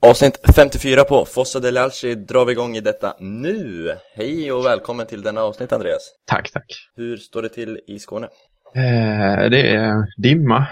Avsnitt 0.00 0.40
54 0.56 1.04
på 1.04 1.24
Fossa 1.24 1.60
del 1.60 1.76
Alci 1.76 2.14
drar 2.14 2.44
vi 2.44 2.52
igång 2.52 2.76
i 2.76 2.80
detta 2.80 3.16
nu. 3.20 3.92
Hej 4.14 4.52
och 4.52 4.64
välkommen 4.66 5.06
till 5.06 5.22
denna 5.22 5.42
avsnitt 5.42 5.72
Andreas. 5.72 6.02
Tack, 6.26 6.50
tack. 6.52 6.64
Hur 6.96 7.16
står 7.16 7.42
det 7.42 7.48
till 7.48 7.80
i 7.86 7.98
Skåne? 7.98 8.26
Eh, 8.74 9.50
det 9.50 9.70
är 9.76 9.92
dimma, 10.22 10.66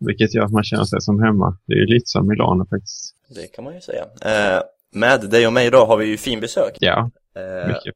vilket 0.00 0.34
gör 0.34 0.44
att 0.44 0.52
man 0.52 0.64
känner 0.64 0.84
sig 0.84 1.00
som 1.00 1.22
hemma. 1.22 1.58
Det 1.66 1.72
är 1.74 1.86
lite 1.86 2.06
som 2.06 2.28
Milano 2.28 2.66
faktiskt. 2.70 3.14
Det 3.34 3.46
kan 3.46 3.64
man 3.64 3.74
ju 3.74 3.80
säga. 3.80 4.02
Eh, 4.22 4.62
med 4.92 5.30
dig 5.30 5.46
och 5.46 5.52
mig 5.52 5.66
idag 5.66 5.86
har 5.86 5.96
vi 5.96 6.06
ju 6.06 6.16
fin 6.16 6.40
besök. 6.40 6.76
Ja, 6.80 7.10
Eh, 7.36 7.68
mycket. 7.68 7.94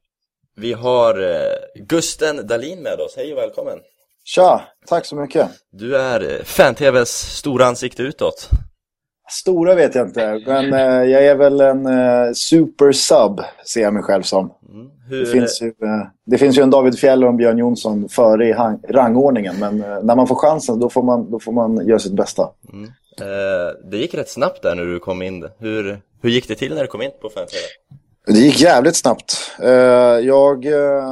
vi 0.55 0.73
har 0.73 1.21
eh, 1.21 1.53
Gusten 1.87 2.47
Dalin 2.47 2.79
med 2.83 2.99
oss. 2.99 3.13
Hej 3.17 3.31
och 3.33 3.37
välkommen. 3.37 3.77
Tja, 4.23 4.61
tack 4.87 5.05
så 5.05 5.15
mycket. 5.15 5.47
Du 5.71 5.97
är 5.97 6.21
eh, 6.31 6.43
Fan-TVs 6.43 7.09
stora 7.09 7.65
ansikte 7.65 8.03
utåt. 8.03 8.49
Stora 9.29 9.75
vet 9.75 9.95
jag 9.95 10.07
inte, 10.07 10.41
men 10.45 10.73
eh, 10.73 11.09
jag 11.09 11.25
är 11.25 11.35
väl 11.35 11.61
en 11.61 11.85
eh, 11.85 12.33
super 12.33 12.91
sub, 12.91 13.41
ser 13.73 13.81
jag 13.81 13.93
mig 13.93 14.03
själv 14.03 14.23
som. 14.23 14.53
Mm. 14.73 14.89
Det 15.09 15.25
finns, 15.25 15.61
ju, 15.61 15.67
eh, 15.67 16.07
det 16.25 16.37
finns 16.37 16.57
ju 16.57 16.61
en 16.61 16.69
David 16.69 16.99
Fjell 16.99 17.23
och 17.23 17.29
en 17.29 17.37
Björn 17.37 17.57
Jonsson 17.57 18.09
före 18.09 18.47
i 18.47 18.53
rangordningen, 18.89 19.55
men 19.59 19.83
eh, 19.83 20.03
när 20.03 20.15
man 20.15 20.27
får 20.27 20.35
chansen 20.35 20.79
då 20.79 20.89
får 20.89 21.03
man, 21.03 21.31
då 21.31 21.39
får 21.39 21.51
man 21.51 21.87
göra 21.87 21.99
sitt 21.99 22.13
bästa. 22.13 22.49
mm. 22.73 22.85
eh, 23.21 23.89
det 23.91 23.97
gick 23.97 24.13
rätt 24.13 24.29
snabbt 24.29 24.61
där 24.63 24.75
när 24.75 24.85
du 24.85 24.99
kom 24.99 25.21
in. 25.21 25.47
Hur, 25.59 26.01
hur 26.21 26.29
gick 26.29 26.47
det 26.47 26.55
till 26.55 26.75
när 26.75 26.81
du 26.81 26.87
kom 26.87 27.01
in 27.01 27.11
på 27.21 27.29
Fan-TV? 27.29 27.61
Det 28.27 28.39
gick 28.39 28.61
jävligt 28.61 28.95
snabbt. 28.95 29.51
Eh, 29.63 29.69
jag 30.27 30.65
eh, 30.65 31.03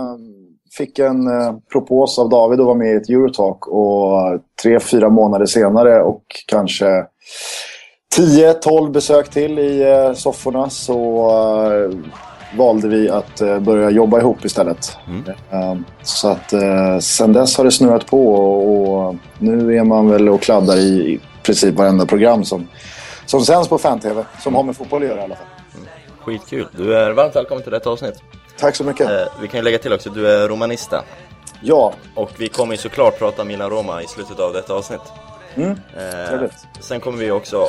fick 0.78 1.00
en 1.00 1.28
eh, 1.28 1.56
propos 1.72 2.20
av 2.20 2.30
David 2.30 2.60
att 2.60 2.66
vara 2.66 2.78
med 2.78 2.94
i 2.94 2.96
ett 2.96 3.10
Eurotalk 3.10 3.68
och 3.68 4.42
tre, 4.64 4.80
fyra 4.80 5.10
månader 5.10 5.46
senare 5.46 6.02
och 6.02 6.24
kanske 6.48 7.06
10-12 8.18 8.92
besök 8.92 9.30
till 9.30 9.60
i 9.60 9.82
eh, 9.82 10.14
sofforna 10.14 10.70
så 10.70 11.30
eh, 11.72 11.98
valde 12.58 12.88
vi 12.88 13.10
att 13.10 13.42
eh, 13.42 13.60
börja 13.60 13.90
jobba 13.90 14.20
ihop 14.20 14.46
istället. 14.46 14.98
Mm. 15.08 15.24
Eh, 15.52 15.78
så 16.04 16.28
att 16.28 16.54
sen 17.04 17.34
dess 17.34 17.58
har 17.58 17.64
det 17.64 17.72
snurrat 17.72 18.06
på 18.06 18.36
och, 18.36 19.16
nu 19.38 19.78
är 19.78 19.84
man 19.84 20.10
väl 20.10 20.30
och 20.30 20.42
kladdar 20.42 20.78
i, 20.78 21.20
princip 21.44 21.76
varenda 21.76 22.06
program 22.06 22.46
som, 22.46 22.68
som 23.26 23.42
sänds 23.42 23.70
på 23.70 23.78
fan-tv, 23.78 24.24
som 24.40 24.56
har 24.56 24.64
med 24.64 24.76
fotboll 24.76 25.04
att 25.04 25.08
göra 25.10 25.20
i 25.20 25.24
alla 25.24 25.36
fall. 25.36 25.46
Skitkul. 26.20 26.68
Du 26.78 26.98
är 26.98 27.12
varmt 27.12 27.36
välkommen 27.36 27.64
till 27.64 27.72
detta 27.72 27.90
avsnitt. 27.90 28.24
Tack 28.60 28.76
så 28.76 28.84
mycket. 28.84 29.10
Vi 29.42 29.48
kan 29.48 29.58
ju 29.58 29.64
lägga 29.64 29.78
till 29.78 29.94
också, 29.94 30.10
du 30.10 30.28
är 30.32 30.48
romanista. 30.48 31.04
Ja, 31.62 31.94
Och 32.16 32.32
vi 32.38 32.48
kommer 32.48 32.74
ju 32.74 32.78
såklart 32.78 33.20
prata 33.20 33.44
Milan-Roma 33.44 34.02
i 34.02 34.08
slutet 34.08 34.40
av 34.40 34.54
detta 34.54 34.74
avsnitt. 34.74 35.02
Mm, 35.56 35.70
Eh, 35.72 36.50
sen 36.80 37.00
kommer 37.00 37.18
vi 37.18 37.32
också 37.32 37.68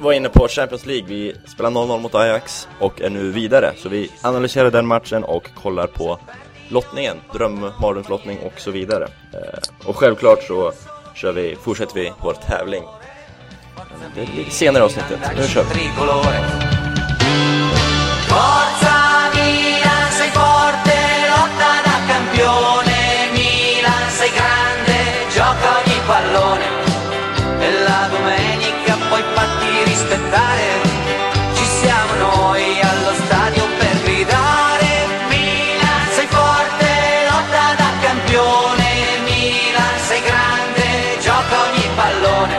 var 0.00 0.12
inne 0.12 0.28
på 0.28 0.48
Champions 0.48 0.86
League. 0.86 1.08
Vi 1.08 1.34
spelar 1.46 1.70
0-0 1.70 2.00
mot 2.00 2.14
Ajax 2.14 2.68
och 2.80 3.00
är 3.00 3.10
nu 3.10 3.30
vidare. 3.30 3.72
Så 3.76 3.88
vi 3.88 4.10
analyserar 4.22 4.70
den 4.70 4.86
matchen 4.86 5.24
och 5.24 5.50
kollar 5.54 5.86
på 5.86 6.18
lottningen, 6.68 7.16
drömmardrömslottning 7.32 8.38
och 8.38 8.60
så 8.60 8.70
vidare. 8.70 9.08
Eh, 9.32 9.88
och 9.88 9.96
självklart 9.96 10.42
så 10.42 10.72
kör 11.14 11.32
vi, 11.32 11.56
fortsätter 11.62 11.94
vi 11.94 12.12
vår 12.22 12.32
tävling. 12.32 12.82
Det 14.14 14.32
blir 14.34 14.44
senare 14.44 14.82
i 14.82 14.84
avsnittet. 14.84 15.20
Nu 15.36 15.42
kör 15.46 15.64
vi! 15.64 16.77
Farti 30.08 30.14
rispettare. 30.14 30.66
Ci 31.54 31.64
siamo 31.64 32.12
noi 32.14 32.80
allo 32.80 33.12
stadio 33.24 33.64
per 33.78 34.02
gridare. 34.02 34.90
Milan, 35.28 36.08
sei 36.14 36.26
forte, 36.26 36.88
lotta 37.30 37.74
da 37.76 37.90
campione. 38.00 38.88
Milan, 39.24 39.96
sei 40.06 40.22
grande, 40.22 41.18
gioca 41.20 41.54
ogni 41.68 41.88
pallone 41.94 42.56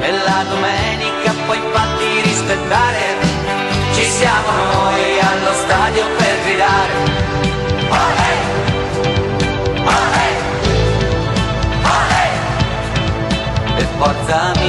e 0.00 0.10
domenica 0.48 1.32
puoi 1.46 1.60
farti 1.72 2.20
rispettare. 2.22 3.16
Ci 3.94 4.04
siamo 4.04 4.50
noi 4.72 5.18
allo 5.20 5.52
stadio 5.64 6.04
per 6.16 6.42
gridare. 6.44 7.20
Forza 13.98 14.61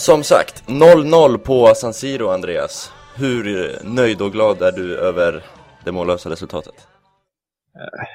Som 0.00 0.22
sagt, 0.22 0.64
0-0 0.68 1.38
på 1.38 1.72
San 1.74 1.94
Siro, 1.94 2.28
Andreas. 2.28 2.92
Hur 3.16 3.44
nöjd 3.84 4.22
och 4.22 4.32
glad 4.32 4.62
är 4.62 4.72
du 4.72 4.96
över 4.96 5.42
det 5.84 5.92
mållösa 5.92 6.30
resultatet? 6.30 6.74
Eh, 7.76 8.06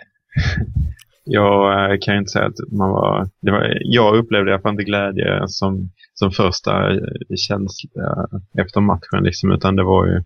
jag 1.24 1.92
eh, 1.92 1.98
kan 2.02 2.14
ju 2.14 2.20
inte 2.20 2.32
säga 2.32 2.46
att 2.46 2.72
man 2.72 2.90
var, 2.90 3.30
det 3.42 3.52
var... 3.52 3.78
Jag 3.82 4.16
upplevde 4.16 4.52
i 4.52 4.54
alla 4.54 4.62
fall 4.62 4.72
inte 4.72 4.84
glädje 4.84 5.48
som, 5.48 5.90
som 6.14 6.32
första 6.32 6.92
eh, 6.92 7.00
känsla 7.36 8.28
efter 8.60 8.82
matchen, 8.82 9.24
liksom, 9.24 9.52
utan 9.52 9.76
det 9.76 9.84
var 9.84 10.06
ju 10.06 10.24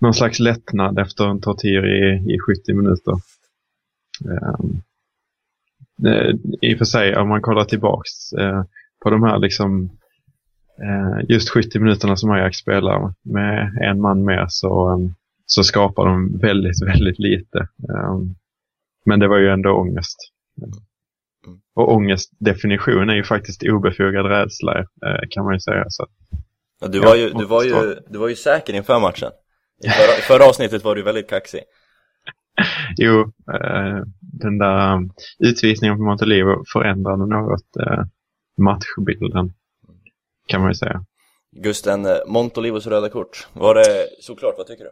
någon 0.00 0.14
slags 0.14 0.38
lättnad 0.38 0.98
efter 0.98 1.28
en 1.28 1.40
tortyr 1.40 1.84
i, 1.84 2.34
i 2.34 2.38
70 2.38 2.74
minuter. 2.74 3.12
Um, 4.24 4.82
i 6.60 6.74
och 6.74 6.78
för 6.78 6.84
sig, 6.84 7.16
om 7.16 7.28
man 7.28 7.42
kollar 7.42 7.64
tillbaks 7.64 8.32
eh, 8.32 8.64
på 9.02 9.10
de 9.10 9.22
här 9.22 9.38
liksom 9.38 9.90
eh, 10.82 11.24
just 11.28 11.48
70 11.50 11.78
minuterna 11.78 12.16
som 12.16 12.30
Ajax 12.30 12.56
spelar 12.56 13.14
med 13.22 13.76
en 13.82 14.00
man 14.00 14.24
mer 14.24 14.46
så, 14.48 14.90
um, 14.90 15.14
så 15.46 15.64
skapar 15.64 16.06
de 16.06 16.38
väldigt, 16.38 16.82
väldigt 16.86 17.18
lite. 17.18 17.68
Um, 17.88 18.34
men 19.04 19.20
det 19.20 19.28
var 19.28 19.38
ju 19.38 19.48
ändå 19.48 19.70
ångest. 19.70 20.16
Och 21.74 21.92
ångestdefinition 21.92 23.10
är 23.10 23.14
ju 23.14 23.24
faktiskt 23.24 23.62
obefogad 23.62 24.26
rädsla 24.26 24.78
eh, 24.78 25.20
kan 25.30 25.44
man 25.44 25.54
ju 25.54 25.60
säga. 25.60 25.84
Så. 25.88 26.06
Ja, 26.80 26.88
du, 26.88 27.00
var 27.00 27.16
ju, 27.16 27.30
du, 27.30 27.44
var 27.44 27.64
ju, 27.64 27.96
du 28.08 28.18
var 28.18 28.28
ju 28.28 28.34
säker 28.34 28.72
inför 28.72 29.00
matchen. 29.00 29.30
I 29.84 29.88
förra, 29.88 30.36
förra 30.36 30.48
avsnittet 30.48 30.84
var 30.84 30.94
du 30.94 31.02
väldigt 31.02 31.28
kaxig. 31.28 31.60
Jo, 32.96 33.20
eh, 33.54 34.04
den 34.20 34.58
där 34.58 34.94
um, 34.94 35.12
utvisningen 35.38 35.96
på 35.96 36.02
Montelivo 36.02 36.64
förändrade 36.72 37.26
något 37.26 37.76
eh, 37.80 38.04
matchbilden 38.58 39.52
kan 40.46 40.60
man 40.60 40.70
ju 40.70 40.74
säga. 40.74 41.04
Gusten, 41.56 42.06
eh, 42.06 42.16
Montolivos 42.26 42.86
röda 42.86 43.08
kort. 43.08 43.48
Var 43.52 43.74
det 43.74 44.08
såklart, 44.20 44.54
vad 44.58 44.66
tycker 44.66 44.84
du? 44.84 44.90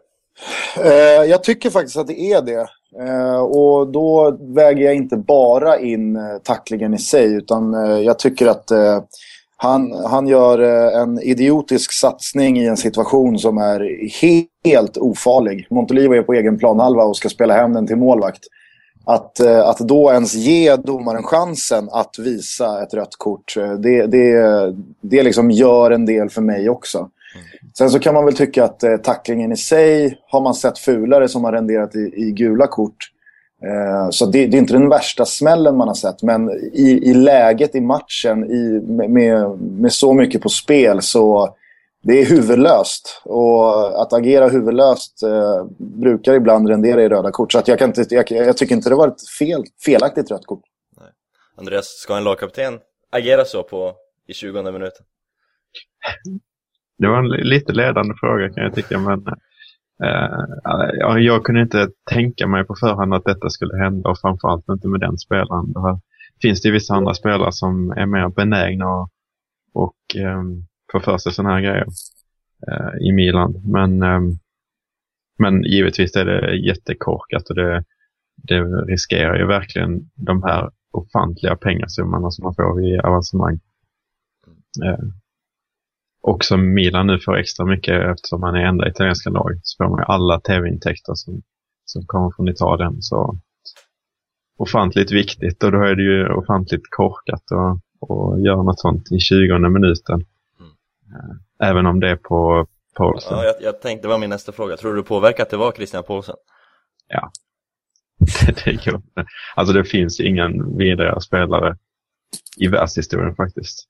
Eh, 0.89 1.29
jag 1.29 1.43
tycker 1.43 1.69
faktiskt 1.69 1.97
att 1.97 2.07
det 2.07 2.19
är 2.21 2.41
det. 2.41 2.67
Eh, 3.07 3.39
och 3.39 3.91
då 3.91 4.37
väger 4.55 4.85
jag 4.85 4.95
inte 4.95 5.17
bara 5.17 5.79
in 5.79 6.17
tacklingen 6.43 6.93
i 6.93 6.97
sig 6.97 7.35
utan 7.35 7.73
eh, 7.73 7.99
jag 7.99 8.19
tycker 8.19 8.47
att 8.47 8.71
eh, 8.71 8.99
han, 9.57 9.91
han 10.05 10.27
gör 10.27 10.59
eh, 10.59 11.01
en 11.01 11.19
idiotisk 11.19 11.91
satsning 11.93 12.57
i 12.59 12.67
en 12.67 12.77
situation 12.77 13.39
som 13.39 13.57
är 13.57 13.79
he- 14.21 14.45
helt 14.63 14.97
ofarlig. 14.97 15.67
Montolivo 15.69 16.13
är 16.13 16.21
på 16.21 16.33
egen 16.33 16.57
planhalva 16.57 17.03
och 17.03 17.17
ska 17.17 17.29
spela 17.29 17.53
hem 17.53 17.73
den 17.73 17.87
till 17.87 17.95
målvakt. 17.95 18.43
Att, 19.05 19.39
eh, 19.39 19.59
att 19.59 19.79
då 19.79 20.11
ens 20.11 20.33
ge 20.33 20.75
domaren 20.75 21.23
chansen 21.23 21.89
att 21.91 22.19
visa 22.19 22.83
ett 22.83 22.93
rött 22.93 23.15
kort, 23.17 23.57
eh, 23.57 23.73
det, 23.73 24.05
det, 24.05 24.75
det 25.01 25.23
liksom 25.23 25.51
gör 25.51 25.91
en 25.91 26.05
del 26.05 26.29
för 26.29 26.41
mig 26.41 26.69
också. 26.69 27.09
Sen 27.77 27.89
så 27.89 27.99
kan 27.99 28.13
man 28.13 28.25
väl 28.25 28.35
tycka 28.35 28.63
att 28.63 28.83
eh, 28.83 28.97
tacklingen 28.97 29.51
i 29.51 29.57
sig 29.57 30.17
har 30.27 30.41
man 30.41 30.53
sett 30.53 30.79
fulare 30.79 31.27
som 31.27 31.43
har 31.43 31.51
renderat 31.51 31.95
i, 31.95 32.13
i 32.15 32.31
gula 32.31 32.67
kort. 32.67 33.11
Eh, 33.63 34.09
så 34.09 34.25
det, 34.25 34.47
det 34.47 34.57
är 34.57 34.59
inte 34.59 34.73
den 34.73 34.89
värsta 34.89 35.25
smällen 35.25 35.77
man 35.77 35.87
har 35.87 35.95
sett. 35.95 36.23
Men 36.23 36.49
i, 36.73 36.99
i 37.03 37.13
läget 37.13 37.75
i 37.75 37.81
matchen 37.81 38.51
i, 38.51 38.81
med, 39.07 39.59
med 39.59 39.93
så 39.93 40.13
mycket 40.13 40.41
på 40.41 40.49
spel 40.49 41.01
så 41.01 41.55
det 42.01 42.21
är 42.21 42.25
huvudlöst. 42.25 43.21
Och 43.25 44.01
att 44.01 44.13
agera 44.13 44.49
huvudlöst 44.49 45.23
eh, 45.23 45.65
brukar 45.77 46.33
ibland 46.33 46.69
rendera 46.69 47.03
i 47.03 47.09
röda 47.09 47.31
kort. 47.31 47.51
Så 47.51 47.59
att 47.59 47.67
jag, 47.67 47.79
kan 47.79 47.89
inte, 47.89 48.15
jag, 48.15 48.31
jag 48.31 48.57
tycker 48.57 48.75
inte 48.75 48.89
det 48.89 48.95
var 48.95 49.07
ett 49.07 49.29
fel, 49.39 49.63
felaktigt 49.85 50.31
rött 50.31 50.45
kort. 50.45 50.63
Andreas, 51.57 51.85
ska 51.85 52.17
en 52.17 52.23
lagkapten 52.23 52.79
agera 53.11 53.45
så 53.45 53.63
på 53.63 53.93
i 54.27 54.33
20 54.33 54.63
minuten? 54.63 55.05
Det 56.97 57.07
var 57.07 57.17
en 57.17 57.29
li- 57.29 57.43
lite 57.43 57.73
ledande 57.73 58.13
fråga 58.19 58.49
kan 58.49 58.63
jag 58.63 58.75
tycka, 58.75 58.99
men 58.99 59.27
eh, 60.03 60.39
ja, 60.99 61.19
jag 61.19 61.43
kunde 61.43 61.61
inte 61.61 61.89
tänka 62.09 62.47
mig 62.47 62.65
på 62.65 62.75
förhand 62.75 63.13
att 63.13 63.25
detta 63.25 63.49
skulle 63.49 63.77
hända 63.83 64.09
och 64.09 64.19
framförallt 64.19 64.69
inte 64.69 64.87
med 64.87 64.99
den 64.99 65.17
spelaren. 65.17 65.73
Det 65.73 65.81
här, 65.81 65.99
finns 66.41 66.61
det 66.61 66.67
ju 66.67 66.73
vissa 66.73 66.93
andra 66.93 67.13
spelare 67.13 67.51
som 67.51 67.91
är 67.91 68.05
mer 68.05 68.29
benägna 68.29 68.85
och, 68.87 69.09
och 69.73 70.15
eh, 70.15 70.41
få 70.91 70.99
för 70.99 71.17
sig 71.17 71.33
sådana 71.33 71.53
här 71.53 71.61
grejer 71.61 71.87
eh, 72.67 73.07
i 73.07 73.11
Milan. 73.11 73.61
Men, 73.65 74.03
eh, 74.03 74.19
men 75.39 75.63
givetvis 75.63 76.15
är 76.15 76.25
det 76.25 76.55
jättekorkat 76.55 77.49
och 77.49 77.55
det, 77.55 77.83
det 78.35 78.61
riskerar 78.63 79.37
ju 79.37 79.47
verkligen 79.47 80.09
de 80.15 80.43
här 80.43 80.71
ofantliga 80.91 81.55
pengasummorna 81.55 82.31
som 82.31 82.43
man 82.43 82.55
får 82.55 82.85
i 82.85 82.99
avancemang. 82.99 83.59
Eh, 84.85 85.05
och 86.23 86.43
som 86.43 86.73
Milan 86.73 87.07
nu 87.07 87.19
får 87.19 87.37
extra 87.37 87.65
mycket 87.65 88.03
eftersom 88.03 88.41
man 88.41 88.55
är 88.55 88.65
enda 88.65 88.89
italienska 88.89 89.29
lag 89.29 89.59
så 89.63 89.83
får 89.83 89.89
man 89.89 89.99
ju 89.99 90.05
alla 90.05 90.39
tv-intäkter 90.39 91.13
som, 91.15 91.41
som 91.85 92.05
kommer 92.05 92.31
från 92.35 92.49
Italien. 92.49 93.01
Så 93.01 93.39
ofantligt 94.57 95.11
viktigt 95.11 95.63
och 95.63 95.71
då 95.71 95.77
är 95.77 95.95
det 95.95 96.03
ju 96.03 96.33
ofantligt 96.33 96.89
korkat 96.89 97.43
att, 97.51 97.79
göra 98.45 98.63
något 98.63 98.79
sånt 98.79 99.11
i 99.11 99.19
20 99.19 99.69
minuten. 99.69 100.25
Eh, 101.11 101.69
Även 101.69 101.85
om 101.85 101.99
det 101.99 102.09
är 102.09 102.15
på 102.15 102.67
Paulsen. 102.95 103.37
Ja, 103.37 103.43
jag, 103.43 103.55
jag 103.61 103.81
tänkte, 103.81 104.07
det 104.07 104.11
var 104.11 104.17
min 104.17 104.29
nästa 104.29 104.51
fråga. 104.51 104.77
Tror 104.77 104.93
du 104.93 105.01
det 105.01 105.07
påverkar 105.07 105.43
att 105.43 105.49
det 105.49 105.57
var 105.57 105.71
Christian 105.71 106.03
Paulsen? 106.03 106.35
Ja. 107.07 107.31
det 108.65 108.85
går 108.85 108.95
inte. 108.95 109.25
Alltså 109.55 109.73
det 109.73 109.85
finns 109.85 110.19
ingen 110.19 110.77
vidare 110.77 111.21
spelare 111.21 111.77
i 112.57 112.67
världshistorien 112.67 113.35
faktiskt. 113.35 113.87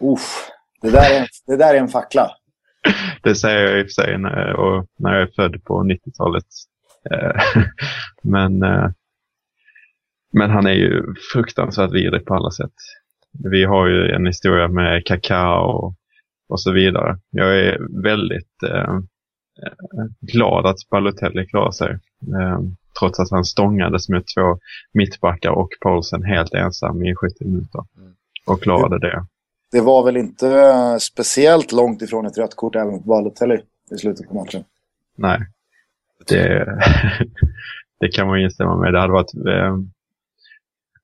Uff, 0.00 0.48
det, 0.82 0.90
där 0.90 1.20
är, 1.20 1.28
det 1.46 1.56
där 1.56 1.74
är 1.74 1.78
en 1.78 1.88
fackla. 1.88 2.30
Det 3.22 3.34
säger 3.34 3.64
jag 3.64 3.80
i 3.80 3.82
och 3.82 3.86
för 3.86 4.02
sig 4.02 4.18
när, 4.18 4.52
och 4.52 4.86
när 4.98 5.12
jag 5.14 5.22
är 5.22 5.32
född 5.36 5.64
på 5.64 5.82
90-talet. 5.82 6.44
Eh, 7.10 7.42
men, 8.22 8.62
eh, 8.62 8.90
men 10.32 10.50
han 10.50 10.66
är 10.66 10.72
ju 10.72 11.02
fruktansvärt 11.32 11.92
vidrig 11.92 12.24
på 12.24 12.34
alla 12.34 12.50
sätt. 12.50 12.72
Vi 13.44 13.64
har 13.64 13.86
ju 13.86 14.10
en 14.10 14.26
historia 14.26 14.68
med 14.68 15.06
Kaká 15.06 15.58
och, 15.58 15.94
och 16.48 16.60
så 16.60 16.72
vidare. 16.72 17.18
Jag 17.30 17.58
är 17.58 18.02
väldigt 18.02 18.62
eh, 18.62 18.98
glad 20.20 20.66
att 20.66 20.88
Balotelli 20.90 21.46
klarar 21.46 21.70
sig. 21.70 21.90
Eh, 22.40 22.60
trots 23.00 23.20
att 23.20 23.30
han 23.30 23.44
stångades 23.44 24.08
med 24.08 24.24
två 24.36 24.58
mittbackar 24.92 25.50
och 25.50 25.68
Paulsen 25.80 26.24
helt 26.24 26.54
ensam 26.54 27.04
i 27.04 27.14
70 27.14 27.44
minuter. 27.44 27.84
Och 28.46 28.62
klarade 28.62 28.98
det. 28.98 29.26
Det 29.72 29.80
var 29.80 30.04
väl 30.04 30.16
inte 30.16 30.48
eh, 30.48 30.96
speciellt 30.96 31.72
långt 31.72 32.02
ifrån 32.02 32.26
ett 32.26 32.38
rött 32.38 32.56
kort 32.56 32.76
även 32.76 33.02
på 33.02 33.08
Balotelli 33.08 33.60
i 33.90 33.98
slutet 33.98 34.28
på 34.28 34.34
matchen. 34.34 34.64
Nej, 35.16 35.40
det, 36.28 36.66
det 38.00 38.08
kan 38.08 38.26
man 38.26 38.40
instämma 38.40 38.76
med. 38.76 38.92
Det 38.92 39.00
hade 39.00 39.12
varit... 39.12 39.34
Eh, 39.34 39.76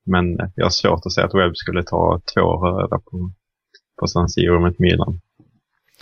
men 0.07 0.37
jag 0.55 0.65
har 0.65 0.69
svårt 0.69 1.05
att 1.05 1.13
säga 1.13 1.27
att 1.27 1.35
Webb 1.35 1.57
skulle 1.57 1.83
ta 1.83 2.21
två 2.33 2.41
röda 2.41 2.99
på, 2.99 3.31
på 3.99 4.07
San 4.07 4.29
Siro 4.29 4.59
mot 4.59 4.79
Milan. 4.79 5.19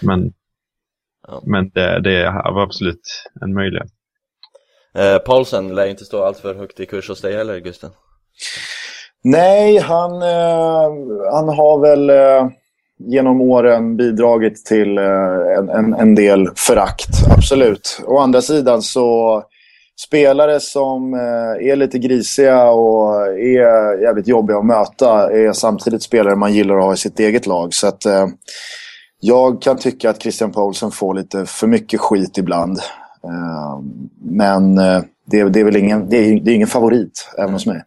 Men, 0.06 0.32
Ja. 1.28 1.42
men 1.46 1.70
det, 1.70 2.02
det 2.02 2.24
var 2.54 2.62
absolut 2.64 3.02
en 3.42 3.54
möjlighet. 3.54 3.88
Eh, 4.98 5.18
Paulsen 5.18 5.76
lär 5.76 5.86
inte 5.88 6.06
stå 6.06 6.24
allt 6.24 6.38
för 6.38 6.56
högt 6.56 6.80
i 6.80 6.86
kurs 6.86 7.10
hos 7.10 7.22
dig 7.22 7.36
heller, 7.36 7.60
Gusten. 7.60 7.90
Nej, 9.24 9.78
han, 9.78 10.22
eh, 10.22 10.90
han 11.34 11.50
har 11.50 11.80
väl 11.82 12.10
eh, 12.10 12.50
genom 13.00 13.42
åren 13.42 13.98
bidragit 13.98 14.66
till 14.66 14.98
eh, 14.98 15.58
en, 15.58 15.70
en, 15.70 15.94
en 15.94 16.16
del 16.16 16.50
förakt, 16.56 17.10
absolut. 17.38 18.02
Å 18.06 18.18
andra 18.20 18.42
sidan 18.42 18.82
så 18.82 19.44
spelare 20.08 20.60
som 20.60 21.14
eh, 21.14 21.70
är 21.70 21.76
lite 21.76 22.00
grisiga 22.00 22.70
och 22.72 23.28
är 23.28 24.02
jävligt 24.02 24.28
jobbiga 24.28 24.58
att 24.58 24.66
möta 24.66 25.32
är 25.32 25.54
samtidigt 25.54 26.04
spelare 26.04 26.36
man 26.36 26.54
gillar 26.54 26.78
att 26.78 26.84
ha 26.84 26.94
i 26.94 26.98
sitt 26.98 27.20
eget 27.20 27.48
lag. 27.48 27.74
Så 27.74 27.88
att 27.88 28.06
eh, 28.06 28.28
jag 29.26 29.62
kan 29.62 29.78
tycka 29.78 30.10
att 30.10 30.22
Christian 30.22 30.52
Paulsen 30.52 30.92
får 30.92 31.14
lite 31.14 31.46
för 31.46 31.68
mycket 31.68 32.00
skit 32.00 32.38
ibland. 32.38 32.78
Eh, 33.24 33.80
men 34.22 34.78
eh, 34.78 35.02
det, 35.26 35.44
det 35.44 35.60
är 35.60 35.64
väl 35.64 35.76
ingen, 35.76 36.10
det 36.10 36.18
är, 36.18 36.40
det 36.40 36.52
är 36.52 36.56
ingen 36.56 36.68
favorit 36.68 37.30
även 37.38 37.54
hos 37.54 37.66
mig. 37.66 37.84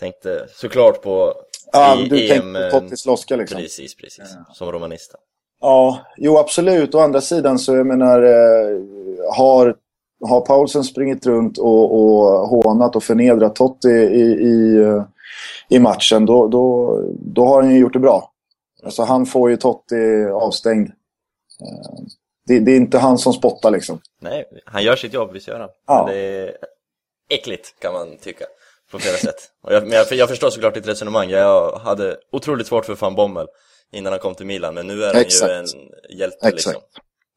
Tänkte 0.00 0.46
såklart 0.54 1.02
på 1.02 1.32
Ja, 1.72 1.96
i- 2.00 2.08
du 2.08 2.16
EM, 2.22 2.28
tänkte 2.28 2.68
på 2.72 2.80
Tottis 2.80 3.06
Loska 3.06 3.36
liksom. 3.36 3.60
Precis, 3.60 3.96
precis. 3.96 4.24
Som 4.52 4.72
romanista. 4.72 5.18
Ja, 5.60 5.98
jo 6.16 6.38
absolut. 6.38 6.94
Å 6.94 6.98
andra 7.00 7.20
sidan 7.20 7.58
så 7.58 7.76
jag 7.76 7.86
menar, 7.86 8.22
eh, 8.22 8.80
har, 9.36 9.74
har 10.28 10.40
Paulsen 10.40 10.84
springit 10.84 11.26
runt 11.26 11.58
och, 11.58 11.94
och 11.94 12.48
hånat 12.48 12.96
och 12.96 13.02
förnedrat 13.04 13.54
Totti 13.54 13.88
i, 13.88 14.22
i, 14.22 14.76
eh, 14.82 15.02
i 15.68 15.78
matchen, 15.78 16.26
då, 16.26 16.48
då, 16.48 16.96
då 17.20 17.46
har 17.46 17.62
han 17.62 17.70
ju 17.70 17.78
gjort 17.78 17.92
det 17.92 17.98
bra. 17.98 18.29
Alltså 18.82 19.02
han 19.02 19.26
får 19.26 19.50
ju 19.50 19.56
Totti 19.56 20.24
avstängd. 20.32 20.88
Eh, 20.88 22.02
Det, 22.46 22.60
det 22.60 22.72
är 22.72 22.76
inte 22.76 22.98
han 22.98 23.18
som 23.18 23.32
spottar 23.32 23.70
liksom. 23.70 24.00
Nej, 24.20 24.44
han 24.64 24.82
gör 24.84 24.96
sitt 24.96 25.12
jobb, 25.12 25.32
visst 25.32 25.48
gör 25.48 25.60
han. 25.60 25.68
Ja. 25.86 26.04
Men 26.06 26.14
det 26.14 26.20
är 26.20 26.56
äckligt, 27.30 27.80
kan 27.80 27.92
man 27.92 28.16
tycka. 28.16 28.44
På 28.90 28.98
flera 28.98 29.16
sätt. 29.16 29.50
Och 29.62 29.72
jag, 29.74 29.82
men 29.82 29.92
jag, 29.92 30.12
jag 30.12 30.28
förstår 30.28 30.50
såklart 30.50 30.74
ditt 30.74 30.88
resonemang. 30.88 31.30
Jag 31.30 31.72
hade 31.78 32.16
otroligt 32.32 32.66
svårt 32.66 32.84
för 32.86 32.94
van 32.94 33.14
Bommel 33.14 33.46
innan 33.92 34.12
han 34.12 34.20
kom 34.20 34.34
till 34.34 34.46
Milan. 34.46 34.74
Men 34.74 34.86
nu 34.86 35.02
är 35.04 35.06
han 35.06 35.22
Exakt. 35.22 35.50
ju 35.52 35.54
en 35.54 35.66
hjälte 36.18 36.36
Exakt. 36.36 36.54
liksom. 36.54 36.82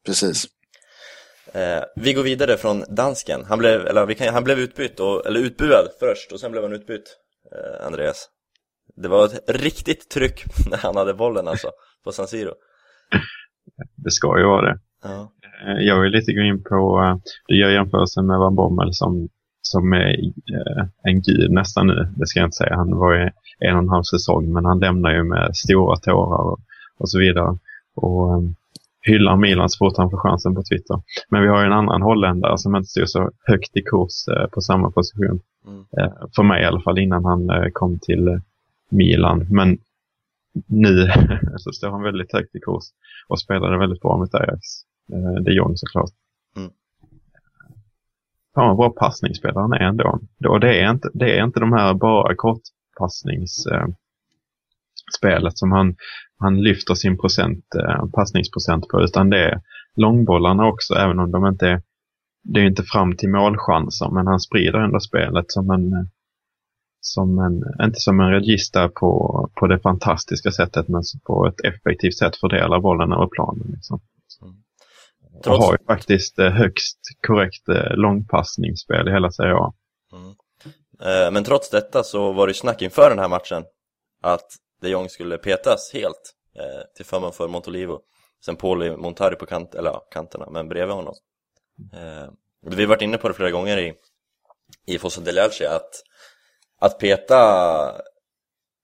Precis. 0.06 0.44
Eh, 1.52 1.84
vi 1.96 2.12
går 2.12 2.22
vidare 2.22 2.56
från 2.56 2.84
dansken. 2.88 3.44
Han 3.44 3.58
blev, 3.58 3.86
eller 3.86 4.14
kan, 4.14 4.34
han 4.34 4.44
blev 4.44 4.58
utbytt, 4.58 5.00
och, 5.00 5.26
eller 5.26 5.40
utbuad 5.40 5.88
först 6.00 6.32
och 6.32 6.40
sen 6.40 6.52
blev 6.52 6.62
han 6.64 6.72
utbytt, 6.72 7.16
eh, 7.52 7.86
Andreas. 7.86 8.28
Det 8.96 9.08
var 9.08 9.24
ett 9.24 9.50
riktigt 9.62 10.08
tryck 10.10 10.44
när 10.70 10.78
han 10.78 10.96
hade 10.96 11.14
bollen 11.14 11.48
alltså, 11.48 11.68
på 12.04 12.12
San 12.12 12.26
Siro. 12.26 12.52
Det 13.96 14.10
ska 14.10 14.38
ju 14.38 14.44
vara 14.44 14.62
det. 14.62 14.78
Ja. 15.02 15.32
Eh, 15.66 15.78
Jag 15.86 16.00
vill 16.00 16.12
lite 16.12 16.32
gå 16.32 16.40
in 16.40 16.62
på, 16.62 17.00
eh, 17.02 17.16
du 17.46 17.58
gör 17.60 17.70
jämförelsen 17.70 18.26
med 18.26 18.38
Van 18.38 18.54
Bommel 18.54 18.88
som, 18.92 19.28
som 19.62 19.92
är 19.92 20.14
eh, 20.54 20.86
en 21.02 21.22
gud 21.22 21.50
nästan 21.50 21.86
nu. 21.86 22.12
Det 22.16 22.26
ska 22.26 22.40
jag 22.40 22.46
inte 22.46 22.56
säga. 22.56 22.76
Han 22.76 22.96
var 22.96 23.14
ju 23.14 23.30
en 23.58 23.76
och 23.76 23.82
en 23.82 23.88
halv 23.88 24.02
säsong 24.02 24.52
men 24.52 24.64
han 24.64 24.78
lämnar 24.78 25.10
ju 25.14 25.24
med 25.24 25.56
stora 25.56 25.96
tårar 25.96 26.50
och, 26.50 26.60
och 26.98 27.10
så 27.10 27.18
vidare. 27.18 27.58
Och 27.94 28.42
hyllar 29.06 29.36
Milan 29.36 29.68
så 29.68 29.78
fort 29.78 29.96
han 29.96 30.10
får 30.10 30.18
chansen 30.18 30.54
på 30.54 30.62
Twitter. 30.62 31.02
Men 31.28 31.42
vi 31.42 31.48
har 31.48 31.60
ju 31.60 31.66
en 31.66 31.72
annan 31.72 32.02
holländare 32.02 32.58
som 32.58 32.76
inte 32.76 32.88
står 32.88 33.06
så 33.06 33.30
högt 33.46 33.76
i 33.76 33.82
kurs 33.82 34.24
på 34.52 34.60
samma 34.60 34.90
position. 34.90 35.40
Mm. 35.66 35.84
För 36.36 36.42
mig 36.42 36.62
i 36.62 36.66
alla 36.66 36.80
fall 36.80 36.98
innan 36.98 37.24
han 37.24 37.70
kom 37.72 37.98
till 37.98 38.40
Milan. 38.94 39.46
Men 39.50 39.78
nu 40.66 41.10
så 41.56 41.72
står 41.72 41.90
han 41.90 42.02
väldigt 42.02 42.32
högt 42.32 42.54
i 42.54 42.60
kurs 42.60 42.84
och 43.28 43.40
spelade 43.40 43.78
väldigt 43.78 44.00
bra 44.00 44.18
mot 44.18 44.34
Ajax. 44.34 44.60
Eh, 45.12 45.42
de 45.44 45.52
Jong 45.52 45.76
såklart. 45.76 46.10
Mm. 46.56 46.70
Fan 48.54 48.76
vad 48.76 48.76
bra 48.76 48.90
passningsspelare 48.96 49.62
han 49.62 49.72
är 49.72 49.88
ändå. 49.88 50.20
Och 50.48 50.60
det 50.60 50.80
är 50.80 50.90
inte, 50.90 51.10
det 51.14 51.38
är 51.38 51.44
inte 51.44 51.60
de 51.60 51.72
här 51.72 51.94
bara 51.94 52.34
kortpassningsspelet 52.34 53.92
eh, 55.44 55.54
som 55.54 55.72
han, 55.72 55.96
han 56.38 56.62
lyfter 56.62 56.94
sin 56.94 57.18
procent, 57.18 57.64
eh, 57.74 58.06
passningsprocent 58.06 58.88
på 58.88 59.02
utan 59.02 59.30
det 59.30 59.38
är 59.38 59.60
långbollarna 59.96 60.66
också 60.66 60.94
även 60.94 61.18
om 61.18 61.30
de 61.30 61.46
inte 61.46 61.68
är 61.68 61.82
det 62.44 62.60
är 62.60 62.64
inte 62.64 62.82
fram 62.82 63.16
till 63.16 63.30
målchanser 63.30 64.10
men 64.10 64.26
han 64.26 64.40
sprider 64.40 64.78
ändå 64.78 65.00
spelet 65.00 65.44
som 65.48 65.70
en 65.70 65.92
eh, 65.92 66.04
som 67.06 67.38
en, 67.38 67.84
inte 67.86 68.00
som 68.00 68.20
en 68.20 68.30
regista 68.30 68.88
på, 68.88 69.10
på 69.54 69.66
det 69.66 69.80
fantastiska 69.80 70.50
sättet 70.50 70.88
men 70.88 71.02
på 71.24 71.46
ett 71.46 71.60
effektivt 71.60 72.18
sätt 72.18 72.36
fördelar 72.36 72.80
bollen 72.80 73.12
över 73.12 73.26
planen. 73.26 73.66
Liksom. 73.74 74.00
Och 75.34 75.44
Trots, 75.44 75.64
har 75.64 75.72
ju 75.72 75.86
faktiskt 75.86 76.38
eh, 76.38 76.50
högst 76.50 76.98
korrekt 77.26 77.68
eh, 77.68 77.96
långpassningsspel 77.96 79.08
i 79.08 79.10
hela 79.10 79.30
Serie 79.30 79.54
A. 79.54 79.72
mm. 80.12 80.34
eh, 81.00 81.30
men 81.30 81.44
trots 81.44 81.70
detta 81.70 82.02
så 82.02 82.32
var 82.32 82.46
det 82.46 82.54
snack 82.54 82.82
inför 82.82 83.10
den 83.10 83.18
här 83.18 83.28
matchen 83.28 83.64
att 84.22 84.46
de 84.80 84.88
Jong 84.88 85.08
skulle 85.08 85.38
petas 85.38 85.90
helt 85.92 86.34
eh, 86.58 86.94
till 86.96 87.04
förmån 87.04 87.32
för 87.32 87.48
Montolivo. 87.48 88.00
Sen 88.44 88.56
Pauli 88.56 88.96
Montari 88.96 89.36
på 89.36 89.46
kant, 89.46 89.74
eller, 89.74 89.90
ja, 89.90 90.06
kanterna, 90.10 90.50
men 90.50 90.68
bredvid 90.68 90.94
honom. 90.94 91.14
Eh, 91.92 92.30
vi 92.70 92.82
har 92.82 92.88
varit 92.88 93.02
inne 93.02 93.18
på 93.18 93.28
det 93.28 93.34
flera 93.34 93.50
gånger 93.50 93.78
i, 93.78 93.94
i 94.86 94.98
Fossa 94.98 95.20
del 95.20 95.38
Alce 95.38 95.70
att, 95.70 95.90
att 96.78 96.98
peta, 96.98 97.36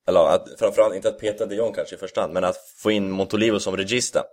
eller 0.07 0.35
att, 0.35 0.59
framförallt 0.59 0.95
inte 0.95 1.09
att 1.09 1.19
peta 1.19 1.45
de 1.45 1.55
Jong 1.55 1.73
kanske 1.73 1.95
i 1.95 1.99
första 1.99 2.21
hand, 2.21 2.33
men 2.33 2.43
att 2.43 2.57
få 2.77 2.91
in 2.91 3.11
Montolivo 3.11 3.59
som 3.59 3.77
regista 3.77 4.23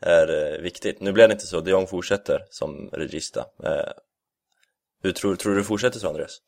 är 0.00 0.54
eh, 0.54 0.62
viktigt. 0.62 1.00
Nu 1.00 1.12
blev 1.12 1.28
det 1.28 1.32
inte 1.32 1.46
så, 1.46 1.60
de 1.60 1.70
Jong 1.70 1.86
fortsätter 1.86 2.38
som 2.50 2.88
regista. 2.92 3.40
Eh, 3.40 3.92
hur 5.02 5.12
tror, 5.12 5.36
tror 5.36 5.52
du 5.52 5.58
det 5.58 5.64
fortsätter 5.64 5.98
så 5.98 6.08
Andreas? 6.08 6.38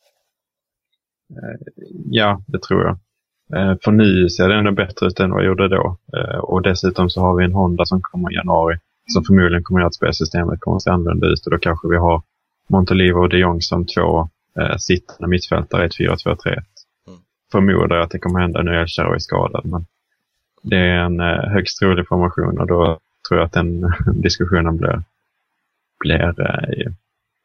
Eh, 1.30 1.66
ja, 2.10 2.42
det 2.46 2.62
tror 2.62 2.82
jag. 2.82 2.98
För 3.84 3.90
nu 3.90 4.28
ser 4.28 4.48
det 4.48 4.54
ändå 4.54 4.72
bättre 4.72 5.06
ut 5.06 5.20
än 5.20 5.30
vad 5.30 5.40
jag 5.40 5.46
gjorde 5.46 5.68
då. 5.68 5.98
Och 6.42 6.62
dessutom 6.62 7.10
så 7.10 7.20
har 7.20 7.36
vi 7.36 7.44
en 7.44 7.52
Honda 7.52 7.84
som 7.84 8.02
kommer 8.02 8.32
i 8.32 8.34
januari 8.34 8.78
som 9.06 9.24
förmodligen 9.24 9.62
kommer 9.62 9.80
att 9.80 9.82
göra 9.82 9.86
att 9.86 9.94
spelsystemet 9.94 10.60
kommer 10.60 10.76
att 10.76 10.82
se 10.82 10.90
annorlunda 10.90 11.26
ut 11.26 11.46
och 11.46 11.50
då 11.50 11.58
kanske 11.58 11.88
vi 11.88 11.96
har 11.96 12.22
Montolivo 12.68 13.18
och 13.18 13.28
de 13.28 13.38
Jong 13.38 13.60
som 13.62 13.86
två 13.86 14.28
eh, 14.60 14.76
sittande 14.76 15.28
mittfältare 15.28 15.82
i 15.82 15.86
ett 15.86 15.98
4-2-3-1. 15.98 16.50
Mm. 16.50 17.20
Förmodar 17.52 17.96
att 17.96 18.10
det 18.10 18.18
kommer 18.18 18.40
hända 18.40 18.62
nu 18.62 18.70
är 18.70 18.86
Cherry 18.86 19.20
skadad 19.20 19.66
men 19.66 19.86
det 20.62 20.76
är 20.76 20.98
en 20.98 21.20
eh, 21.20 21.50
högst 21.52 21.78
trolig 21.78 22.08
formation 22.08 22.60
och 22.60 22.66
då 22.66 22.98
tror 23.28 23.40
jag 23.40 23.46
att 23.46 23.52
den 23.52 23.92
diskussionen 24.22 24.76
blir, 24.76 25.02
blir 26.00 26.40
eh, 26.40 26.92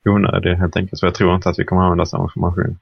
onödig 0.06 0.56
helt 0.56 0.78
enkelt. 0.78 1.00
Så 1.00 1.06
jag 1.06 1.16
tror 1.16 1.36
inte 1.36 1.50
att 1.50 1.60
vi 1.60 1.66
kommer 1.66 1.82
använda 1.82 2.06
samma 2.06 2.30
formation. 2.34 2.78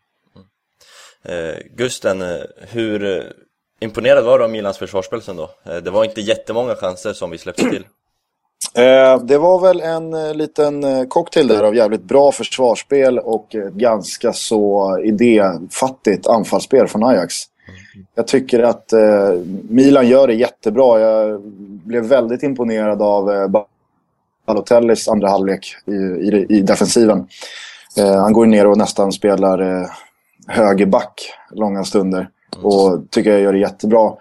Eh, 1.23 1.55
Gusten, 1.75 2.21
eh, 2.21 2.41
hur, 2.57 3.03
eh, 3.03 3.23
Imponerad 3.79 4.25
var 4.25 4.39
du 4.39 4.45
av 4.45 4.51
Milans 4.51 4.77
försvarsspel 4.77 5.21
sen 5.21 5.35
då? 5.35 5.49
Eh, 5.63 5.77
det 5.77 5.91
var 5.91 6.05
inte 6.05 6.21
jättemånga 6.21 6.75
chanser 6.75 7.13
som 7.13 7.31
vi 7.31 7.37
släppte 7.37 7.69
till. 7.69 7.85
Eh, 8.77 9.23
det 9.23 9.37
var 9.37 9.59
väl 9.61 9.81
en 9.81 10.13
eh, 10.13 10.33
liten 10.33 10.83
eh, 10.83 11.03
cocktail 11.03 11.47
där 11.47 11.63
av 11.63 11.75
jävligt 11.75 12.03
bra 12.03 12.31
försvarsspel 12.31 13.19
och 13.19 13.55
ganska 13.73 14.33
så 14.33 14.97
idéfattigt 15.03 16.27
anfallsspel 16.27 16.87
från 16.87 17.03
Ajax. 17.03 17.35
Jag 18.15 18.27
tycker 18.27 18.63
att 18.63 18.93
Milan 19.69 20.07
gör 20.07 20.27
det 20.27 20.33
jättebra. 20.33 20.99
Jag 20.99 21.41
blev 21.85 22.03
väldigt 22.03 22.43
imponerad 22.43 23.01
av 23.01 23.51
Balotellis 24.45 25.07
andra 25.07 25.29
halvlek 25.29 25.75
i, 25.85 25.91
i, 25.91 26.45
i 26.49 26.61
defensiven. 26.61 27.27
Han 27.95 28.33
går 28.33 28.45
ner 28.45 28.67
och 28.67 28.77
nästan 28.77 29.11
spelar 29.11 29.89
högerback 30.47 31.33
långa 31.51 31.83
stunder. 31.83 32.29
Och 32.61 33.09
tycker 33.09 33.31
jag 33.31 33.41
gör 33.41 33.53
det 33.53 33.59
jättebra. 33.59 34.13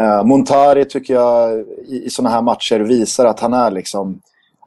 Eh, 0.00 0.24
Montari 0.24 0.84
tycker 0.84 1.14
jag 1.14 1.60
i, 1.88 2.02
i 2.04 2.10
sådana 2.10 2.34
här 2.34 2.42
matcher 2.42 2.80
visar 2.80 3.26
att 3.26 3.40
han 3.40 3.54
är 3.54 3.70
liksom 3.70 4.20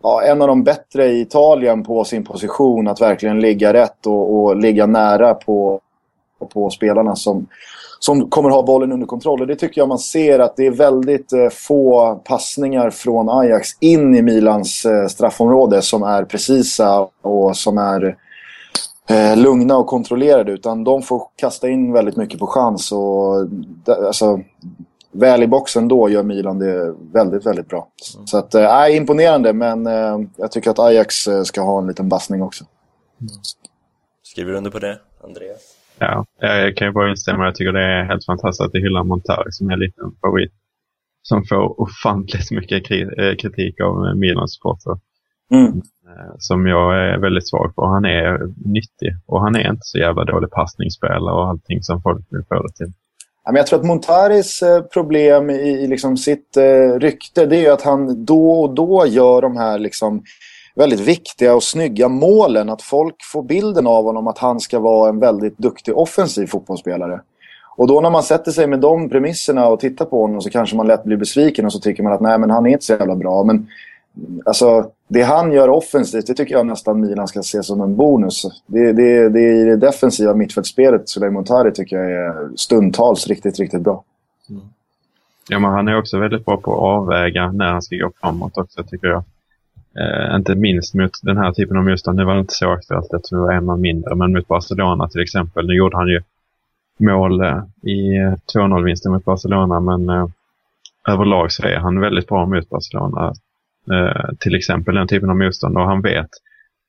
ja, 0.04 0.24
en 0.24 0.42
av 0.42 0.48
de 0.48 0.64
bättre 0.64 1.08
i 1.08 1.22
Italien 1.22 1.84
på 1.84 2.04
sin 2.04 2.24
position. 2.24 2.88
Att 2.88 3.02
verkligen 3.02 3.40
ligga 3.40 3.74
rätt 3.74 4.08
och, 4.08 4.36
och 4.36 4.56
ligga 4.56 4.86
nära 4.86 5.34
på, 5.34 5.80
på 6.54 6.70
spelarna 6.70 7.16
som, 7.16 7.48
som 8.00 8.30
kommer 8.30 8.50
ha 8.50 8.64
bollen 8.64 8.92
under 8.92 9.08
kontroll. 9.08 9.42
Och 9.42 9.48
det 9.48 9.56
tycker 9.56 9.82
jag 9.82 9.88
man 9.88 10.00
ser 10.00 10.40
att 10.40 10.56
det 10.56 10.66
är 10.66 10.72
väldigt 10.72 11.34
eh, 11.34 11.50
få 11.50 12.16
passningar 12.24 12.90
från 12.90 13.30
Ajax 13.30 13.70
in 13.80 14.16
i 14.16 14.22
Milans 14.22 14.86
eh, 14.86 15.08
straffområde 15.08 15.82
som 15.82 16.04
är 16.04 16.24
precisa 16.24 17.08
och 17.22 17.58
som 17.58 17.78
är 17.78 18.18
eh, 19.10 19.38
lugna 19.38 19.78
och 19.78 19.88
kontrollerade. 19.88 20.52
Utan 20.52 20.84
de 20.84 21.02
får 21.02 21.22
kasta 21.36 21.70
in 21.70 21.94
väldigt 21.94 22.18
mycket 22.18 22.40
på 22.40 22.48
chans. 22.48 22.92
Och, 22.92 23.42
eh, 23.42 24.06
alltså, 24.08 24.40
väl 25.12 25.44
i 25.44 25.48
boxen 25.48 25.88
då 25.88 26.10
gör 26.10 26.24
Milan 26.24 26.60
det 26.60 26.96
väldigt, 27.14 27.46
väldigt 27.46 27.68
bra. 27.68 27.88
Så 28.26 28.38
att, 28.38 28.56
äh, 28.56 28.96
imponerande, 28.96 29.54
men 29.54 29.88
eh, 29.88 30.20
jag 30.38 30.52
tycker 30.52 30.72
att 30.72 30.80
Ajax 30.80 31.28
eh, 31.28 31.44
ska 31.44 31.62
ha 31.62 31.80
en 31.82 31.88
liten 31.88 32.10
bassning 32.10 32.42
också. 32.42 32.64
Skriver 34.24 34.52
du 34.52 34.58
under 34.58 34.72
på 34.72 34.80
det, 34.80 35.00
Andreas? 35.24 35.78
Ja, 36.00 36.26
jag 36.40 36.78
kan 36.78 36.88
ju 36.88 36.94
bara 36.94 37.10
instämma. 37.10 37.46
Jag 37.46 37.56
tycker 37.56 37.72
det 37.72 37.84
är 37.84 38.04
helt 38.04 38.26
fantastiskt 38.26 38.62
att 38.66 38.72
du 38.72 38.80
hyllar 38.80 39.04
Montari 39.04 39.52
som 39.52 39.70
är 39.70 39.78
lite 39.78 40.02
en 40.02 40.12
favorit. 40.22 40.52
Som 41.22 41.44
får 41.46 41.82
ofantligt 41.82 42.52
mycket 42.52 42.88
kri- 42.88 43.36
kritik 43.36 43.82
av 43.82 44.18
Milans 44.18 44.56
supportrar. 44.56 45.00
Mm. 45.52 45.82
Som 46.38 46.68
jag 46.68 46.96
är 46.98 47.18
väldigt 47.18 47.50
svag 47.50 47.72
för. 47.76 47.86
Han 47.86 48.06
är 48.06 48.40
nyttig 48.66 49.16
och 49.26 49.42
han 49.42 49.56
är 49.56 49.70
inte 49.70 49.82
så 49.84 49.98
jävla 49.98 50.26
dålig 50.26 50.52
passningsspelare 50.52 51.36
och 51.36 51.48
allting 51.48 51.82
som 51.84 52.02
folk 52.02 52.26
vill 52.30 52.44
få 52.50 52.62
det 52.64 52.74
till. 52.74 52.94
Jag 53.44 53.68
tror 53.68 53.80
att 53.80 53.86
Montaris 53.86 54.62
eh, 54.62 54.82
problem 54.82 55.50
i, 55.50 55.88
liksom 55.88 56.18
sitt 56.18 56.58
eh, 56.58 57.00
rykte 57.00 57.46
det 57.46 57.58
är 57.58 57.62
ju 57.62 57.70
att 57.70 57.82
han 57.82 58.26
då 58.26 58.52
och 58.52 58.74
då 58.74 59.06
gör 59.08 59.42
de 59.42 59.58
här 59.58 59.80
liksom 59.80 60.24
väldigt 60.76 61.00
viktiga 61.00 61.56
och 61.56 61.64
snygga 61.64 62.08
målen. 62.08 62.70
Att 62.70 62.82
folk 62.82 63.16
får 63.32 63.44
bilden 63.44 63.88
av 63.88 64.04
honom 64.04 64.28
att 64.28 64.38
han 64.38 64.60
ska 64.60 64.80
vara 64.80 65.10
en 65.10 65.20
väldigt 65.20 65.58
duktig 65.58 65.98
offensiv 65.98 66.48
fotbollsspelare. 66.48 67.22
Och 67.76 67.88
då 67.88 68.02
när 68.02 68.10
man 68.10 68.24
sätter 68.24 68.52
sig 68.52 68.68
med 68.68 68.80
de 68.80 69.10
premisserna 69.10 69.68
och 69.68 69.80
tittar 69.80 70.06
på 70.06 70.22
honom 70.22 70.42
så 70.42 70.50
kanske 70.50 70.76
man 70.76 70.88
lätt 70.88 71.04
blir 71.04 71.18
besviken 71.18 71.66
och 71.66 71.74
så 71.74 71.80
tycker 71.80 72.04
man 72.04 72.14
att 72.14 72.22
nej 72.22 72.38
men 72.38 72.50
han 72.50 72.66
är 72.66 72.70
inte 72.70 72.86
så 72.86 72.94
jävla 72.94 73.16
bra. 73.16 73.44
Men 73.44 73.68
alltså, 74.46 74.92
det 75.14 75.24
han 75.24 75.52
gör 75.52 75.70
offensivt 75.70 76.28
det 76.28 76.34
tycker 76.34 76.56
jag 76.56 76.66
nästan 76.66 77.00
Milan 77.00 77.28
ska 77.28 77.44
se 77.44 77.64
som 77.64 77.82
en 77.82 77.96
bonus. 77.96 78.44
Det, 78.68 78.94
det, 78.94 79.30
det 79.30 79.40
är 79.40 79.54
i 79.54 79.66
det 79.66 79.76
defensiva 79.76 80.34
mittfältsspelet 80.34 81.10
Sulej 81.10 81.30
Montari 81.30 81.72
tycker 81.74 81.96
jag 81.96 82.12
är 82.12 82.50
stundtals 82.56 83.28
riktigt, 83.28 83.60
riktigt 83.60 83.82
bra. 83.82 84.04
Mm. 84.50 84.62
Ja, 85.50 85.60
men 85.60 85.72
han 85.72 85.88
är 85.88 85.98
också 85.98 86.20
väldigt 86.20 86.46
bra 86.46 86.58
på 86.58 86.74
att 86.74 86.80
avväga 86.80 87.52
när 87.52 87.72
han 87.72 87.82
ska 87.82 87.96
gå 87.96 88.12
framåt 88.22 88.58
också 88.58 88.84
tycker 88.84 89.08
jag. 89.08 89.24
Eh, 90.00 90.36
inte 90.36 90.56
minst 90.56 90.94
mot 90.94 91.12
den 91.24 91.38
här 91.38 91.52
typen 91.52 91.78
av 91.78 91.84
motstånd. 91.84 92.18
Nu 92.18 92.26
var 92.26 92.34
det 92.34 92.40
inte 92.40 92.54
så 92.54 92.72
aktuellt 92.72 93.14
eftersom 93.14 93.38
det 93.38 93.46
var 93.46 93.54
en 93.54 93.66
man 93.66 93.82
mindre. 93.82 94.16
Men 94.16 94.34
mot 94.34 94.48
Barcelona 94.48 95.08
till 95.08 95.22
exempel. 95.22 95.68
Nu 95.68 95.74
gjorde 95.74 95.98
han 95.98 96.08
ju 96.08 96.22
mål 96.98 97.42
eh, 97.42 97.64
i 97.82 98.16
eh, 98.16 98.34
2-0-vinsten 98.56 99.12
mot 99.12 99.26
Barcelona. 99.26 99.80
Men 99.80 100.10
eh, 100.10 100.28
överlag 101.08 101.52
så 101.52 101.64
är 101.64 101.78
han 101.78 102.00
väldigt 102.00 102.28
bra 102.28 102.46
mot 102.46 102.70
Barcelona. 102.70 103.34
Eh, 103.92 104.30
till 104.40 104.56
exempel 104.56 104.96
den 104.96 105.08
typen 105.08 105.30
av 105.30 105.36
motstånd. 105.38 105.78
Och 105.78 105.84
han 105.84 106.02
vet 106.02 106.30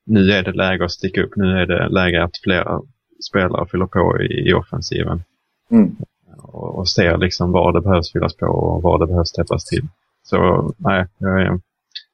nu 0.05 0.31
är 0.31 0.43
det 0.43 0.51
läge 0.51 0.85
att 0.85 0.91
sticka 0.91 1.23
upp. 1.23 1.35
Nu 1.35 1.45
är 1.61 1.65
det 1.65 1.89
läge 1.89 2.23
att 2.23 2.37
flera 2.43 2.81
spelare 3.29 3.65
fyller 3.71 3.85
på 3.85 4.21
i, 4.21 4.49
i 4.49 4.53
offensiven. 4.53 5.23
Mm. 5.71 5.95
Och, 6.37 6.75
och 6.79 6.89
ser 6.89 7.17
liksom 7.17 7.51
var 7.51 7.71
det 7.73 7.81
behövs 7.81 8.11
fyllas 8.11 8.35
på 8.35 8.45
och 8.45 8.81
var 8.81 8.99
det 8.99 9.07
behövs 9.07 9.31
täppas 9.31 9.65
till. 9.65 9.87
Så 10.23 10.71
nej, 10.77 11.05
jag, 11.17 11.61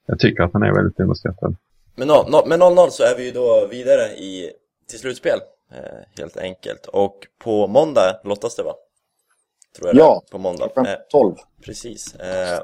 jag 0.05 0.19
tycker 0.19 0.43
att 0.43 0.53
han 0.53 0.63
är 0.63 0.71
väldigt 0.73 0.99
underskattad. 0.99 1.55
Med 1.95 2.07
no- 2.07 2.25
no- 2.29 2.47
med 2.47 2.59
0-0 2.59 2.87
så 2.89 3.03
är 3.03 3.17
vi 3.17 3.25
ju 3.25 3.31
då 3.31 3.67
vidare 3.71 4.01
i, 4.07 4.51
till 4.89 4.99
slutspel, 4.99 5.39
eh, 5.71 6.21
helt 6.21 6.37
enkelt. 6.37 6.85
Och 6.85 7.17
på 7.43 7.67
måndag 7.67 8.19
lottas 8.23 8.55
det 8.55 8.63
va? 8.63 8.73
Tror 9.77 9.87
jag 9.87 9.95
Ja. 9.95 10.21
det 10.25 10.31
på 10.31 10.37
måndag. 10.37 10.63
Klockan 10.65 10.85
Eh, 10.85 10.93
12. 11.11 11.35
precis. 11.65 12.15
Eh, 12.15 12.59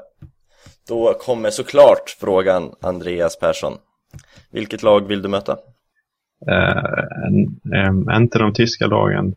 då 0.88 1.14
kommer 1.14 1.50
såklart 1.50 2.16
frågan 2.20 2.72
Andreas 2.80 3.38
Persson. 3.38 3.72
Vilket 4.50 4.82
lag 4.82 5.08
vill 5.08 5.22
du 5.22 5.28
möta? 5.28 5.56
Äh, 6.46 7.78
äh, 7.80 8.16
inte 8.16 8.38
de 8.38 8.52
tyska 8.52 8.86
lagen. 8.86 9.34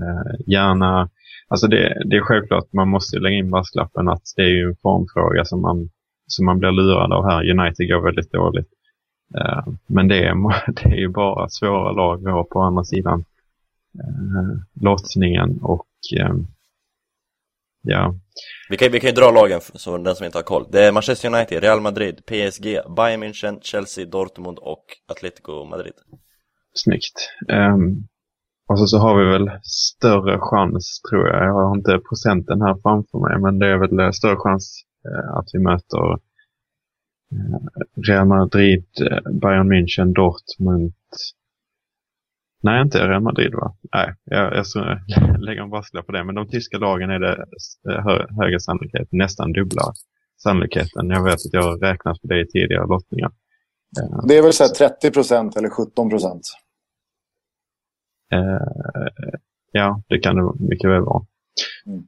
Äh, 0.00 0.40
gärna, 0.46 1.10
alltså 1.48 1.66
det, 1.66 2.02
det 2.04 2.16
är 2.16 2.20
självklart 2.20 2.72
man 2.72 2.88
måste 2.88 3.18
lägga 3.18 3.36
in 3.36 3.50
basklappen 3.50 4.08
att 4.08 4.22
det 4.36 4.42
är 4.42 4.48
ju 4.48 4.68
en 4.68 4.76
formfråga 4.82 5.44
som 5.44 5.60
man, 5.60 5.90
som 6.26 6.46
man 6.46 6.58
blir 6.58 6.70
lurad 6.70 7.12
av 7.12 7.24
här. 7.24 7.50
United 7.50 7.88
går 7.88 8.00
väldigt 8.04 8.32
dåligt. 8.32 8.68
Eh, 9.38 9.66
men 9.86 10.08
det 10.08 10.24
är, 10.24 10.34
det 10.72 10.88
är 10.88 11.00
ju 11.00 11.08
bara 11.08 11.48
svåra 11.48 11.92
lag 11.92 12.24
vi 12.24 12.30
har 12.30 12.44
på 12.44 12.60
andra 12.60 12.84
sidan 12.84 13.24
lottningen 14.80 15.58
och 15.62 15.86
ja, 17.88 18.14
Vi 18.70 18.76
kan, 18.76 18.92
vi 18.92 19.00
kan 19.00 19.08
ju 19.08 19.14
dra 19.14 19.30
lagen, 19.30 19.60
så 19.60 19.98
den 19.98 20.14
som 20.14 20.26
inte 20.26 20.38
har 20.38 20.42
koll. 20.42 20.66
Det 20.70 20.84
är 20.84 20.92
Manchester 20.92 21.34
United, 21.34 21.62
Real 21.62 21.80
Madrid, 21.80 22.26
PSG, 22.26 22.64
Bayern 22.96 23.22
München, 23.22 23.58
Chelsea, 23.62 24.06
Dortmund 24.06 24.58
och 24.58 24.84
Atletico 25.08 25.64
Madrid. 25.64 25.92
Snyggt. 26.74 27.30
Um, 27.52 28.08
och 28.68 28.78
så, 28.78 28.86
så 28.86 28.98
har 28.98 29.18
vi 29.18 29.24
väl 29.30 29.50
större 29.62 30.38
chans, 30.40 31.00
tror 31.10 31.28
jag. 31.28 31.44
Jag 31.44 31.54
har 31.54 31.76
inte 31.76 32.00
procenten 32.08 32.62
här 32.62 32.76
framför 32.82 33.18
mig, 33.18 33.40
men 33.40 33.58
det 33.58 33.66
är 33.66 33.78
väl 33.78 33.98
eh, 34.00 34.10
större 34.10 34.36
chans 34.36 34.82
eh, 35.04 35.36
att 35.36 35.48
vi 35.52 35.58
möter 35.58 36.12
eh, 37.32 37.58
Real 38.08 38.26
Madrid, 38.26 38.86
Bayern 39.42 39.72
München, 39.72 40.12
Dortmund. 40.14 40.92
Nej, 42.62 42.82
inte 42.82 43.08
Real 43.08 43.22
Madrid 43.22 43.54
va? 43.54 43.76
Nej, 43.94 44.14
jag, 44.24 44.56
jag 44.56 44.66
ska 44.66 44.98
lägga 45.38 45.62
en 45.62 45.70
brasklapp 45.70 46.06
på 46.06 46.12
det. 46.12 46.24
Men 46.24 46.34
de 46.34 46.48
tyska 46.48 46.78
lagen 46.78 47.10
är 47.10 47.18
det 47.18 47.32
eh, 47.90 48.04
hö, 48.04 48.26
högre 48.40 48.60
sannolikhet, 48.60 49.08
nästan 49.12 49.52
dubbla 49.52 49.82
sannolikheten. 50.42 51.10
Jag 51.10 51.24
vet 51.24 51.34
att 51.34 51.52
jag 51.52 51.62
har 51.62 51.78
räknat 51.78 52.22
på 52.22 52.28
det 52.28 52.40
i 52.40 52.46
tidigare 52.46 52.86
lottningar. 52.86 53.30
Eh, 54.00 54.26
Det 54.28 54.38
är 54.38 54.42
väl 54.42 54.52
så 54.52 54.64
här 54.64 54.70
30% 54.70 55.58
eller 55.58 55.70
17 55.70 56.10
Eh, 58.32 59.08
ja, 59.72 60.02
det 60.08 60.18
kan 60.18 60.36
det 60.36 60.52
mycket 60.68 60.90
väl 60.90 61.00
vara. 61.00 61.26
Mm. 61.86 62.06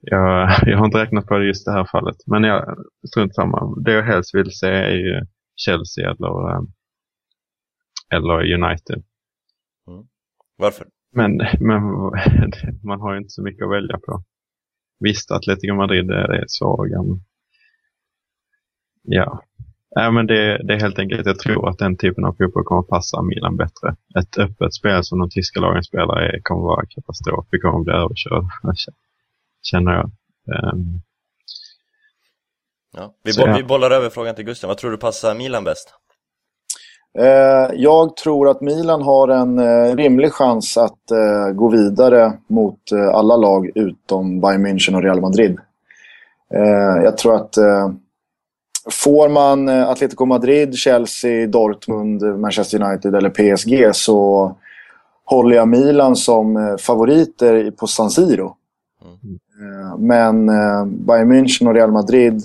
Jag, 0.00 0.50
jag 0.68 0.78
har 0.78 0.84
inte 0.86 0.98
räknat 0.98 1.26
på 1.26 1.38
det 1.38 1.46
just 1.46 1.66
det 1.66 1.72
här 1.72 1.84
fallet. 1.84 2.16
Men 2.26 2.44
jag, 2.44 2.76
strunt 3.08 3.34
samma. 3.34 3.74
Det 3.84 3.92
jag 3.92 4.02
helst 4.02 4.34
vill 4.34 4.50
se 4.50 4.68
är 4.68 4.96
ju 4.96 5.26
Chelsea 5.56 6.10
eller, 6.10 6.50
eh, 6.50 6.62
eller 8.14 8.54
United. 8.54 9.02
Varför? 10.56 10.86
Men, 11.12 11.36
men 11.60 11.82
man 12.84 13.00
har 13.00 13.12
ju 13.12 13.18
inte 13.18 13.30
så 13.30 13.42
mycket 13.42 13.64
att 13.64 13.70
välja 13.72 13.98
på. 13.98 14.22
Visst, 15.00 15.30
Atletico 15.30 15.74
Madrid 15.74 16.10
är, 16.10 16.44
svaga. 16.48 17.02
men- 17.02 17.20
Ja. 19.02 19.42
Nej, 19.96 20.12
men 20.12 20.26
det, 20.26 20.66
det 20.66 20.74
är 20.74 20.80
helt 20.80 20.98
enkelt, 20.98 21.26
jag 21.26 21.38
tror 21.38 21.68
att 21.68 21.78
den 21.78 21.96
typen 21.96 22.24
av 22.24 22.32
fotboll 22.32 22.64
kommer 22.64 22.80
att 22.80 22.88
passa 22.88 23.22
Milan 23.22 23.56
bättre. 23.56 23.96
Ett 24.18 24.38
öppet 24.38 24.74
spel 24.74 25.04
som 25.04 25.18
de 25.18 25.30
tyska 25.30 25.60
lagen 25.60 25.82
spelar 25.84 26.16
är, 26.16 26.40
kommer 26.42 26.62
vara 26.62 26.86
katastrof. 26.86 27.46
Vi 27.50 27.58
kommer 27.60 27.84
bli 27.84 27.92
överkörda, 27.92 28.48
känner 29.62 29.92
jag. 29.92 30.04
Ehm, 30.54 31.00
Ja. 32.96 33.14
Vi, 33.24 33.32
Så, 33.32 33.46
bo- 33.46 33.56
vi 33.56 33.64
bollar 33.64 33.90
över 33.90 34.10
frågan 34.10 34.34
till 34.34 34.44
Gustav. 34.44 34.68
Vad 34.68 34.78
tror 34.78 34.90
du 34.90 34.96
passar 34.96 35.34
Milan 35.34 35.64
bäst? 35.64 35.94
Eh, 37.18 37.74
jag 37.74 38.16
tror 38.16 38.48
att 38.48 38.60
Milan 38.60 39.02
har 39.02 39.28
en 39.28 39.58
eh, 39.58 39.96
rimlig 39.96 40.32
chans 40.32 40.76
att 40.76 41.10
eh, 41.10 41.54
gå 41.54 41.68
vidare 41.68 42.32
mot 42.46 42.78
alla 43.12 43.36
lag 43.36 43.70
utom 43.74 44.40
Bayern 44.40 44.66
München 44.66 44.96
och 44.96 45.02
Real 45.02 45.20
Madrid. 45.20 45.58
Jag 47.02 47.18
tror 47.18 47.34
att 47.34 47.54
får 48.90 49.28
man 49.28 49.68
Atletico 49.68 50.24
Madrid, 50.26 50.74
Chelsea, 50.74 51.46
Dortmund, 51.46 52.22
Manchester 52.40 52.82
United 52.82 53.14
eller 53.14 53.30
PSG 53.30 53.94
så 53.94 54.52
håller 55.24 55.56
jag 55.56 55.68
Milan 55.68 56.16
som 56.16 56.76
favoriter 56.80 57.70
på 57.70 57.86
San 57.86 58.10
Siro. 58.10 58.46
Eh, 59.60 59.98
Men 59.98 60.46
Bayern 61.06 61.32
München 61.32 61.68
och 61.68 61.74
Real 61.74 61.92
Madrid 61.92 62.42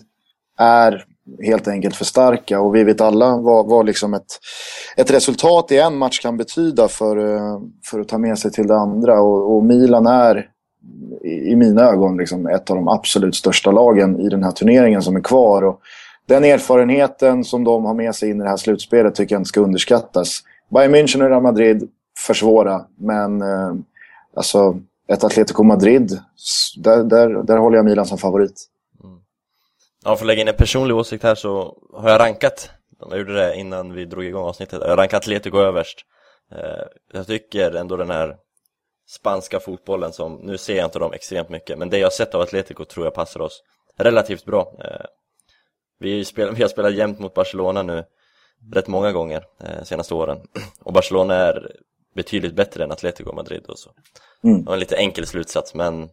är 0.57 1.05
helt 1.43 1.67
enkelt 1.67 1.95
för 1.95 2.05
starka 2.05 2.59
och 2.59 2.75
vi 2.75 2.83
vet 2.83 3.01
alla 3.01 3.37
vad, 3.37 3.65
vad 3.65 3.85
liksom 3.85 4.13
ett, 4.13 4.39
ett 4.97 5.11
resultat 5.11 5.71
i 5.71 5.77
en 5.77 5.97
match 5.97 6.19
kan 6.21 6.37
betyda 6.37 6.87
för, 6.87 7.35
eh, 7.35 7.59
för 7.85 7.99
att 7.99 8.07
ta 8.07 8.17
med 8.17 8.39
sig 8.39 8.51
till 8.51 8.67
det 8.67 8.75
andra 8.75 9.21
och, 9.21 9.55
och 9.55 9.63
Milan 9.63 10.07
är 10.07 10.49
i, 11.23 11.51
i 11.51 11.55
mina 11.55 11.81
ögon 11.81 12.17
liksom 12.17 12.47
ett 12.47 12.69
av 12.69 12.75
de 12.75 12.87
absolut 12.87 13.35
största 13.35 13.71
lagen 13.71 14.19
i 14.19 14.29
den 14.29 14.43
här 14.43 14.51
turneringen 14.51 15.01
som 15.01 15.15
är 15.15 15.21
kvar. 15.21 15.63
Och 15.63 15.79
den 16.25 16.43
erfarenheten 16.43 17.43
som 17.43 17.63
de 17.63 17.85
har 17.85 17.93
med 17.93 18.15
sig 18.15 18.29
in 18.29 18.41
i 18.41 18.43
det 18.43 18.49
här 18.49 18.57
slutspelet 18.57 19.15
tycker 19.15 19.35
jag 19.35 19.39
inte 19.39 19.49
ska 19.49 19.61
underskattas. 19.61 20.39
Bayern 20.69 20.95
München 20.95 21.23
och 21.23 21.29
Real 21.29 21.41
Madrid 21.41 21.89
försvåra, 22.27 22.85
men 22.97 23.41
eh, 23.41 23.73
alltså 24.35 24.79
ett 25.07 25.23
Atletico 25.23 25.63
Madrid, 25.63 26.19
där, 26.77 27.03
där, 27.03 27.43
där 27.43 27.57
håller 27.57 27.77
jag 27.77 27.85
Milan 27.85 28.05
som 28.05 28.17
favorit. 28.17 28.65
Ja, 30.03 30.15
för 30.15 30.23
att 30.23 30.27
lägga 30.27 30.41
in 30.41 30.47
en 30.47 30.55
personlig 30.55 30.95
åsikt 30.95 31.23
här 31.23 31.35
så 31.35 31.77
har 31.93 32.09
jag 32.09 32.19
rankat, 32.19 32.69
jag 32.99 33.17
gjorde 33.17 33.33
det 33.33 33.55
innan 33.55 33.93
vi 33.93 34.05
drog 34.05 34.25
igång 34.25 34.43
avsnittet, 34.45 34.81
jag 34.81 34.89
har 34.89 34.97
rankat 34.97 35.17
Atletico 35.23 35.57
överst. 35.57 36.05
Eh, 36.51 36.85
Jag 37.13 37.27
tycker 37.27 37.71
ändå 37.75 37.97
den 37.97 38.09
här 38.09 38.37
spanska 39.07 39.59
fotbollen 39.59 40.13
som, 40.13 40.35
nu 40.35 40.57
ser 40.57 40.75
jag 40.77 40.85
inte 40.85 40.99
dem 40.99 41.13
extremt 41.13 41.49
mycket, 41.49 41.77
men 41.77 41.89
det 41.89 41.97
jag 41.97 42.05
har 42.05 42.11
sett 42.11 42.35
av 42.35 42.41
Atletico 42.41 42.85
tror 42.85 43.05
jag 43.05 43.13
passar 43.13 43.41
oss 43.41 43.63
relativt 43.97 44.45
bra. 44.45 44.73
Eh, 44.83 45.05
Vi, 45.99 46.17
har 46.17 46.67
spelat 46.67 46.93
jämt 46.93 47.19
mot 47.19 47.33
Barcelona 47.33 47.83
nu 47.83 48.03
rätt 48.73 48.87
många 48.87 49.11
gånger 49.11 49.45
eh, 49.63 49.83
senaste 49.83 50.13
åren 50.13 50.37
och 50.83 50.93
Barcelona 50.93 51.35
är 51.35 51.75
betydligt 52.15 52.55
bättre 52.55 52.83
än 52.83 52.91
Atletico 52.91 53.33
Madrid 53.33 53.65
och 53.65 53.79
så. 53.79 53.91
Mm. 54.43 54.59
Det 54.59 54.65
var 54.65 54.73
en 54.73 54.79
lite 54.79 54.95
enkel 54.95 55.25
slutsats 55.27 55.73
men 55.73 56.09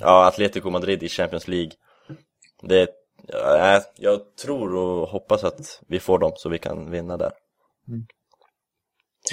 ja, 0.00 0.26
Atletico 0.26 0.70
Madrid 0.70 1.02
i 1.02 1.08
Champions 1.08 1.48
League 1.48 1.70
det, 2.62 2.90
ja, 3.32 3.80
jag 3.96 4.20
tror 4.42 4.74
och 4.76 5.08
hoppas 5.08 5.44
att 5.44 5.80
vi 5.88 6.00
får 6.00 6.18
dem 6.18 6.32
så 6.36 6.48
vi 6.48 6.58
kan 6.58 6.90
vinna 6.90 7.16
där. 7.16 7.32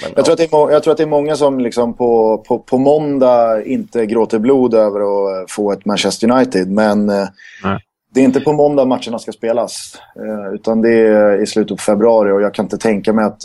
Men, 0.02 0.12
Jag 0.16 0.24
tror, 0.24 0.32
att 0.32 0.38
det 0.38 0.44
är, 0.44 0.56
må- 0.56 0.70
jag 0.70 0.82
tror 0.82 0.92
att 0.92 0.96
det 0.96 1.02
är 1.02 1.06
många 1.08 1.36
som 1.36 1.60
liksom 1.60 1.96
på, 1.96 2.38
på, 2.48 2.58
på 2.58 2.78
måndag 2.78 3.64
inte 3.64 4.06
gråter 4.06 4.38
blod 4.38 4.74
över 4.74 5.00
att 5.00 5.40
eh, 5.42 5.46
få 5.48 5.72
ett 5.72 5.84
Manchester 5.84 6.30
United. 6.30 6.70
Men 6.70 7.08
eh, 7.10 7.28
Nej. 7.64 7.78
det 8.14 8.20
är 8.20 8.24
inte 8.24 8.40
på 8.40 8.52
måndag 8.52 8.84
matcherna 8.84 9.18
ska 9.18 9.32
spelas. 9.32 9.98
Eh, 10.16 10.54
utan 10.54 10.82
det 10.82 10.90
är 10.98 11.42
i 11.42 11.46
slutet 11.46 11.76
på 11.76 11.82
februari 11.82 12.32
och 12.32 12.42
jag 12.42 12.54
kan 12.54 12.64
inte 12.64 12.78
tänka 12.78 13.12
mig 13.12 13.24
att 13.24 13.44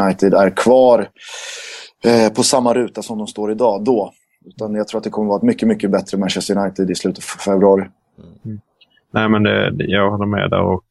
United 0.00 0.34
är 0.34 0.50
kvar 0.56 1.08
på 2.34 2.42
samma 2.42 2.74
ruta 2.74 3.02
som 3.02 3.18
de 3.18 3.26
står 3.26 3.52
idag 3.52 3.84
då. 3.84 4.12
Utan 4.46 4.74
jag 4.74 4.88
tror 4.88 4.98
att 4.98 5.04
det 5.04 5.10
kommer 5.10 5.28
vara 5.28 5.36
ett 5.36 5.42
mycket, 5.42 5.68
mycket 5.68 5.90
bättre 5.90 6.18
Manchester 6.18 6.56
United 6.58 6.90
i 6.90 6.94
slutet 6.94 7.24
på 7.24 7.42
februari. 7.42 7.84
Nej, 9.10 9.28
men 9.28 9.42
det, 9.42 9.74
jag 9.78 10.10
håller 10.10 10.26
med 10.26 10.50
där 10.50 10.60
och 10.60 10.84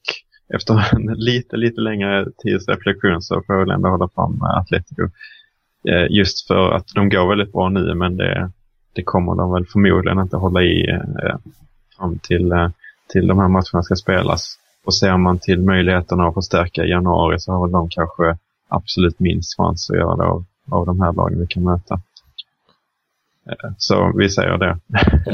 efter 0.53 0.95
en 0.95 1.13
lite, 1.15 1.57
lite 1.57 1.81
längre 1.81 2.25
tids 2.37 2.67
reflektion 2.67 3.21
så 3.21 3.41
får 3.47 3.55
jag 3.55 3.65
väl 3.65 3.75
ändå 3.75 3.89
hålla 3.89 4.09
fram 4.09 4.31
med 4.31 4.57
Atletico. 4.57 5.03
Eh, 5.89 6.07
just 6.09 6.47
för 6.47 6.71
att 6.71 6.87
de 6.95 7.09
går 7.09 7.29
väldigt 7.29 7.51
bra 7.51 7.69
nu, 7.69 7.95
men 7.95 8.17
det, 8.17 8.51
det 8.93 9.03
kommer 9.03 9.35
de 9.35 9.51
väl 9.51 9.65
förmodligen 9.65 10.19
inte 10.19 10.37
hålla 10.37 10.61
i 10.61 10.89
eh, 10.89 11.37
fram 11.97 12.19
till, 12.19 12.51
eh, 12.51 12.69
till 13.13 13.27
de 13.27 13.39
här 13.39 13.47
matcherna 13.47 13.83
ska 13.83 13.95
spelas. 13.95 14.55
Och 14.85 14.95
ser 14.95 15.17
man 15.17 15.39
till 15.39 15.61
möjligheterna 15.61 16.27
att 16.27 16.33
förstärka 16.33 16.85
i 16.85 16.89
januari 16.89 17.39
så 17.39 17.51
har 17.51 17.61
väl 17.61 17.71
de 17.71 17.89
kanske 17.89 18.37
absolut 18.67 19.19
minst 19.19 19.57
chans 19.57 19.89
att 19.89 19.97
göra 19.97 20.15
det 20.15 20.23
av, 20.23 20.45
av 20.69 20.85
de 20.85 21.01
här 21.01 21.13
lagen 21.13 21.39
vi 21.39 21.47
kan 21.47 21.63
möta. 21.63 22.01
Eh, 23.49 23.71
Så 23.77 24.13
vi 24.17 24.29
säger 24.29 24.57
det. 24.57 24.79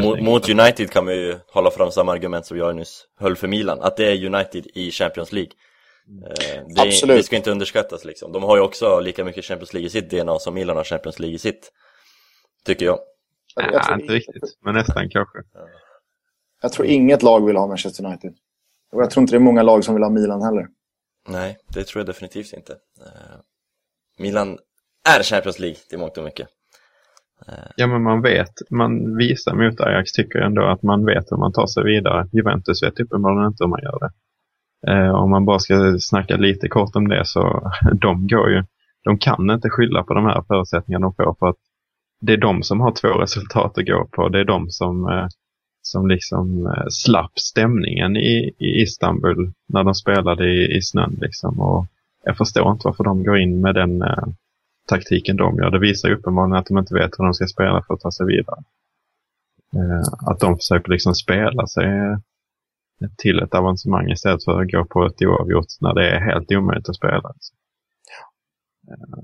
mot, 0.01 0.21
mot 0.21 0.49
United 0.49 0.91
kan 0.91 1.05
man 1.05 1.13
ju 1.13 1.37
hålla 1.53 1.71
fram 1.71 1.91
samma 1.91 2.11
argument 2.11 2.45
som 2.45 2.57
jag 2.57 2.75
nyss 2.75 3.05
höll 3.19 3.35
för 3.35 3.47
Milan, 3.47 3.81
att 3.81 3.97
det 3.97 4.05
är 4.11 4.25
United 4.25 4.67
i 4.73 4.91
Champions 4.91 5.31
League. 5.31 5.51
Eh, 6.29 6.63
Det, 6.75 6.81
Absolut. 6.81 7.17
det 7.17 7.23
ska 7.23 7.35
inte 7.35 7.51
underskattas 7.51 8.05
liksom. 8.05 8.31
De 8.31 8.43
har 8.43 8.55
ju 8.55 8.61
också 8.61 8.99
lika 8.99 9.23
mycket 9.25 9.45
Champions 9.45 9.73
League 9.73 9.87
i 9.87 9.89
sitt 9.89 10.09
DNA 10.09 10.39
som 10.39 10.53
Milan 10.53 10.77
har 10.77 10.83
Champions 10.83 11.19
League 11.19 11.35
i 11.35 11.39
sitt. 11.39 11.71
Tycker 12.65 12.85
jag. 12.85 12.99
Jag, 13.55 13.65
jag, 13.65 13.71
Nej, 13.73 13.83
tror, 13.83 14.01
inte 14.01 14.13
riktigt, 14.13 14.57
men 14.61 14.73
nästan 14.75 15.09
kanske. 15.09 15.37
jag 16.61 16.71
tror 16.71 16.87
inget 16.87 17.23
lag 17.23 17.45
vill 17.45 17.55
ha 17.55 17.67
Manchester 17.67 18.05
United. 18.05 18.33
Och 18.91 19.01
jag 19.01 19.11
tror 19.11 19.21
inte 19.21 19.33
det 19.33 19.37
är 19.37 19.39
många 19.39 19.63
lag 19.63 19.83
som 19.83 19.95
vill 19.95 20.03
ha 20.03 20.09
Milan 20.09 20.41
heller. 20.41 20.67
Nej, 21.27 21.57
det 21.67 21.83
tror 21.83 21.99
jag 21.99 22.07
definitivt 22.07 22.53
inte. 22.53 22.73
Eh, 22.73 23.39
Milan 24.19 24.57
är 25.09 25.23
Champions 25.23 25.59
League 25.59 25.77
till 25.89 25.99
mångt 25.99 26.17
och 26.17 26.23
mycket. 26.23 26.47
Ja, 27.75 27.87
men 27.87 28.03
man 28.03 28.21
vet, 28.21 28.53
man 28.69 29.17
visar 29.17 29.55
mot 29.55 29.81
Ajax 29.81 30.11
tycker 30.11 30.39
jag 30.39 30.45
ändå 30.45 30.65
att 30.65 30.83
man 30.83 31.05
vet 31.05 31.31
hur 31.31 31.37
man 31.37 31.53
tar 31.53 31.67
sig 31.67 31.83
vidare. 31.83 32.27
Juventus 32.31 32.83
vet 32.83 32.99
uppenbarligen 32.99 33.47
inte 33.47 33.63
hur 33.63 33.69
man 33.69 33.81
gör 33.83 33.99
det. 33.99 34.11
Eh, 34.91 35.09
om 35.09 35.29
man 35.29 35.45
bara 35.45 35.59
ska 35.59 35.97
snacka 35.99 36.37
lite 36.37 36.67
kort 36.67 36.95
om 36.95 37.07
det 37.07 37.25
så 37.25 37.71
de 37.93 38.27
går 38.27 38.49
ju, 38.49 38.63
de 39.03 39.17
kan 39.17 39.49
inte 39.49 39.69
skylla 39.69 40.03
på 40.03 40.13
de 40.13 40.25
här 40.25 40.43
förutsättningarna 40.47 41.05
de 41.05 41.13
får 41.15 41.35
för 41.39 41.47
att 41.49 41.55
det 42.21 42.33
är 42.33 42.37
de 42.37 42.63
som 42.63 42.79
har 42.79 42.91
två 42.91 43.07
resultat 43.07 43.77
att 43.77 43.85
gå 43.85 44.07
på. 44.11 44.29
Det 44.29 44.39
är 44.39 44.45
de 44.45 44.69
som, 44.69 45.09
eh, 45.09 45.27
som 45.81 46.07
liksom 46.07 46.67
eh, 46.67 46.87
slapp 46.89 47.39
stämningen 47.39 48.15
i, 48.15 48.51
i 48.59 48.81
Istanbul 48.81 49.51
när 49.67 49.83
de 49.83 49.95
spelade 49.95 50.49
i, 50.49 50.77
i 50.77 50.81
snön 50.81 51.17
liksom. 51.21 51.59
Och 51.59 51.85
jag 52.23 52.37
förstår 52.37 52.71
inte 52.71 52.87
varför 52.87 53.03
de 53.03 53.23
går 53.23 53.37
in 53.37 53.61
med 53.61 53.75
den 53.75 54.01
eh, 54.01 54.23
taktiken 54.85 55.37
de 55.37 55.57
gör. 55.57 55.71
Det 55.71 55.79
visar 55.79 56.09
ju 56.09 56.15
uppenbarligen 56.15 56.59
att 56.59 56.65
de 56.65 56.77
inte 56.77 56.93
vet 56.93 57.11
hur 57.17 57.23
de 57.23 57.33
ska 57.33 57.47
spela 57.47 57.83
för 57.87 57.93
att 57.93 57.99
ta 57.99 58.11
sig 58.11 58.25
vidare. 58.25 58.63
Eh, 59.75 60.29
att 60.31 60.39
de 60.39 60.55
försöker 60.57 60.91
liksom 60.91 61.13
spela 61.15 61.67
sig 61.67 61.85
eh, 61.85 62.17
till 63.17 63.39
ett 63.39 63.53
avancemang 63.53 64.11
istället 64.11 64.43
för 64.43 64.61
att 64.61 64.71
gå 64.71 64.85
på 64.85 65.05
ett 65.05 65.21
oavgjort 65.21 65.81
när 65.81 65.93
det 65.93 66.09
är 66.09 66.19
helt 66.19 66.51
omöjligt 66.51 66.89
att 66.89 66.95
spela. 66.95 67.33
Eh, 68.87 69.23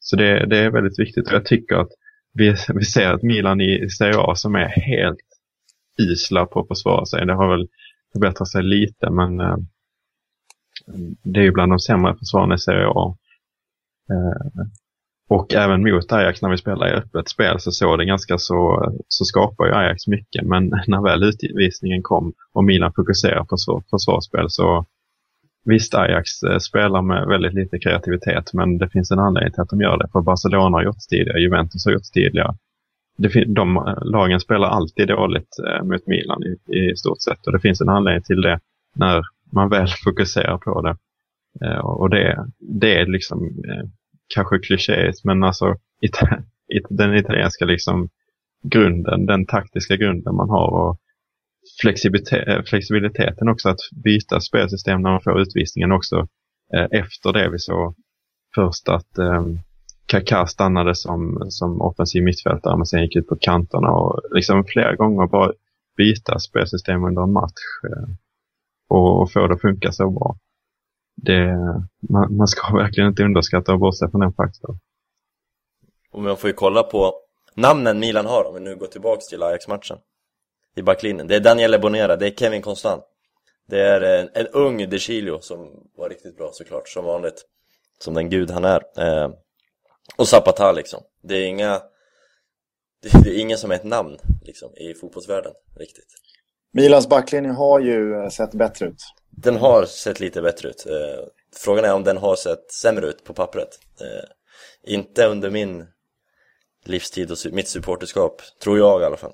så 0.00 0.16
det, 0.16 0.46
det 0.46 0.58
är 0.58 0.70
väldigt 0.70 0.98
viktigt 0.98 1.26
och 1.26 1.34
jag 1.34 1.44
tycker 1.44 1.76
att 1.76 1.90
vi, 2.32 2.56
vi 2.74 2.84
ser 2.84 3.12
att 3.12 3.22
Milan 3.22 3.60
i 3.60 3.90
Serie 3.90 4.18
A 4.18 4.34
som 4.34 4.54
är 4.54 4.68
helt 4.68 5.18
isla 5.98 6.46
på 6.46 6.60
att 6.60 6.68
försvara 6.68 7.06
sig. 7.06 7.26
Det 7.26 7.34
har 7.34 7.56
väl 7.56 7.68
förbättrat 8.12 8.48
sig 8.48 8.62
lite 8.62 9.10
men 9.10 9.40
eh, 9.40 9.56
det 11.22 11.40
är 11.40 11.44
ju 11.44 11.52
bland 11.52 11.72
de 11.72 11.78
sämre 11.78 12.16
försvararna 12.16 12.54
i 12.54 12.58
Serie 12.58 12.88
A. 12.88 13.16
Eh, 14.10 14.66
och 15.34 15.54
även 15.54 15.82
mot 15.82 16.12
Ajax 16.12 16.42
när 16.42 16.50
vi 16.50 16.56
spelar 16.56 16.88
i 16.88 16.92
öppet 16.92 17.28
spel 17.28 17.60
så 17.60 17.70
såg 17.72 17.98
det 17.98 18.04
ganska 18.04 18.38
så, 18.38 18.92
så 19.08 19.24
skapar 19.24 19.66
ju 19.66 19.72
Ajax 19.72 20.06
mycket. 20.06 20.46
Men 20.46 20.68
när 20.86 21.02
väl 21.02 21.22
utvisningen 21.22 22.02
kom 22.02 22.32
och 22.52 22.64
Milan 22.64 22.92
fokuserar 22.96 23.44
på 23.44 23.56
så, 23.56 23.82
försvarsspel 23.90 24.46
så 24.48 24.86
visst 25.64 25.94
Ajax 25.94 26.42
eh, 26.42 26.58
spelar 26.58 27.02
med 27.02 27.26
väldigt 27.26 27.54
lite 27.54 27.78
kreativitet 27.78 28.52
men 28.52 28.78
det 28.78 28.88
finns 28.88 29.10
en 29.10 29.18
anledning 29.18 29.52
till 29.52 29.60
att 29.60 29.68
de 29.68 29.80
gör 29.80 29.98
det. 29.98 30.08
För 30.12 30.20
Barcelona 30.20 30.76
har 30.76 30.84
gjort 30.84 30.96
det 30.96 31.16
tidigare, 31.16 31.40
Juventus 31.40 31.84
har 31.84 31.92
gjort 31.92 32.02
det 32.14 32.20
tidigare. 32.20 32.54
De, 33.16 33.54
de 33.54 33.96
lagen 34.02 34.40
spelar 34.40 34.68
alltid 34.68 35.08
dåligt 35.08 35.56
eh, 35.68 35.84
mot 35.84 36.06
Milan 36.06 36.42
i, 36.42 36.78
i 36.78 36.96
stort 36.96 37.22
sett 37.22 37.46
och 37.46 37.52
det 37.52 37.60
finns 37.60 37.80
en 37.80 37.88
anledning 37.88 38.22
till 38.22 38.42
det 38.42 38.60
när 38.94 39.22
man 39.50 39.68
väl 39.68 39.88
fokuserar 40.04 40.58
på 40.58 40.82
det. 40.82 40.96
Och 41.82 42.10
det, 42.10 42.46
det 42.58 43.00
är 43.00 43.06
liksom 43.06 43.50
kanske 44.34 44.58
klichéigt, 44.58 45.24
men 45.24 45.44
alltså 45.44 45.74
ita- 46.02 46.42
it- 46.74 46.86
den 46.90 47.14
italienska 47.16 47.64
liksom 47.64 48.08
grunden, 48.62 49.26
den 49.26 49.46
taktiska 49.46 49.96
grunden 49.96 50.34
man 50.34 50.50
har 50.50 50.66
och 50.70 50.98
eh, 52.32 52.62
flexibiliteten 52.64 53.48
också 53.48 53.68
att 53.68 53.80
byta 54.04 54.40
spelsystem 54.40 55.02
när 55.02 55.10
man 55.10 55.20
får 55.20 55.40
utvisningen 55.40 55.92
också. 55.92 56.28
Eh, 56.74 56.86
efter 56.90 57.32
det 57.32 57.50
vi 57.50 57.58
såg 57.58 57.94
först 58.54 58.88
att 58.88 59.18
eh, 59.18 59.46
Kaká 60.06 60.46
stannade 60.46 60.94
som, 60.94 61.46
som 61.48 61.80
offensiv 61.80 62.22
mittfältare 62.24 62.76
men 62.76 62.86
sen 62.86 63.02
gick 63.02 63.16
ut 63.16 63.26
på 63.28 63.36
kanterna 63.40 63.90
och 63.90 64.20
liksom 64.34 64.64
flera 64.64 64.94
gånger 64.96 65.26
bara 65.26 65.52
byta 65.96 66.38
spelsystem 66.38 67.04
under 67.04 67.22
en 67.22 67.32
match 67.32 67.62
eh, 67.84 68.14
och, 68.88 69.22
och 69.22 69.32
få 69.32 69.46
det 69.46 69.54
att 69.54 69.60
funka 69.60 69.92
så 69.92 70.10
bra 70.10 70.36
det, 71.16 71.56
man, 72.10 72.36
man 72.36 72.48
ska 72.48 72.76
verkligen 72.76 73.08
inte 73.08 73.22
underskatta 73.22 73.72
och 73.72 73.78
bortse 73.78 74.08
från 74.10 74.20
den 74.20 74.32
faktorn. 74.32 74.78
Och 76.12 76.22
man 76.22 76.36
får 76.36 76.50
ju 76.50 76.54
kolla 76.54 76.82
på 76.82 77.14
namnen 77.54 77.98
Milan 77.98 78.26
har 78.26 78.44
om 78.44 78.54
vi 78.54 78.60
nu 78.60 78.76
går 78.76 78.86
tillbaks 78.86 79.26
till 79.26 79.42
Ajax-matchen 79.42 79.98
i 80.76 80.82
backlinjen. 80.82 81.26
Det 81.26 81.36
är 81.36 81.40
Daniele 81.40 81.78
Bonera, 81.78 82.16
det 82.16 82.26
är 82.26 82.30
Kevin 82.30 82.62
Constant. 82.62 83.04
Det 83.68 83.80
är 83.80 84.00
en, 84.00 84.28
en 84.34 84.46
ung 84.46 84.88
De 84.90 84.98
Chilio 84.98 85.40
som 85.40 85.68
var 85.96 86.08
riktigt 86.08 86.36
bra 86.36 86.50
såklart, 86.52 86.88
som 86.88 87.04
vanligt. 87.04 87.46
Som 87.98 88.14
den 88.14 88.30
gud 88.30 88.50
han 88.50 88.64
är. 88.64 88.82
Eh, 88.98 89.30
och 90.16 90.28
Zapata 90.28 90.72
liksom. 90.72 91.02
Det 91.22 91.34
är 91.34 91.46
inga 91.46 91.82
det, 93.02 93.10
det 93.24 93.30
är 93.30 93.40
ingen 93.40 93.58
som 93.58 93.70
är 93.70 93.74
ett 93.74 93.84
namn 93.84 94.18
liksom 94.42 94.76
i 94.76 94.94
fotbollsvärlden 94.94 95.52
riktigt. 95.76 96.08
Milans 96.72 97.08
backlinje 97.08 97.50
har 97.50 97.80
ju 97.80 98.14
eh, 98.14 98.28
sett 98.28 98.54
bättre 98.54 98.86
ut. 98.86 99.02
Den 99.42 99.56
har 99.56 99.84
sett 99.84 100.20
lite 100.20 100.42
bättre 100.42 100.68
ut. 100.68 100.86
Eh, 100.86 101.24
frågan 101.56 101.84
är 101.84 101.94
om 101.94 102.04
den 102.04 102.16
har 102.16 102.36
sett 102.36 102.72
sämre 102.72 103.06
ut 103.06 103.24
på 103.24 103.34
pappret. 103.34 103.68
Eh, 104.00 104.92
inte 104.94 105.26
under 105.26 105.50
min 105.50 105.86
livstid 106.84 107.30
och 107.30 107.36
mitt 107.52 107.68
supporterskap, 107.68 108.42
tror 108.62 108.78
jag 108.78 109.02
i 109.02 109.04
alla 109.04 109.16
fall. 109.16 109.32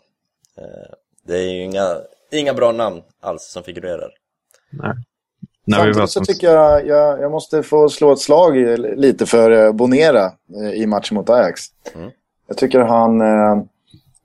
Eh, 0.58 0.94
det 1.26 1.38
är 1.38 1.42
ju 1.52 1.62
inga, 1.62 1.96
inga 2.32 2.54
bra 2.54 2.72
namn 2.72 3.02
alls 3.20 3.42
som 3.44 3.62
figurerar. 3.62 4.10
Nej. 4.70 4.92
Samtidigt 5.70 6.10
så 6.10 6.24
tycker 6.24 6.46
jag, 6.52 6.86
jag 6.86 7.20
jag 7.20 7.30
måste 7.30 7.62
få 7.62 7.88
slå 7.88 8.12
ett 8.12 8.18
slag 8.18 8.56
i- 8.58 8.76
lite 8.76 9.26
för 9.26 9.72
Bonera 9.72 10.32
i 10.74 10.86
matchen 10.86 11.14
mot 11.14 11.30
Ajax. 11.30 11.60
Mm. 11.94 12.10
Jag 12.46 12.56
tycker 12.56 12.80
han... 12.80 13.18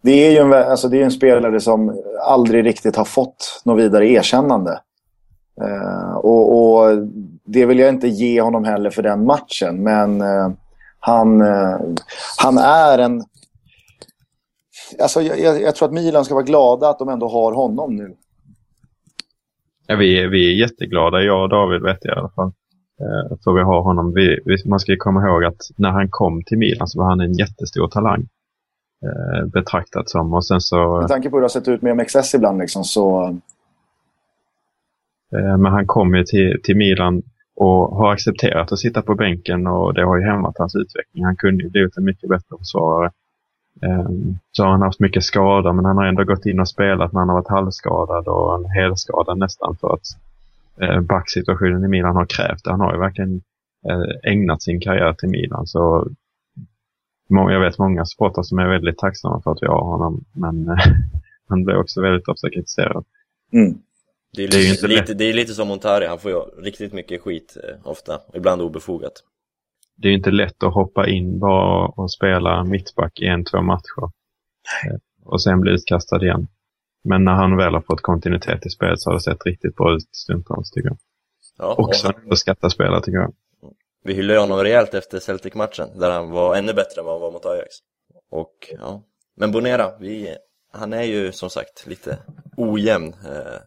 Det 0.02 0.12
är 0.28 0.32
ju 0.32 0.38
en, 0.38 0.54
alltså 0.54 0.88
det 0.88 1.00
är 1.00 1.04
en 1.04 1.12
spelare 1.12 1.60
som 1.60 2.04
aldrig 2.22 2.66
riktigt 2.66 2.96
har 2.96 3.06
fått 3.06 3.62
något 3.66 3.84
vidare 3.84 4.08
erkännande. 4.10 4.80
Eh, 5.62 6.16
och, 6.16 6.58
och 6.58 6.98
det 7.46 7.66
vill 7.66 7.80
jag 7.80 7.90
inte 7.90 8.08
ge 8.08 8.42
honom 8.42 8.64
heller 8.64 8.90
för 8.90 9.04
den 9.04 9.26
matchen. 9.26 9.84
Men 9.84 10.22
eh, 10.22 10.52
han, 11.00 11.42
eh, 11.42 11.78
han 12.38 12.58
är 12.58 13.00
en... 13.00 13.24
Alltså 15.02 15.22
jag, 15.22 15.62
jag, 15.62 15.76
tror 15.76 15.88
att 15.88 15.94
Milan 15.94 16.26
ska 16.26 16.34
vara 16.34 16.46
glada 16.46 16.90
att 16.90 17.00
de 17.00 17.10
ändå 17.10 17.28
har 17.28 17.54
honom 17.54 17.96
nu. 17.96 18.16
Ja, 19.88 19.96
vi, 19.96 20.20
är- 20.24 20.28
vi 20.28 20.54
är 20.54 20.60
jätteglada, 20.60 21.22
jag 21.22 21.44
och 21.44 21.50
David 21.50 21.82
vet 21.82 21.98
jag 22.02 22.18
i 22.18 22.20
alla 22.20 22.30
fall. 22.30 22.52
För 23.44 23.54
vi 23.54 23.62
har 23.62 23.82
honom. 23.82 24.14
Vi, 24.14 24.40
man 24.66 24.80
ska 24.80 24.92
ju 24.92 24.98
komma 24.98 25.28
ihåg 25.28 25.44
att 25.44 25.62
när 25.78 25.90
han 25.92 26.08
kom 26.10 26.44
till 26.44 26.58
Milan 26.58 26.88
så 26.88 27.00
var 27.00 27.10
han 27.10 27.20
en 27.20 27.34
jättestor 27.34 27.88
talang. 27.88 28.28
Betraktat 29.54 30.10
som. 30.10 30.34
Och 30.34 30.46
sen 30.46 30.62
så, 30.62 31.00
Med 31.00 31.08
tanke 31.08 31.30
på 31.30 31.36
hur 31.36 31.42
det 31.42 31.44
har 31.44 31.50
sett 31.50 31.68
ut 31.68 31.82
med 31.82 31.98
MXS 31.98 32.34
ibland 32.36 32.58
liksom, 32.60 32.84
så... 32.84 33.38
Eh, 35.36 35.58
men 35.58 35.72
han 35.72 35.88
kom 35.88 36.16
ju 36.16 36.24
till, 36.24 36.62
till 36.64 36.78
Milan 36.78 37.22
och 37.56 37.98
har 37.98 38.12
accepterat 38.12 38.72
att 38.72 38.80
sitta 38.80 39.02
på 39.02 39.16
bänken 39.16 39.68
och 39.68 39.94
det 39.94 40.06
har 40.06 40.18
ju 40.18 40.24
hämmat 40.24 40.58
hans 40.58 40.76
utveckling. 40.76 41.26
Han 41.26 41.36
kunde 41.36 41.64
ju 41.64 41.70
blivit 41.70 41.98
en 41.98 42.04
mycket 42.06 42.30
bättre 42.30 42.58
försvarare. 42.60 43.12
Eh, 43.82 44.10
så 44.52 44.64
har 44.64 44.72
han 44.72 44.82
haft 44.82 45.00
mycket 45.00 45.24
skador 45.24 45.74
men 45.74 45.86
han 45.86 45.98
har 45.98 46.06
ändå 46.06 46.24
gått 46.24 46.46
in 46.46 46.60
och 46.60 46.70
spelat 46.70 47.14
när 47.14 47.20
han 47.20 47.30
har 47.30 47.36
varit 47.36 47.50
halvskadad 47.50 48.28
och 48.28 48.56
en 48.56 48.66
helskadad 48.66 49.38
nästan 49.38 49.76
för 49.82 49.94
att 49.94 50.06
eh, 50.82 51.02
backsituationen 51.02 51.84
i 51.84 51.88
Milan 51.88 52.16
har 52.16 52.26
krävt 52.26 52.64
det. 52.64 52.72
Han 52.72 52.80
har 52.80 52.94
ju 52.94 53.00
verkligen 53.00 53.42
ägnat 54.24 54.62
sin 54.62 54.82
karriär 54.82 55.14
till 55.14 55.30
Milan. 55.30 55.68
Så 55.68 56.08
jag 57.30 57.60
vet 57.60 57.78
många 57.78 58.06
supportrar 58.06 58.44
som 58.44 58.60
är 58.60 58.68
väldigt 58.68 58.98
tacksamma 58.98 59.42
för 59.42 59.52
att 59.52 59.58
vi 59.62 59.68
har 59.68 59.82
honom. 59.82 60.24
Men 60.34 60.78
han 61.50 61.64
blev 61.64 61.78
också 61.78 62.02
väldigt 62.02 62.28
ofta 62.28 62.50
kritiserad. 62.50 63.06
Mm. 63.54 63.78
Det 64.34 64.44
är, 64.44 64.48
Det 64.48 64.58
är 64.58 64.72
lite, 64.72 64.88
lite, 64.88 65.14
det 65.14 65.26
är 65.26 65.34
lite 65.34 65.54
som 65.54 65.68
Montari, 65.68 66.06
han 66.06 66.20
får 66.20 66.32
ju 66.32 66.38
riktigt 66.38 66.94
mycket 66.94 67.22
skit 67.22 67.58
eh, 67.64 67.88
ofta, 67.88 68.22
ibland 68.34 68.62
obefogat. 68.62 69.14
Det 69.96 70.08
är 70.08 70.10
ju 70.10 70.18
inte 70.18 70.32
lätt 70.32 70.64
att 70.64 70.74
hoppa 70.74 71.08
in 71.10 71.40
bara 71.40 71.88
och 71.88 72.12
spela 72.12 72.64
mittback 72.64 73.20
i 73.20 73.26
en, 73.26 73.46
två 73.46 73.62
matcher. 73.62 74.04
Eh, 74.86 74.98
och 75.26 75.44
sen 75.44 75.62
bli 75.62 75.72
utkastad 75.72 76.24
igen. 76.24 76.48
Men 77.04 77.24
när 77.24 77.32
han 77.32 77.58
väl 77.58 77.74
har 77.74 77.82
fått 77.82 78.02
kontinuitet 78.02 78.66
i 78.66 78.70
spelet 78.70 79.00
så 79.00 79.10
har 79.10 79.16
det 79.16 79.22
sett 79.22 79.46
riktigt 79.46 79.76
bra 79.76 79.96
ut 79.96 80.16
stundtals 80.16 80.72
tycker 80.72 80.90
jag. 80.90 80.98
Ja, 81.58 81.76
Också 81.78 82.08
och 82.08 82.16
en 82.16 82.24
underskattad 82.24 82.72
spelare 82.72 83.02
tycker 83.02 83.18
jag. 83.18 83.34
vi 84.04 84.14
hyllade 84.14 84.40
honom 84.40 84.60
rejält 84.60 84.94
efter 84.94 85.20
Celtic-matchen, 85.20 86.00
där 86.00 86.12
han 86.12 86.32
var 86.32 86.56
ännu 86.56 86.74
bättre 86.74 87.02
än 87.02 87.06
vad 87.06 87.14
han 87.14 87.22
var 87.22 87.32
mot 87.32 87.46
Ajax. 87.46 87.70
Och, 88.32 88.74
ja. 88.80 89.04
Men 89.38 89.52
Bonera, 89.52 89.98
vi, 90.00 90.36
han 90.72 90.94
är 90.94 91.04
ju 91.04 91.32
som 91.32 91.50
sagt 91.50 91.88
lite 91.88 92.18
ojämn 92.58 93.08
eh, 93.26 93.60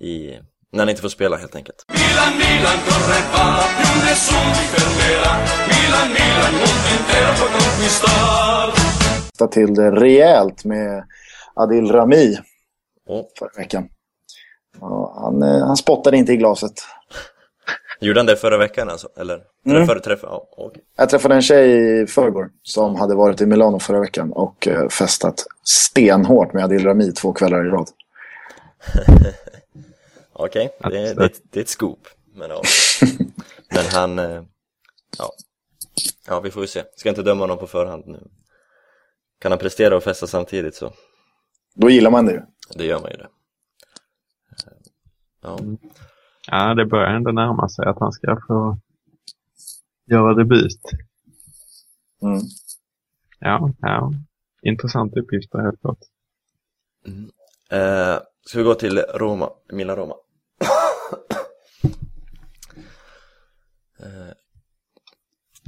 i, 0.00 0.38
när 0.72 0.78
han 0.78 0.88
inte 0.88 1.02
får 1.02 1.08
spela 1.08 1.36
helt 1.36 1.56
enkelt. 1.56 1.84
Milan, 1.88 2.32
Milan 2.38 2.78
corre 2.86 3.20
va, 3.32 3.62
più 3.78 4.04
nessuno 4.04 4.52
ti 4.54 4.64
fermerà. 4.74 5.32
Milan, 5.72 6.08
Milan, 6.16 6.52
mondo 6.60 6.88
intero 6.98 7.32
puoi 7.38 7.50
conquistar. 7.50 8.72
ta 9.38 9.46
till 9.46 9.74
det 9.74 9.90
rejält 9.90 10.64
med 10.64 11.04
Adil 11.54 11.92
Rami 11.92 12.38
Och, 13.08 13.30
förra 13.38 13.50
veckan. 13.56 13.88
Han, 15.14 15.42
eh, 15.42 15.66
han 15.66 15.76
spottade 15.76 16.16
inte 16.16 16.32
i 16.32 16.36
glaset. 16.36 16.72
gjorde 18.00 18.20
han 18.20 18.26
det 18.26 18.36
förra 18.36 18.58
veckan 18.58 18.90
alltså? 18.90 19.08
Eller? 19.16 19.34
Eller 19.66 19.76
Mm. 19.76 19.86
före 19.88 20.00
träffen? 20.00 20.28
Ja, 20.32 20.48
okej. 20.56 20.82
Jag 20.96 21.08
träffade 21.10 21.34
en 21.34 21.42
tjej 21.42 22.00
i 22.02 22.06
förrgår 22.06 22.50
som 22.62 22.96
hade 22.96 23.14
varit 23.14 23.40
i 23.40 23.46
Milano 23.46 23.78
förra 23.78 24.00
veckan 24.00 24.32
och 24.32 24.68
eh, 24.68 24.88
festat 24.88 25.46
stenhårt 25.64 26.52
med 26.52 26.64
Adil 26.64 26.84
Rami 26.84 27.12
två 27.12 27.32
kvällar 27.32 27.66
i 27.66 27.70
rad. 27.70 27.88
Okej, 30.44 30.70
det, 30.80 30.86
Att- 31.10 31.16
det, 31.16 31.32
det 31.50 31.58
är 31.60 31.62
ett 31.62 31.68
scoop. 31.68 32.08
Men, 32.34 32.50
ja. 32.50 32.62
men 33.74 33.84
han, 33.92 34.18
eh, 34.18 34.42
ja. 35.18 35.32
ja, 36.26 36.40
vi 36.40 36.50
får 36.50 36.62
ju 36.62 36.66
se. 36.66 36.84
Ska 36.96 37.08
inte 37.08 37.22
döma 37.22 37.40
honom 37.42 37.58
på 37.58 37.66
förhand 37.66 38.04
nu. 38.06 38.28
Kan 39.38 39.52
han 39.52 39.58
prestera 39.58 39.96
och 39.96 40.02
festa 40.02 40.26
samtidigt 40.26 40.74
så 40.74 40.92
Då 41.74 41.90
gillar 41.90 42.10
man 42.10 42.26
det 42.26 42.32
ju. 42.32 42.40
det 42.74 42.84
gör 42.84 43.00
man 43.00 43.10
ju 43.10 43.16
det. 43.16 43.28
Eh, 44.50 44.72
Ja, 45.42 45.58
Ja, 46.46 46.74
det 46.74 46.86
börjar 46.86 47.06
ändå 47.10 47.30
närma 47.32 47.68
sig 47.68 47.86
att 47.86 47.98
han 48.00 48.12
ska 48.12 48.38
få 48.48 48.78
göra 50.06 50.34
debut. 50.34 50.80
Mm. 52.22 52.40
Ja, 53.38 53.72
ja. 53.80 54.12
Intressant 54.62 55.16
uppgift 55.16 55.54
helt 55.54 55.80
klart. 55.80 55.98
eh, 57.70 58.18
ska 58.46 58.58
vi 58.58 58.64
gå 58.64 58.74
till 58.74 58.98
Roma, 58.98 59.50
Milan-Roma? 59.72 60.14
eh, 60.14 60.20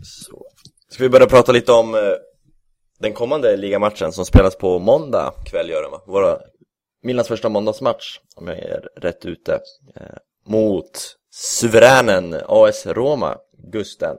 så. 0.03 0.43
Ska 0.89 1.03
vi 1.03 1.09
börja 1.09 1.27
prata 1.27 1.53
lite 1.53 1.73
om 1.73 1.95
eh, 1.95 2.01
den 2.99 3.13
kommande 3.13 3.57
ligamatchen 3.57 4.13
som 4.13 4.25
spelas 4.25 4.57
på 4.57 4.79
måndag 4.79 5.35
kväll 5.51 5.71
gör 5.71 5.83
den 5.83 5.91
va? 5.91 6.01
Våra, 6.07 6.39
Milans 7.03 7.29
första 7.29 7.49
måndagsmatch, 7.49 8.19
om 8.37 8.49
jag 8.49 8.59
är 8.59 8.89
rätt 8.97 9.27
ute, 9.27 9.61
eh, 9.97 10.03
mot 10.47 11.17
suveränen 11.31 12.37
AS 12.49 12.87
Roma, 12.87 13.37
Gusten. 13.73 14.17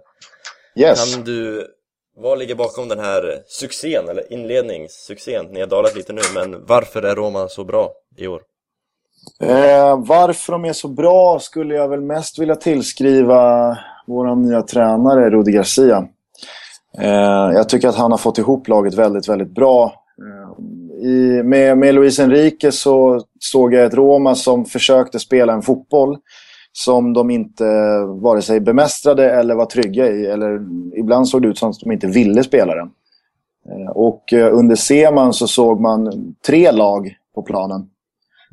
Yes. 0.75 1.15
Kan 1.15 1.23
du, 1.23 1.67
vad 2.15 2.39
ligger 2.39 2.55
bakom 2.55 2.87
den 2.87 2.99
här 2.99 3.43
succén, 3.47 4.09
eller 4.09 4.33
inledningssuccén? 4.33 5.45
Ni 5.45 5.59
har 5.59 5.67
dalat 5.67 5.95
lite 5.95 6.13
nu, 6.13 6.21
men 6.33 6.65
varför 6.65 7.01
är 7.01 7.15
Roma 7.15 7.47
så 7.47 7.63
bra 7.63 7.91
i 8.17 8.27
år? 8.27 8.41
Eh, 9.41 10.03
varför 10.07 10.51
de 10.51 10.65
är 10.65 10.73
så 10.73 10.87
bra 10.87 11.39
skulle 11.39 11.75
jag 11.75 11.89
väl 11.89 12.01
mest 12.01 12.39
vilja 12.39 12.55
tillskriva 12.55 13.77
vår 14.05 14.35
nya 14.35 14.61
tränare 14.61 15.29
Rudi 15.29 15.51
Garcia. 15.51 16.07
Eh, 16.99 17.51
jag 17.53 17.69
tycker 17.69 17.87
att 17.87 17.95
han 17.95 18.11
har 18.11 18.17
fått 18.17 18.37
ihop 18.37 18.67
laget 18.67 18.93
väldigt, 18.93 19.29
väldigt 19.29 19.55
bra. 19.55 19.93
Eh, 20.19 21.05
i, 21.05 21.43
med, 21.43 21.77
med 21.77 21.95
Luis 21.95 22.19
Enrique 22.19 22.71
så 22.71 23.21
såg 23.39 23.73
jag 23.73 23.85
ett 23.85 23.93
Roma 23.93 24.35
som 24.35 24.65
försökte 24.65 25.19
spela 25.19 25.53
en 25.53 25.61
fotboll 25.61 26.17
som 26.71 27.13
de 27.13 27.29
inte 27.29 27.63
vare 28.05 28.41
sig 28.41 28.59
bemästrade 28.59 29.31
eller 29.31 29.55
var 29.55 29.65
trygga 29.65 30.07
i. 30.07 30.25
Eller 30.25 30.61
ibland 30.99 31.27
såg 31.27 31.41
det 31.41 31.47
ut 31.47 31.57
som 31.57 31.69
att 31.69 31.79
de 31.79 31.91
inte 31.91 32.07
ville 32.07 32.43
spela 32.43 32.75
den. 32.75 32.89
Eh, 33.69 33.91
och 33.91 34.33
eh, 34.33 34.57
under 34.57 34.75
Seman 34.75 35.33
så 35.33 35.47
såg 35.47 35.81
man 35.81 36.35
tre 36.45 36.71
lag 36.71 37.15
på 37.35 37.41
planen. 37.41 37.89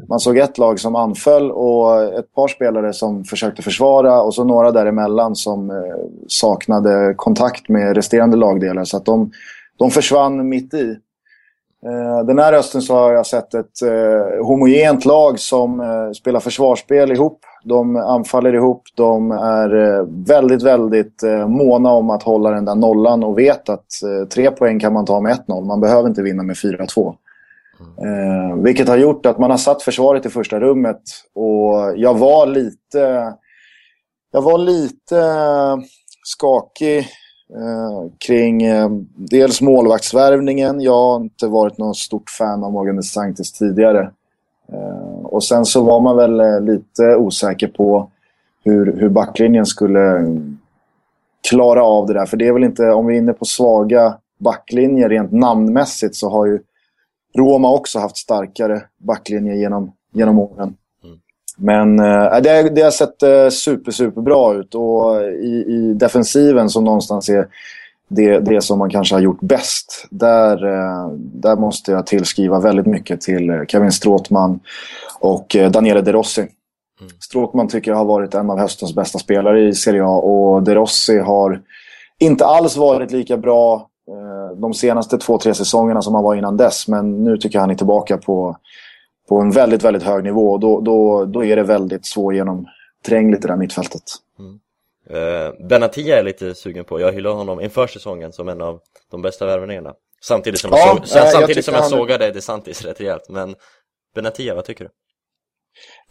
Man 0.08 0.20
såg 0.20 0.38
ett 0.38 0.58
lag 0.58 0.80
som 0.80 0.96
anföll 0.96 1.50
och 1.50 2.02
ett 2.02 2.34
par 2.34 2.48
spelare 2.48 2.92
som 2.92 3.24
försökte 3.24 3.62
försvara 3.62 4.22
och 4.22 4.34
så 4.34 4.44
några 4.44 4.70
däremellan 4.70 5.36
som 5.36 5.70
eh, 5.70 5.76
saknade 6.28 7.14
kontakt 7.16 7.68
med 7.68 7.96
resterande 7.96 8.36
lagdelar. 8.36 8.84
Så 8.84 8.96
att 8.96 9.04
de, 9.04 9.30
de 9.78 9.90
försvann 9.90 10.48
mitt 10.48 10.74
i. 10.74 10.96
Eh, 11.86 12.26
den 12.26 12.38
här 12.38 12.52
hösten 12.52 12.82
så 12.82 12.94
har 12.94 13.12
jag 13.12 13.26
sett 13.26 13.54
ett 13.54 13.82
eh, 13.82 14.46
homogent 14.46 15.04
lag 15.04 15.38
som 15.38 15.80
eh, 15.80 16.10
spelar 16.12 16.40
försvarsspel 16.40 17.12
ihop. 17.12 17.40
De 17.64 17.96
anfaller 17.96 18.54
ihop. 18.54 18.82
De 18.94 19.30
är 19.30 19.98
eh, 19.98 20.06
väldigt, 20.26 20.62
väldigt 20.62 21.22
eh, 21.22 21.48
måna 21.48 21.90
om 21.90 22.10
att 22.10 22.22
hålla 22.22 22.50
den 22.50 22.64
där 22.64 22.74
nollan 22.74 23.24
och 23.24 23.38
vet 23.38 23.68
att 23.68 24.02
eh, 24.04 24.28
tre 24.28 24.50
poäng 24.50 24.80
kan 24.80 24.92
man 24.92 25.04
ta 25.04 25.20
med 25.20 25.38
1-0. 25.46 25.64
Man 25.64 25.80
behöver 25.80 26.08
inte 26.08 26.22
vinna 26.22 26.42
med 26.42 26.56
4-2. 26.56 27.14
Eh, 27.80 28.56
vilket 28.56 28.88
har 28.88 28.96
gjort 28.96 29.26
att 29.26 29.38
man 29.38 29.50
har 29.50 29.58
satt 29.58 29.82
försvaret 29.82 30.26
i 30.26 30.28
första 30.28 30.60
rummet. 30.60 31.02
Och 31.34 31.96
jag 31.96 32.18
var 32.18 32.46
lite... 32.46 33.34
Jag 34.32 34.42
var 34.42 34.58
lite 34.58 35.18
eh, 35.18 35.76
skakig 36.24 36.98
eh, 37.56 38.12
kring 38.26 38.62
eh, 38.62 38.88
dels 39.14 39.60
målvaktsvärvningen. 39.60 40.80
Jag 40.80 40.92
har 40.92 41.20
inte 41.20 41.46
varit 41.46 41.78
någon 41.78 41.94
stort 41.94 42.30
fan 42.30 42.64
av 42.64 42.72
Morgan 42.72 42.96
DeSantis 42.96 43.52
tidigare. 43.52 44.10
Eh, 44.72 45.24
och 45.24 45.44
sen 45.44 45.64
så 45.64 45.82
var 45.82 46.00
man 46.00 46.16
väl 46.16 46.40
eh, 46.40 46.60
lite 46.60 47.16
osäker 47.16 47.68
på 47.68 48.10
hur, 48.64 48.96
hur 48.96 49.08
backlinjen 49.08 49.66
skulle 49.66 50.24
klara 51.50 51.84
av 51.84 52.06
det 52.06 52.14
där. 52.14 52.26
För 52.26 52.36
det 52.36 52.48
är 52.48 52.52
väl 52.52 52.64
inte, 52.64 52.90
om 52.90 53.06
vi 53.06 53.14
är 53.14 53.18
inne 53.18 53.32
på 53.32 53.44
svaga 53.44 54.16
backlinjer 54.38 55.08
rent 55.08 55.32
namnmässigt 55.32 56.14
så 56.14 56.30
har 56.30 56.46
ju 56.46 56.58
Roma 57.34 57.70
också 57.70 57.98
haft 57.98 58.16
starkare 58.16 58.82
backlinjer 58.98 59.54
genom, 59.54 59.92
genom 60.12 60.38
åren. 60.38 60.76
Men 61.56 61.98
eh, 61.98 62.40
det, 62.42 62.62
det 62.62 62.82
har 62.82 62.90
sett 62.90 63.22
eh, 63.22 63.48
super, 63.48 63.92
super 63.92 64.20
bra 64.20 64.54
ut 64.54 64.74
och 64.74 65.22
i, 65.22 65.64
i 65.68 65.94
defensiven 65.94 66.68
som 66.68 66.84
någonstans 66.84 67.28
är, 67.28 67.48
det, 68.08 68.38
det 68.38 68.60
som 68.60 68.78
man 68.78 68.90
kanske 68.90 69.14
har 69.14 69.20
gjort 69.20 69.40
bäst. 69.40 70.06
Där, 70.10 70.64
eh, 70.66 71.10
där 71.16 71.56
måste 71.56 71.92
jag 71.92 72.06
tillskriva 72.06 72.60
väldigt 72.60 72.86
mycket 72.86 73.20
till 73.20 73.64
Kevin 73.68 73.92
Stråtman 73.92 74.60
och 75.20 75.56
eh, 75.56 75.70
Daniele 75.70 76.00
De 76.00 76.12
Rossi. 76.12 76.40
Mm. 76.40 77.12
Stråtman 77.20 77.68
tycker 77.68 77.90
jag 77.90 77.98
har 77.98 78.04
varit 78.04 78.34
en 78.34 78.50
av 78.50 78.58
höstens 78.58 78.94
bästa 78.94 79.18
spelare 79.18 79.68
i 79.68 79.74
Serie 79.74 80.04
A 80.04 80.16
och 80.16 80.62
De 80.62 80.74
Rossi 80.74 81.18
har 81.18 81.62
inte 82.18 82.46
alls 82.46 82.76
varit 82.76 83.10
lika 83.10 83.36
bra 83.36 83.74
eh, 83.74 83.80
de 84.56 84.74
senaste 84.74 85.18
två, 85.18 85.38
tre 85.38 85.54
säsongerna 85.54 86.02
som 86.02 86.14
han 86.14 86.24
var 86.24 86.34
innan 86.34 86.56
dess. 86.56 86.88
Men 86.88 87.24
nu 87.24 87.36
tycker 87.36 87.56
jag 87.56 87.60
han 87.60 87.70
är 87.70 87.74
tillbaka 87.74 88.18
på, 88.18 88.56
på 89.28 89.40
en 89.40 89.50
väldigt, 89.50 89.82
väldigt 89.82 90.02
hög 90.02 90.24
nivå. 90.24 90.58
Då, 90.58 90.80
då, 90.80 91.24
då 91.24 91.44
är 91.44 91.56
det 91.56 91.62
väldigt 91.62 92.06
svårgenomträngligt 92.06 93.42
det 93.42 93.48
där 93.48 93.56
mittfältet. 93.56 94.02
Mm. 94.38 94.60
Uh, 95.10 95.66
Benatia 95.68 96.18
är 96.18 96.22
lite 96.22 96.54
sugen 96.54 96.84
på. 96.84 97.00
Jag 97.00 97.12
hyllar 97.12 97.30
honom 97.30 97.60
inför 97.60 97.86
säsongen 97.86 98.32
som 98.32 98.48
en 98.48 98.62
av 98.62 98.80
de 99.10 99.22
bästa 99.22 99.46
värvningarna. 99.46 99.94
Samtidigt 100.22 100.60
som 100.60 100.70
ja, 100.72 100.78
jag, 100.78 101.08
så, 101.08 101.18
äh, 101.18 101.24
samtidigt 101.24 101.56
jag 101.56 101.64
som 101.64 101.74
jag 101.74 101.80
han... 101.80 101.90
sågade 101.90 102.30
DeSantis 102.30 102.84
rätt 102.84 103.00
rejält. 103.00 103.28
Men 103.28 103.54
Benatia, 104.14 104.54
vad 104.54 104.64
tycker 104.64 104.84
du? 104.84 104.90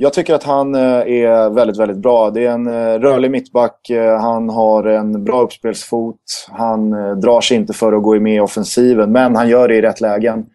Jag 0.02 0.14
tycker 0.14 0.34
att 0.34 0.44
han 0.44 0.76
eh, 0.76 0.82
är 0.82 1.50
väldigt, 1.50 1.78
väldigt 1.78 1.98
bra. 1.98 2.30
Det 2.30 2.46
är 2.46 2.52
en 2.52 2.68
eh, 2.68 3.00
rörlig 3.00 3.32
mittback. 3.32 3.90
Eh, 3.90 4.20
han 4.20 4.50
har 4.50 4.84
en 4.84 5.24
bra 5.24 5.42
uppspelsfot. 5.42 6.16
Han 6.52 6.92
drar 7.22 7.42
sig 7.42 7.58
inte 7.58 7.74
för 7.74 7.94
att 7.94 8.04
gå 8.04 8.20
med 8.20 8.36
i 8.36 8.40
offensiven, 8.40 9.12
men 9.12 9.36
han 9.36 9.50
gör 9.50 9.68
det 9.68 9.76
i 9.76 9.82
rätt 9.82 10.02
lägen. 10.02 10.46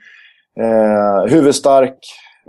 Eh, 0.61 1.31
huvudstark 1.31 1.99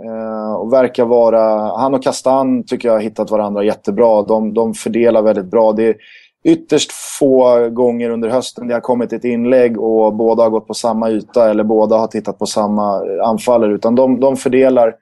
eh, 0.04 0.54
och 0.54 0.72
verkar 0.72 1.04
vara... 1.04 1.40
Han 1.78 1.94
och 1.94 2.02
Kastan 2.02 2.64
tycker 2.66 2.88
jag 2.88 2.94
har 2.94 3.00
hittat 3.00 3.30
varandra 3.30 3.64
jättebra. 3.64 4.22
De, 4.22 4.54
de 4.54 4.74
fördelar 4.74 5.22
väldigt 5.22 5.50
bra. 5.50 5.72
Det 5.72 5.88
är 5.88 5.96
ytterst 6.44 6.92
få 7.18 7.68
gånger 7.68 8.10
under 8.10 8.28
hösten 8.28 8.68
det 8.68 8.74
har 8.74 8.80
kommit 8.80 9.12
ett 9.12 9.24
inlägg 9.24 9.80
och 9.80 10.14
båda 10.14 10.42
har 10.42 10.50
gått 10.50 10.66
på 10.66 10.74
samma 10.74 11.10
yta 11.10 11.50
eller 11.50 11.64
båda 11.64 11.96
har 11.96 12.06
tittat 12.06 12.38
på 12.38 12.46
samma 12.46 13.02
anfallare. 13.22 13.72
Utan 13.72 13.94
de, 13.94 14.20
de 14.20 14.36
fördelar 14.36 14.94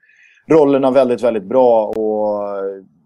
rollerna 0.47 0.91
väldigt, 0.91 1.23
väldigt 1.23 1.43
bra. 1.43 1.85
Och 1.85 2.55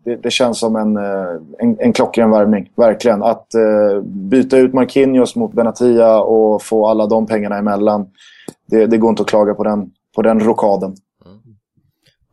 det, 0.04 0.16
det 0.16 0.32
känns 0.32 0.60
som 0.60 0.76
en, 0.76 0.98
eh, 0.98 1.42
en, 1.60 1.80
en 1.80 1.94
klockren 1.94 2.32
värvning, 2.32 2.72
verkligen. 2.76 3.24
Att 3.24 3.48
uh, 3.58 4.02
byta 4.04 4.58
ut 4.58 4.74
Marquinhos 4.74 5.36
mot 5.36 5.54
Benatia 5.54 6.20
och 6.22 6.64
få 6.64 6.88
alla 6.88 7.08
de 7.08 7.28
pengarna 7.28 7.58
emellan. 7.58 8.08
Det, 8.66 8.86
det 8.86 8.98
går 8.98 9.10
inte 9.10 9.22
att 9.22 9.30
klaga 9.30 9.54
på 9.54 9.64
den, 9.64 9.92
på 10.16 10.22
den 10.22 10.40
rokaden. 10.40 10.96
Mm. 11.26 11.38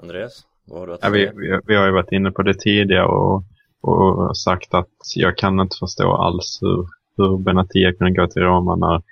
Andreas, 0.03 0.43
vad 0.67 0.81
har 0.81 0.87
du 0.87 0.95
att 0.95 1.01
ja, 1.03 1.11
vi, 1.11 1.31
vi, 1.35 1.61
vi, 1.67 1.77
har 1.77 1.87
ju 1.87 1.93
varit 1.93 2.13
inne 2.13 2.31
på 2.31 2.43
det 2.43 2.55
tidigare 2.55 3.07
och, 3.07 3.43
och 3.81 4.37
sagt 4.37 4.75
att 4.75 4.89
jag 5.15 5.37
kan 5.37 5.61
inte 5.61 5.77
förstå 5.77 6.13
alls 6.13 6.59
hur, 6.63 6.87
hur 7.17 7.39
Benatia 7.39 7.93
kunde 7.93 8.21
gå 8.21 8.27
till 8.27 8.43
Roma 8.43 8.77
när 8.77 9.03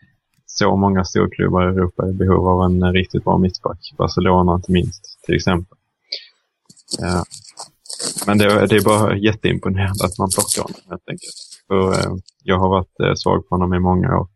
så 0.47 0.77
många 0.77 1.05
storklubbar 1.05 1.63
i 1.63 1.75
Europa 1.75 2.05
är 2.05 2.11
i 2.11 2.13
behov 2.13 2.49
av 2.49 2.63
en 2.63 2.93
riktigt 2.93 3.25
bra 3.25 3.39
mittback. 3.39 3.79
Barcelona 3.99 4.55
inte 4.55 4.73
minst, 4.73 5.25
till 5.25 5.35
exempel. 5.35 5.79
Ja. 6.99 7.25
Men 8.27 8.39
det, 8.39 8.67
det, 8.67 8.77
är 8.77 8.85
bara 8.85 9.17
jätteimponerande 9.17 10.05
att 10.05 10.19
man 10.19 10.29
plockar 10.35 10.63
honom 10.63 10.81
helt 10.91 11.09
enkelt. 11.09 11.35
För, 11.69 11.93
eh, 11.93 12.17
jag 12.43 12.59
har 12.59 12.69
varit 12.69 13.01
eh, 13.01 13.15
svag 13.15 13.49
på 13.49 13.55
honom 13.55 13.75
i 13.75 13.79
många 13.79 14.19
år. 14.19 14.29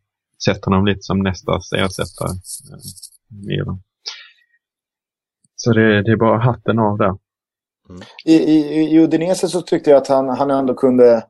Sett 0.44 0.64
honom 0.64 0.86
lite 0.86 1.02
som 1.02 1.18
nästa 1.18 1.52
ersättare. 1.56 2.30
Eh, 2.30 3.74
så 5.56 5.72
det, 5.72 6.02
det, 6.02 6.12
är 6.12 6.16
bara 6.16 6.38
hatten 6.38 6.78
av 6.78 6.98
där. 6.98 7.14
Mm. 7.88 8.02
I, 8.24 8.34
i, 8.34 8.80
I 8.94 8.98
Udinese 8.98 9.48
så 9.48 9.62
tyckte 9.62 9.90
jag 9.90 9.96
att 9.96 10.08
han, 10.08 10.28
han 10.28 10.50
ändå 10.50 10.74
kunde 10.74 11.24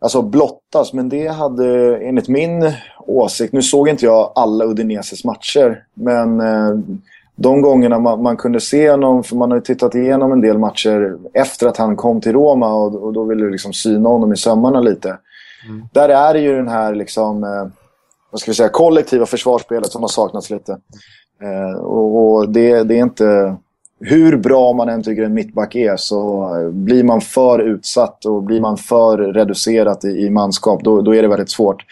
alltså 0.00 0.22
blottas. 0.22 0.92
Men 0.92 1.08
det 1.08 1.28
hade 1.28 1.96
enligt 1.98 2.28
min 2.28 2.72
åsikt, 2.98 3.52
nu 3.52 3.62
såg 3.62 3.88
inte 3.88 4.04
jag 4.04 4.32
alla 4.34 4.64
Udineses 4.64 5.24
matcher. 5.24 5.86
Men 5.94 6.40
eh, 6.40 6.78
de 7.36 7.62
gångerna 7.62 7.98
man, 7.98 8.22
man, 8.22 8.36
kunde 8.36 8.60
se 8.60 8.90
honom, 8.90 9.24
för 9.24 9.36
man 9.36 9.50
har 9.50 9.58
ju 9.58 9.62
tittat 9.62 9.94
igenom 9.94 10.32
en 10.32 10.40
del 10.40 10.58
matcher 10.58 11.18
efter 11.34 11.66
att 11.66 11.76
han 11.76 11.96
kom 11.96 12.20
till 12.20 12.32
Roma 12.32 12.74
och, 12.74 12.94
och 12.94 13.12
då 13.12 13.24
ville 13.24 13.44
du 13.44 13.50
liksom 13.50 13.72
syna 13.72 14.08
honom 14.08 14.32
i 14.32 14.36
sömmarna 14.36 14.80
lite. 14.80 15.18
Mm. 15.68 15.82
Där 15.92 16.08
är 16.08 16.34
det 16.34 16.40
ju 16.40 16.56
den 16.56 16.68
här 16.68 16.94
liksom, 16.94 17.44
eh, 17.44 17.66
vad 18.30 18.40
ska 18.40 18.50
vi 18.50 18.54
säga, 18.54 18.68
kollektiva 18.68 19.26
försvarsspelet 19.26 19.92
som 19.92 20.02
har 20.02 20.08
saknats 20.08 20.50
lite. 20.50 20.72
Eh, 21.42 21.80
och, 21.80 22.34
och 22.34 22.48
det, 22.48 22.82
det, 22.82 22.94
är 22.94 23.02
inte... 23.02 23.56
Hur 24.04 24.36
bra 24.36 24.72
man 24.72 24.88
än 24.88 25.02
tycker 25.02 25.22
en 25.22 25.34
mittback 25.34 25.74
är 25.74 25.96
så 25.96 26.50
blir 26.72 27.04
man 27.04 27.20
för 27.20 27.58
utsatt 27.58 28.24
och 28.24 28.42
blir 28.42 28.60
man 28.60 28.76
för 28.76 29.18
reducerat 29.18 30.04
i, 30.04 30.08
i 30.08 30.30
manskap 30.30 30.84
då, 30.84 31.02
då 31.02 31.14
är 31.14 31.22
det 31.22 31.28
väldigt 31.28 31.50
svårt. 31.50 31.84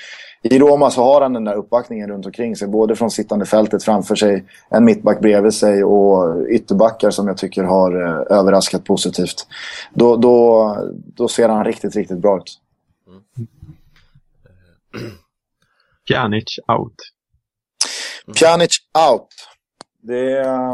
I 0.42 0.59
Roma 0.59 0.90
så 0.90 1.03
har 1.03 1.20
han 1.20 1.33
den 1.33 1.44
där 1.44 1.55
uppbackningen 1.55 2.09
runt 2.09 2.26
omkring 2.26 2.57
sig. 2.57 2.68
Både 2.68 2.96
från 2.96 3.11
sittande 3.11 3.46
fältet 3.46 3.85
framför 3.85 4.14
sig, 4.14 4.44
en 4.68 4.85
mittback 4.85 5.20
bredvid 5.20 5.55
sig 5.55 5.85
och 5.85 6.46
ytterbackar 6.48 7.11
som 7.11 7.29
jag 7.29 7.37
tycker 7.37 7.62
har 7.62 8.07
eh, 8.07 8.38
överraskat 8.38 8.85
positivt. 8.85 9.46
Då, 9.94 10.16
då, 10.16 10.76
då 10.92 11.29
ser 11.29 11.48
han 11.48 11.64
riktigt, 11.64 11.96
riktigt 11.96 12.18
bra 12.18 12.37
ut. 12.37 12.59
Mm. 13.09 13.48
Pjanic 16.09 16.59
out. 16.79 16.94
Pjanic 18.38 18.70
out. 19.11 19.29
Det 20.03 20.44
uh, 20.44 20.72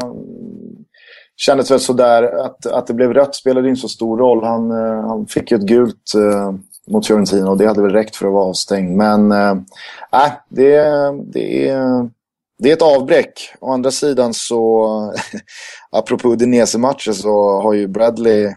kändes 1.35 1.71
väl 1.71 1.79
sådär 1.79 2.23
att, 2.23 2.65
att 2.65 2.87
det 2.87 2.93
blev 2.93 3.13
rött 3.13 3.35
spelade 3.35 3.69
inte 3.69 3.81
så 3.81 3.87
stor 3.87 4.17
roll. 4.17 4.43
Han, 4.43 4.71
uh, 4.71 5.07
han 5.07 5.27
fick 5.27 5.51
ju 5.51 5.57
ett 5.57 5.67
gult 5.67 6.11
mot 6.87 7.07
Fiorentina 7.07 7.49
och 7.49 7.57
det 7.57 7.67
hade 7.67 7.81
väl 7.81 7.91
räckt 7.91 8.15
för 8.15 8.27
att 8.27 8.33
vara 8.33 8.45
avstängd. 8.45 8.97
Men 8.97 9.31
eh, 9.31 9.51
äh, 10.11 10.31
det, 10.49 10.81
det, 11.33 11.69
är, 11.69 12.09
det 12.57 12.69
är 12.69 12.73
ett 12.73 12.81
avbräck. 12.81 13.55
Å 13.59 13.73
andra 13.73 13.91
sidan 13.91 14.33
så, 14.33 15.13
apropå 15.91 16.29
Udinese-matcher 16.29 17.11
så 17.11 17.61
har 17.61 17.73
ju 17.73 17.87
Bradley, 17.87 18.53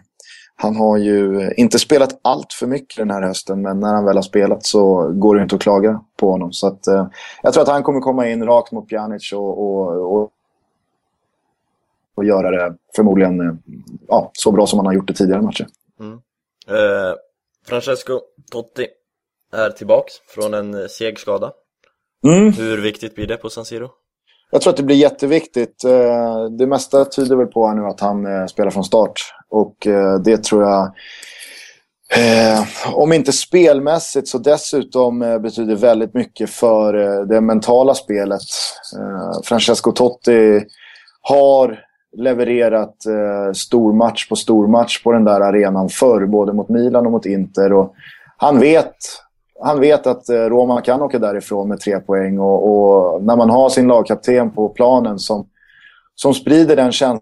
han 0.55 0.75
har 0.75 0.97
ju 0.97 1.51
inte 1.57 1.79
spelat 1.79 2.19
allt 2.21 2.53
för 2.53 2.67
mycket 2.67 2.97
den 2.97 3.11
här 3.11 3.21
hösten. 3.21 3.61
Men 3.61 3.79
när 3.79 3.93
han 3.93 4.05
väl 4.05 4.15
har 4.15 4.23
spelat 4.23 4.65
så 4.65 5.11
går 5.13 5.35
det 5.35 5.43
inte 5.43 5.55
att 5.55 5.61
klaga 5.61 6.01
på 6.19 6.31
honom. 6.31 6.53
Så 6.53 6.67
att, 6.67 6.87
äh, 6.87 7.07
jag 7.43 7.53
tror 7.53 7.63
att 7.63 7.69
han 7.69 7.83
kommer 7.83 7.99
komma 7.99 8.27
in 8.27 8.45
rakt 8.45 8.71
mot 8.71 8.89
Pjanic 8.89 9.33
och, 9.33 9.59
och, 9.59 10.21
och 10.21 10.31
och 12.15 12.25
göra 12.25 12.51
det 12.51 12.75
förmodligen 12.95 13.39
eh, 13.39 13.53
ja, 14.07 14.31
så 14.33 14.51
bra 14.51 14.67
som 14.67 14.79
han 14.79 14.85
har 14.85 14.93
gjort 14.93 15.07
det 15.07 15.13
tidigare 15.13 15.41
matcher. 15.41 15.67
Mm. 15.99 16.13
Uh, 16.13 17.15
Francesco 17.67 18.19
Totti 18.51 18.87
är 19.53 19.69
tillbaks 19.69 20.13
från 20.27 20.53
en 20.53 20.89
seg 20.89 21.19
skada. 21.19 21.51
Mm. 22.25 22.53
Hur 22.53 22.81
viktigt 22.81 23.15
blir 23.15 23.27
det 23.27 23.37
på 23.37 23.49
San 23.49 23.65
Siro? 23.65 23.89
Jag 24.51 24.61
tror 24.61 24.71
att 24.71 24.77
det 24.77 24.83
blir 24.83 24.95
jätteviktigt. 24.95 25.83
Eh, 25.83 26.43
det 26.57 26.67
mesta 26.67 27.05
tyder 27.05 27.35
väl 27.35 27.47
på 27.47 27.73
nu 27.73 27.81
att 27.81 27.99
han 27.99 28.25
eh, 28.25 28.45
spelar 28.45 28.71
från 28.71 28.83
start. 28.83 29.13
Och 29.49 29.87
eh, 29.87 30.19
det 30.19 30.43
tror 30.43 30.63
jag, 30.63 30.93
om 32.93 33.13
inte 33.13 33.31
spelmässigt 33.31 34.27
så 34.27 34.37
dessutom 34.37 35.19
betyder 35.19 35.75
väldigt 35.75 36.13
mycket 36.13 36.49
för 36.49 36.93
det 37.25 37.41
mentala 37.41 37.93
spelet. 37.95 38.41
Francesco 39.43 39.91
Totti 39.91 40.61
har 41.21 41.79
levererat 42.17 43.05
eh, 43.05 43.53
stormatch 43.53 44.29
på 44.29 44.35
stormatch 44.35 45.03
på 45.03 45.11
den 45.11 45.23
där 45.23 45.41
arenan 45.41 45.89
förr, 45.89 46.25
både 46.25 46.53
mot 46.53 46.69
Milan 46.69 47.05
och 47.05 47.11
mot 47.11 47.25
Inter. 47.25 47.73
Och 47.73 47.93
han 48.37 48.59
vet, 48.59 48.95
han 49.63 49.79
vet 49.79 50.07
att 50.07 50.29
eh, 50.29 50.35
Roma 50.35 50.81
kan 50.81 51.01
åka 51.01 51.19
därifrån 51.19 51.69
med 51.69 51.79
tre 51.79 51.99
poäng 51.99 52.39
och, 52.39 52.71
och, 52.71 53.23
när 53.23 53.35
man 53.35 53.49
har 53.49 53.69
sin 53.69 53.87
lagkapten 53.87 54.51
på 54.51 54.69
planen 54.69 55.19
som, 55.19 55.47
som 56.15 56.33
sprider 56.33 56.75
den 56.75 56.91
känslan 56.91 57.21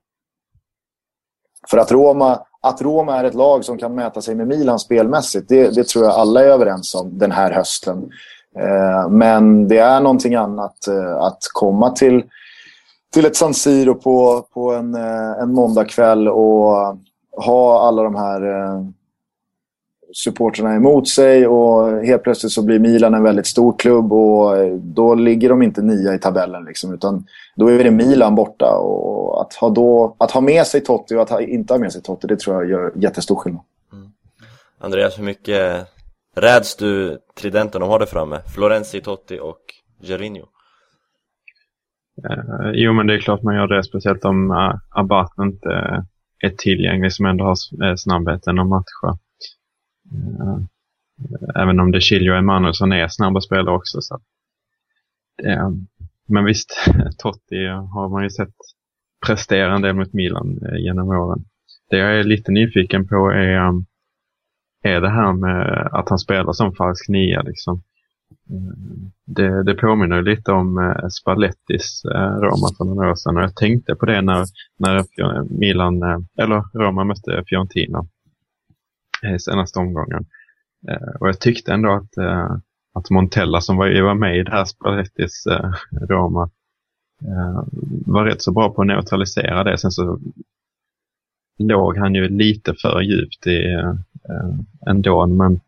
för 1.69 1.77
att 1.77 1.91
Roma, 1.91 2.39
att 2.61 2.81
Roma 2.81 3.15
är 3.15 3.23
ett 3.23 3.33
lag 3.33 3.65
som 3.65 3.77
kan 3.77 3.95
mäta 3.95 4.21
sig 4.21 4.35
med 4.35 4.47
Milan 4.47 4.79
spelmässigt, 4.79 5.49
det, 5.49 5.75
det 5.75 5.87
tror 5.87 6.05
jag 6.05 6.13
alla 6.13 6.43
är 6.43 6.47
överens 6.47 6.95
om 6.95 7.17
den 7.17 7.31
här 7.31 7.51
hösten. 7.51 8.09
Eh, 8.59 9.09
men 9.09 9.67
det 9.67 9.77
är 9.77 10.01
någonting 10.01 10.35
annat 10.35 10.87
eh, 10.87 11.15
att 11.15 11.39
komma 11.53 11.89
till 11.89 12.23
till 13.13 13.25
ett 13.25 13.35
San 13.35 13.53
Siro 13.53 13.95
på, 13.95 14.47
på 14.53 14.73
en, 14.73 14.95
eh, 14.95 15.41
en 15.41 15.53
måndagkväll 15.53 16.27
och 16.27 16.97
ha 17.31 17.87
alla 17.87 18.03
de 18.03 18.15
här 18.15 18.41
eh, 18.41 18.85
supporterna 20.13 20.75
emot 20.75 21.07
sig 21.07 21.47
och 21.47 22.05
helt 22.05 22.23
plötsligt 22.23 22.51
så 22.51 22.61
blir 22.61 22.79
Milan 22.79 23.13
en 23.13 23.23
väldigt 23.23 23.47
stor 23.47 23.75
klubb 23.77 24.13
och 24.13 24.57
eh, 24.57 24.73
då 24.73 25.15
ligger 25.15 25.49
de 25.49 25.61
inte 25.61 25.81
nia 25.81 26.13
i 26.13 26.19
tabellen 26.19 26.65
liksom, 26.65 26.93
utan 26.93 27.25
då 27.55 27.67
är 27.67 27.83
det 27.83 27.91
Milan 27.91 28.35
borta 28.35 28.75
och 28.75 29.41
att 29.41 29.53
ha, 29.53 29.69
då, 29.69 30.15
att 30.17 30.31
ha 30.31 30.41
med 30.41 30.67
sig 30.67 30.81
Totti 30.81 31.15
och 31.15 31.21
att 31.21 31.29
ha, 31.29 31.41
inte 31.41 31.73
ha 31.73 31.79
med 31.79 31.93
sig 31.93 32.01
Totti 32.01 32.27
det 32.27 32.39
tror 32.39 32.55
jag 32.55 32.69
gör 32.69 32.91
jättestor 32.95 33.35
skillnad. 33.35 33.63
Mm. 33.93 34.11
Andreas, 34.79 35.19
hur 35.19 35.23
mycket 35.23 35.87
räds 36.35 36.75
du 36.75 37.19
tridenten 37.35 37.81
de 37.81 37.89
har 37.89 37.99
där 37.99 38.05
framme? 38.05 38.41
Florenzi, 38.55 39.01
Totti 39.01 39.39
och 39.39 39.59
Gervinho? 40.01 40.45
Eh, 42.29 42.71
jo, 42.73 42.93
men 42.93 43.07
det 43.07 43.13
är 43.13 43.19
klart 43.19 43.43
man 43.43 43.55
gör 43.55 43.67
det, 43.67 43.83
speciellt 43.83 44.25
om 44.25 44.51
eh, 44.51 44.75
Abbat 44.89 45.31
inte 45.39 45.69
är 46.39 46.49
tillgänglig 46.49 47.13
som 47.13 47.25
ändå 47.25 47.45
har 47.45 47.85
eh, 47.85 47.95
snabbheten 47.97 48.59
att 48.59 48.67
matcha. 48.67 49.19
Eh, 50.11 50.57
även 51.55 51.79
om 51.79 51.91
det 51.91 52.01
Chilio 52.01 52.33
Emanuelsson 52.33 52.91
är 52.91 53.07
snabba 53.07 53.41
spelare 53.41 53.75
också. 53.75 54.01
Så 54.01 54.19
Eh, 55.43 55.69
men 56.27 56.45
visst, 56.45 56.89
Totti 57.17 57.65
har 57.65 58.09
man 58.09 58.23
ju 58.23 58.29
sett 58.29 58.55
prestera 59.25 59.75
en 59.75 59.81
del 59.81 59.95
mot 59.95 60.13
Milan 60.13 60.59
eh, 60.65 60.77
genom 60.77 61.09
åren. 61.09 61.45
Det 61.89 61.97
jag 61.97 62.19
är 62.19 62.23
lite 62.23 62.51
nyfiken 62.51 63.07
på 63.07 63.31
är, 63.31 63.67
um, 63.67 63.85
är 64.83 65.01
det 65.01 65.09
här 65.09 65.33
med 65.33 65.89
att 65.91 66.09
han 66.09 66.19
spelar 66.19 66.53
som 66.53 66.75
falsk 66.75 67.09
nia. 67.09 67.41
Liksom. 67.41 67.83
Det, 69.25 69.63
det 69.63 69.73
påminner 69.73 70.21
lite 70.21 70.51
om 70.51 70.77
eh, 70.77 71.07
Spallettis 71.07 72.05
eh, 72.05 72.35
Roma 72.35 72.67
för 72.77 72.85
några 72.85 73.11
år 73.11 73.15
sedan 73.15 73.37
och 73.37 73.43
jag 73.43 73.55
tänkte 73.55 73.95
på 73.95 74.05
det 74.05 74.21
när, 74.21 74.45
när 74.77 75.05
Milan, 75.59 76.03
eh, 76.03 76.19
eller 76.37 76.63
Roma 76.73 77.03
mötte 77.03 77.43
Fiorentina 77.47 78.05
i 79.35 79.39
senaste 79.39 79.79
omgången. 79.79 80.25
Eh, 80.87 81.15
och 81.19 81.27
jag 81.27 81.39
tyckte 81.39 81.73
ändå 81.73 81.91
att, 81.91 82.17
eh, 82.17 82.55
att 82.93 83.09
Montella 83.09 83.61
som 83.61 83.77
var, 83.77 84.01
var 84.01 84.15
med 84.15 84.37
i 84.37 84.43
det 84.43 84.51
här 84.51 84.65
Spallettis 84.65 85.47
Roma 86.09 86.49
var 88.05 88.25
rätt 88.25 88.41
så 88.41 88.51
bra 88.51 88.69
på 88.69 88.81
att 88.81 88.87
neutralisera 88.87 89.63
det. 89.63 89.77
Sen 89.77 89.91
så 89.91 90.19
låg 91.59 91.97
han 91.97 92.15
ju 92.15 92.27
lite 92.27 92.73
för 92.73 93.01
djupt 93.01 93.47
i, 93.47 93.73
eh, 93.73 93.93
ändå. 94.87 95.25
Men 95.25 95.59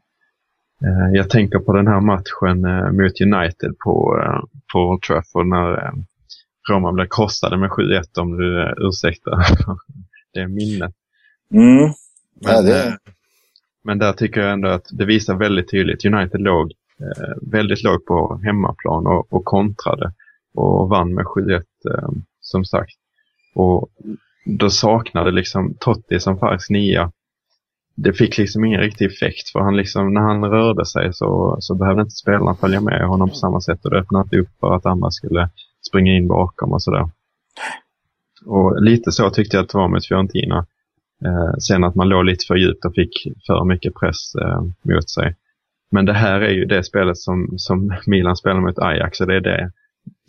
jag 1.14 1.30
tänker 1.30 1.60
på 1.60 1.74
den 1.74 1.88
här 1.88 2.02
matchen 2.02 2.66
eh, 2.66 2.92
mot 2.92 3.22
United 3.22 3.78
på, 3.80 4.24
eh, 4.26 4.40
på 4.74 4.80
Old 4.80 5.02
Trafford 5.02 5.48
när 5.48 5.86
eh, 5.86 5.92
Roma 6.70 6.92
blev 6.92 7.08
krossade 7.10 7.58
med 7.58 7.70
7-1 7.70 8.20
om 8.20 8.38
du 8.38 8.62
eh, 8.64 8.74
ursäktar 8.78 9.46
det 10.34 10.48
minnet. 10.48 10.94
Mm. 11.54 11.78
Men, 11.78 11.94
Ja, 12.56 12.62
det... 12.62 12.88
eh, 12.88 12.94
men 13.84 14.00
där 14.00 14.14
tycker 14.14 14.42
jag 14.42 14.54
ändå 14.54 14.68
att 14.68 14.86
det 14.92 15.06
visar 15.06 15.36
väldigt 15.36 15.72
tydligt. 15.72 16.06
United 16.06 16.42
låg 16.42 16.72
eh, 17.00 17.34
väldigt 17.52 17.84
lågt 17.84 18.06
på 18.06 18.42
hemmaplan 18.44 19.08
och, 19.08 19.34
och 19.34 19.46
kontrade 19.46 20.14
och 20.54 20.90
vann 20.90 21.14
med 21.14 21.26
7-1 21.26 21.54
eh, 21.56 22.10
som 22.42 22.66
sagt. 22.66 22.94
Och 23.56 23.90
då 24.46 24.70
saknade 24.70 25.32
liksom 25.32 25.74
Totti 25.80 26.20
som 26.20 26.38
falsk 26.40 26.70
nia. 26.70 27.12
Det 27.96 28.14
fick 28.14 28.38
liksom 28.38 28.66
ingen 28.66 28.82
riktig 28.82 29.06
effekt 29.06 29.50
för 29.50 29.60
han 29.60 29.78
liksom, 29.78 30.14
när 30.14 30.22
han 30.22 30.44
rörde 30.44 30.86
sig 30.86 31.14
så, 31.14 31.58
så 31.60 31.76
behövde 31.76 32.02
inte 32.02 32.16
spelarna 32.16 32.56
följa 32.56 32.82
med 32.82 33.08
honom 33.08 33.30
på 33.30 33.36
samma 33.36 33.62
sätt 33.62 33.86
och 33.86 33.92
det 33.92 34.00
öppnade 34.00 34.24
inte 34.24 34.38
upp 34.38 34.60
för 34.60 34.76
att 34.76 34.86
andra 34.86 35.12
skulle 35.12 35.50
springa 35.88 36.12
in 36.12 36.28
bakom 36.28 36.74
och 36.74 36.84
sådär. 36.84 37.10
Och 38.46 38.82
lite 38.82 39.12
så 39.12 39.30
tyckte 39.30 39.58
jag 39.58 39.64
att 39.64 39.70
det 39.70 39.78
var 39.78 39.88
med 39.88 40.04
Fiorentina. 40.04 40.66
Eh, 41.26 41.58
sen 41.60 41.84
att 41.84 41.96
man 41.96 42.10
låg 42.10 42.26
lite 42.26 42.46
för 42.48 42.56
djupt 42.56 42.86
och 42.86 42.96
fick 42.96 43.14
för 43.48 43.66
mycket 43.66 43.94
press 43.94 44.36
eh, 44.36 44.62
mot 44.62 45.10
sig. 45.10 45.36
Men 45.92 46.06
det 46.06 46.14
här 46.14 46.42
är 46.42 46.52
ju 46.52 46.66
det 46.66 46.84
spelet 46.84 47.18
som, 47.18 47.54
som 47.58 47.96
Milan 48.08 48.36
spelar 48.36 48.62
mot 48.62 48.80
Ajax 48.80 49.22
och 49.22 49.28
det 49.28 49.36
är 49.36 49.42
det 49.42 49.72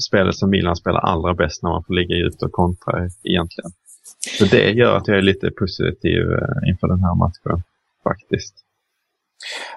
spelet 0.03 0.35
som 0.35 0.51
Milan 0.51 0.77
spelar 0.77 1.01
allra 1.01 1.35
bäst 1.35 1.63
när 1.63 1.71
man 1.71 1.85
får 1.85 1.95
ligga 1.95 2.17
djupt 2.17 2.43
och 2.43 2.53
kontra 2.53 3.09
egentligen. 3.23 3.71
Så 4.39 4.45
det 4.45 4.71
gör 4.71 4.97
att 4.97 5.09
jag 5.09 5.19
är 5.19 5.23
lite 5.23 5.51
positiv 5.51 6.33
eh, 6.33 6.71
inför 6.71 6.89
den 6.89 7.01
här 7.01 7.15
matchen 7.15 7.63
faktiskt. 8.05 8.55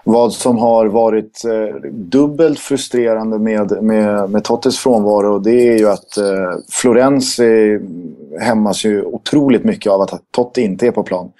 Vad 0.04 0.34
som 0.34 0.58
har 0.58 0.86
varit 0.86 1.46
eh, 1.46 1.76
dubbelt 1.92 2.60
frustrerande 2.60 3.40
med, 3.40 3.84
med, 3.84 4.30
med 4.30 4.44
Tottis 4.44 4.80
frånvaro 4.80 5.40
det 5.40 5.70
är 5.70 5.78
ju 5.78 5.90
att 5.90 6.18
eh, 6.18 6.60
Florenzi 6.72 7.80
hämmas 8.40 8.86
ju 8.86 9.04
otroligt 9.04 9.64
mycket 9.64 9.92
av 9.92 10.02
att 10.02 10.22
Totti 10.32 10.62
inte 10.62 10.88
är 10.88 10.92
på 10.92 11.04
plan. 11.04 11.32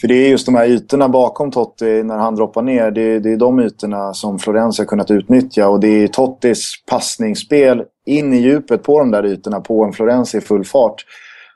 För 0.00 0.08
det 0.08 0.14
är 0.14 0.28
just 0.28 0.46
de 0.46 0.54
här 0.54 0.66
ytorna 0.66 1.08
bakom 1.08 1.50
Totti 1.50 2.02
när 2.02 2.16
han 2.16 2.36
droppar 2.36 2.62
ner. 2.62 2.90
Det, 2.90 3.18
det 3.18 3.32
är 3.32 3.36
de 3.36 3.60
ytorna 3.60 4.14
som 4.14 4.38
Florenzi 4.38 4.82
har 4.82 4.86
kunnat 4.86 5.10
utnyttja. 5.10 5.68
Och 5.68 5.80
det 5.80 5.88
är 5.88 6.08
Tottis 6.08 6.72
passningsspel 6.86 7.82
in 8.06 8.32
i 8.32 8.36
djupet 8.36 8.82
på 8.82 8.98
de 8.98 9.10
där 9.10 9.26
ytorna 9.26 9.60
på 9.60 9.84
en 9.84 9.92
Florenzi 9.92 10.38
i 10.38 10.40
full 10.40 10.64
fart 10.64 11.04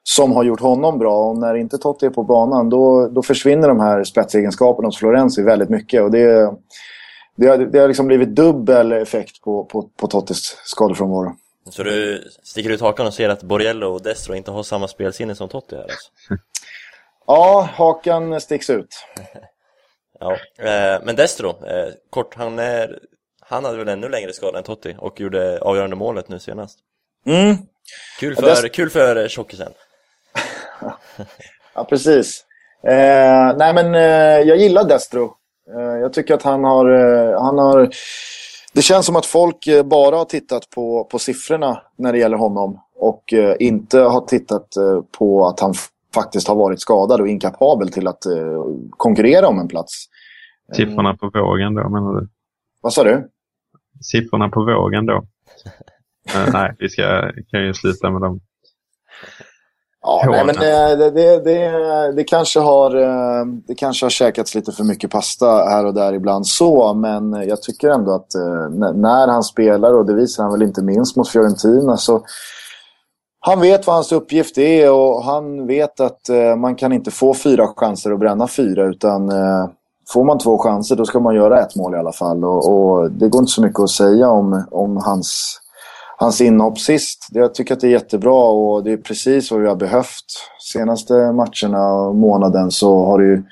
som 0.08 0.32
har 0.32 0.44
gjort 0.44 0.60
honom 0.60 0.98
bra. 0.98 1.28
Och 1.28 1.38
när 1.38 1.54
inte 1.54 1.78
Totti 1.78 2.06
är 2.06 2.10
på 2.10 2.22
banan 2.22 2.70
då, 2.70 3.08
då 3.08 3.22
försvinner 3.22 3.68
de 3.68 3.80
här 3.80 4.04
spetsegenskaperna 4.04 4.88
hos 4.88 4.98
Florenzi 4.98 5.42
väldigt 5.42 5.68
mycket. 5.68 6.02
Och 6.02 6.10
det, 6.10 6.52
det, 7.36 7.46
har, 7.46 7.58
det 7.58 7.78
har 7.78 7.88
liksom 7.88 8.06
blivit 8.06 8.28
dubbel 8.28 8.92
effekt 8.92 9.42
på, 9.42 9.64
på, 9.64 9.82
på 9.96 10.06
Tottis 10.06 10.56
skadefrånvaro. 10.64 11.36
Så 11.70 11.82
du 11.82 12.24
sticker 12.42 12.70
ut 12.70 12.80
hakan 12.80 13.06
och 13.06 13.14
ser 13.14 13.28
att 13.28 13.42
Borgello 13.42 13.86
och 13.86 14.02
Destro 14.02 14.34
inte 14.34 14.50
har 14.50 14.62
samma 14.62 14.88
spelsinne 14.88 15.34
som 15.34 15.48
Totti 15.48 15.76
här 15.76 15.82
alltså? 15.82 16.10
Ja, 17.26 17.68
hakan 17.72 18.40
sticks 18.40 18.70
ut. 18.70 18.88
Ja, 20.20 20.32
eh, 20.58 21.00
men 21.04 21.16
Destro, 21.16 21.48
eh, 21.48 21.88
kort, 22.10 22.34
han, 22.34 22.58
är, 22.58 22.98
han 23.40 23.64
hade 23.64 23.76
väl 23.78 23.88
ännu 23.88 24.08
längre 24.08 24.32
skada 24.32 24.58
än 24.58 24.64
Totti 24.64 24.96
och 24.98 25.20
gjorde 25.20 25.60
avgörande 25.60 25.96
målet 25.96 26.28
nu 26.28 26.38
senast. 26.38 26.78
Mm. 27.26 27.56
Kul 28.20 28.34
Ja, 28.36 28.42
för, 28.42 28.62
Dest- 28.62 28.72
kul 28.72 28.90
för 28.90 29.28
tjockisen. 29.28 29.72
Ja, 31.74 31.84
precis. 31.84 32.44
Eh, 32.82 33.56
nej, 33.56 33.74
men 33.74 33.94
eh, 33.94 34.48
jag 34.48 34.56
gillar 34.56 34.84
Destro. 34.84 35.34
Eh, 35.74 35.98
jag 36.00 36.12
tycker 36.12 36.34
att 36.34 36.42
han 36.42 36.64
har, 36.64 36.90
eh, 36.90 37.42
han 37.42 37.58
har... 37.58 37.90
Det 38.72 38.82
känns 38.82 39.06
som 39.06 39.16
att 39.16 39.26
folk 39.26 39.66
eh, 39.66 39.82
bara 39.82 40.16
har 40.16 40.24
tittat 40.24 40.70
på, 40.70 41.04
på 41.04 41.18
siffrorna 41.18 41.82
när 41.96 42.12
det 42.12 42.18
gäller 42.18 42.36
honom 42.36 42.80
och 42.94 43.32
eh, 43.32 43.56
inte 43.58 43.98
har 43.98 44.20
tittat 44.20 44.68
på 45.18 45.46
att 45.46 45.60
han 45.60 45.74
faktiskt 46.14 46.48
har 46.48 46.54
varit 46.54 46.80
skadad 46.80 47.20
och 47.20 47.28
inkapabel 47.28 47.92
till 47.92 48.08
att 48.08 48.22
konkurrera 48.90 49.48
om 49.48 49.58
en 49.58 49.68
plats. 49.68 50.04
Siffrorna 50.76 51.16
på 51.16 51.30
vågen 51.34 51.74
då, 51.74 51.88
menar 51.88 52.20
du? 52.20 52.28
Vad 52.80 52.92
sa 52.92 53.04
du? 53.04 53.28
Siffrorna 54.00 54.48
på 54.48 54.64
vågen 54.64 55.06
då? 55.06 55.24
Nej, 56.52 56.74
vi 56.78 56.88
ska, 56.88 57.32
kan 57.50 57.66
ju 57.66 57.74
sluta 57.74 58.10
med 58.10 58.20
dem. 58.20 58.40
Ja, 60.08 60.22
nej, 60.30 60.44
men 60.46 60.54
det, 60.54 61.10
det, 61.10 61.40
det, 61.40 62.12
det, 62.12 62.24
kanske 62.24 62.60
har, 62.60 62.96
eh, 62.96 63.46
det 63.66 63.74
kanske 63.74 64.04
har 64.04 64.10
käkats 64.10 64.54
lite 64.54 64.72
för 64.72 64.84
mycket 64.84 65.10
pasta 65.10 65.46
här 65.46 65.86
och 65.86 65.94
där 65.94 66.12
ibland 66.12 66.46
så, 66.46 66.94
men 66.94 67.32
jag 67.32 67.62
tycker 67.62 67.88
ändå 67.88 68.14
att 68.14 68.34
eh, 68.34 68.92
när 68.94 69.28
han 69.28 69.42
spelar, 69.42 69.94
och 69.94 70.06
det 70.06 70.14
visar 70.14 70.42
han 70.42 70.52
väl 70.52 70.62
inte 70.62 70.82
minst 70.82 71.16
mot 71.16 71.28
Fiorentina, 71.28 71.96
så 71.96 72.24
han 73.40 73.60
vet 73.60 73.86
vad 73.86 73.96
hans 73.96 74.12
uppgift 74.12 74.58
är 74.58 74.92
och 74.92 75.24
han 75.24 75.66
vet 75.66 76.00
att 76.00 76.28
eh, 76.28 76.56
man 76.56 76.74
kan 76.74 76.92
inte 76.92 77.10
få 77.10 77.34
fyra 77.34 77.66
chanser 77.76 78.12
att 78.12 78.20
bränna 78.20 78.48
fyra, 78.48 78.84
utan 78.84 79.30
får 80.12 80.24
man 80.24 80.38
två 80.38 80.58
chanser 80.58 80.96
då 80.96 81.04
ska 81.04 81.20
man 81.20 81.34
göra 81.34 81.60
ett 81.60 81.76
mål 81.76 81.94
i 81.94 81.98
alla 81.98 82.12
fall. 82.12 82.44
Och, 82.44 82.74
och 82.74 83.10
det 83.10 83.28
går 83.28 83.40
inte 83.40 83.52
så 83.52 83.62
mycket 83.62 83.80
att 83.80 83.90
säga 83.90 84.28
om, 84.28 84.64
om 84.70 84.96
hans 84.96 85.60
hans 86.20 86.40
inhopp 86.40 86.78
sist. 86.78 87.26
Jag 87.30 87.54
tycker 87.54 87.74
att 87.74 87.80
det 87.80 87.86
är 87.86 87.90
jättebra 87.90 88.44
och 88.44 88.84
det 88.84 88.92
är 88.92 88.96
precis 88.96 89.50
vad 89.50 89.60
vi 89.60 89.68
har 89.68 89.76
behövt. 89.76 90.24
Senaste 90.72 91.12
matcherna 91.12 91.92
och 91.92 92.14
månaden 92.14 92.70
så 92.70 93.04
har 93.04 93.18
det 93.18 93.24
ju, 93.24 93.42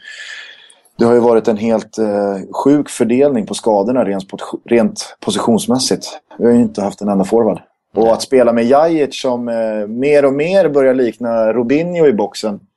det 0.99 1.05
har 1.05 1.15
ju 1.15 1.21
varit 1.21 1.49
en 1.49 1.57
helt 1.57 1.99
eh, 1.99 2.39
sjuk 2.65 2.89
fördelning 2.89 3.47
på 3.47 3.55
skadorna 3.55 4.05
rent, 4.05 4.25
rent 4.65 5.17
positionsmässigt. 5.21 6.07
Vi 6.39 6.45
har 6.45 6.53
ju 6.53 6.61
inte 6.61 6.83
haft 6.83 7.01
en 7.01 7.09
enda 7.09 7.25
forward. 7.25 7.61
Och 7.95 8.13
att 8.13 8.23
spela 8.23 8.53
med 8.53 8.65
Jajic 8.65 9.21
som 9.21 9.49
eh, 9.49 9.87
mer 9.89 10.25
och 10.25 10.33
mer 10.33 10.69
börjar 10.69 10.95
likna 10.95 11.53
Robinho 11.53 12.07
i 12.07 12.13
boxen. 12.13 12.61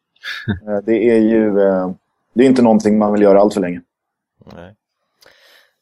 Eh, 0.68 0.78
det 0.86 1.10
är 1.10 1.20
ju 1.20 1.62
eh, 1.62 1.92
det 2.34 2.44
är 2.44 2.48
inte 2.48 2.62
någonting 2.62 2.98
man 2.98 3.14
vill 3.14 3.22
göra 3.22 3.42
allt 3.42 3.54
för 3.54 3.62
länge. 3.62 3.82
Nej. 4.56 4.76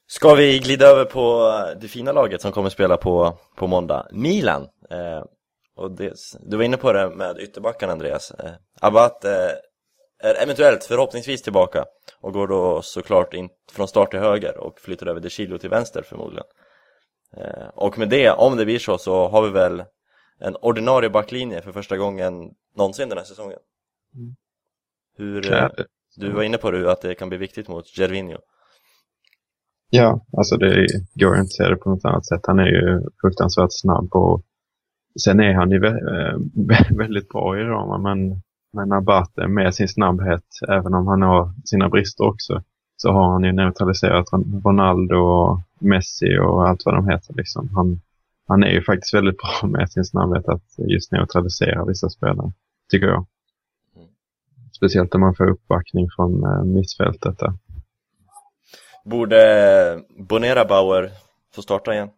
Ska 0.09 0.35
vi 0.35 0.59
glida 0.59 0.85
över 0.85 1.05
på 1.05 1.53
det 1.81 1.87
fina 1.87 2.11
laget 2.11 2.41
som 2.41 2.51
kommer 2.51 2.69
spela 2.69 2.97
på, 2.97 3.37
på 3.55 3.67
måndag? 3.67 4.07
Milan. 4.11 4.67
Eh, 4.89 5.23
och 5.75 5.91
det, 5.91 6.13
du 6.39 6.57
var 6.57 6.63
inne 6.63 6.77
på 6.77 6.93
det 6.93 7.09
med 7.09 7.39
ytterbackarna 7.39 7.93
Andreas. 7.93 8.31
Eh, 8.31 8.51
Abbat 8.81 9.25
eh, 9.25 9.51
är 10.19 10.43
eventuellt 10.43 10.83
förhoppningsvis 10.83 11.41
tillbaka 11.41 11.85
och 12.21 12.33
går 12.33 12.47
då 12.47 12.81
såklart 12.81 13.33
in 13.33 13.49
från 13.71 13.87
start 13.87 14.11
till 14.11 14.19
höger 14.19 14.57
och 14.57 14.79
flyttar 14.79 15.07
över 15.07 15.19
De 15.19 15.29
Chilo 15.29 15.57
till 15.57 15.69
vänster 15.69 16.01
förmodligen. 16.01 16.45
Eh, 17.37 17.67
och 17.75 17.97
med 17.97 18.09
det, 18.09 18.31
om 18.31 18.57
det 18.57 18.65
blir 18.65 18.79
så, 18.79 18.97
så 18.97 19.27
har 19.27 19.41
vi 19.41 19.49
väl 19.49 19.83
en 20.39 20.55
ordinarie 20.55 21.09
backlinje 21.09 21.61
för 21.61 21.71
första 21.71 21.97
gången 21.97 22.51
någonsin 22.75 23.09
den 23.09 23.17
här 23.17 23.25
säsongen. 23.25 23.59
Hur, 25.17 25.53
eh, 25.53 25.69
du 26.15 26.31
var 26.31 26.43
inne 26.43 26.57
på 26.57 26.71
det, 26.71 26.91
att 26.91 27.01
det 27.01 27.15
kan 27.15 27.29
bli 27.29 27.37
viktigt 27.37 27.67
mot 27.67 27.97
Gervinho. 27.97 28.37
Ja, 29.89 30.25
alltså 30.37 30.57
det 30.57 30.87
går 31.13 31.33
inte 31.35 31.41
att 31.41 31.51
se 31.51 31.63
det 31.69 31.75
på 31.75 31.89
något 31.89 32.05
annat 32.05 32.25
sätt. 32.25 32.41
Han 32.47 32.59
är 32.59 32.65
ju 32.67 33.01
fruktansvärt 33.21 33.69
snabb 33.71 34.15
och 34.15 34.41
sen 35.23 35.39
är 35.39 35.53
han 35.53 35.71
ju 35.71 35.85
eh, 35.85 36.37
väldigt 36.97 37.29
bra 37.29 37.59
i 37.59 37.63
Roma 37.63 37.97
men, 37.97 38.41
men 38.73 38.91
Abate 38.91 39.47
med 39.47 39.75
sin 39.75 39.87
snabbhet, 39.87 40.43
även 40.69 40.93
om 40.93 41.07
han 41.07 41.21
har 41.21 41.53
sina 41.65 41.89
brister 41.89 42.23
också, 42.23 42.63
så 42.97 43.11
har 43.11 43.31
han 43.31 43.43
ju 43.43 43.51
neutraliserat 43.51 44.25
Ron- 44.31 44.61
Ronaldo 44.65 45.15
och 45.15 45.59
Messi 45.79 46.37
och 46.39 46.67
allt 46.69 46.85
vad 46.85 46.95
de 46.95 47.09
heter. 47.09 47.33
Liksom. 47.33 47.69
Han, 47.75 48.01
han 48.47 48.63
är 48.63 48.69
ju 48.71 48.81
faktiskt 48.83 49.13
väldigt 49.13 49.37
bra 49.37 49.69
med 49.69 49.91
sin 49.91 50.05
snabbhet 50.05 50.47
att 50.47 50.63
just 50.77 51.11
neutralisera 51.11 51.85
vissa 51.85 52.09
spelare, 52.09 52.51
tycker 52.91 53.07
jag. 53.07 53.25
Speciellt 54.71 55.13
när 55.13 55.19
man 55.19 55.35
får 55.35 55.49
uppbackning 55.49 56.07
från 56.15 56.43
eh, 56.43 56.63
mittfältet 56.63 57.39
där. 57.39 57.53
Borde 59.09 60.03
Bonera 60.17 60.65
Bauer 60.65 61.11
få 61.55 61.61
starta 61.61 61.93
igen? 61.93 62.09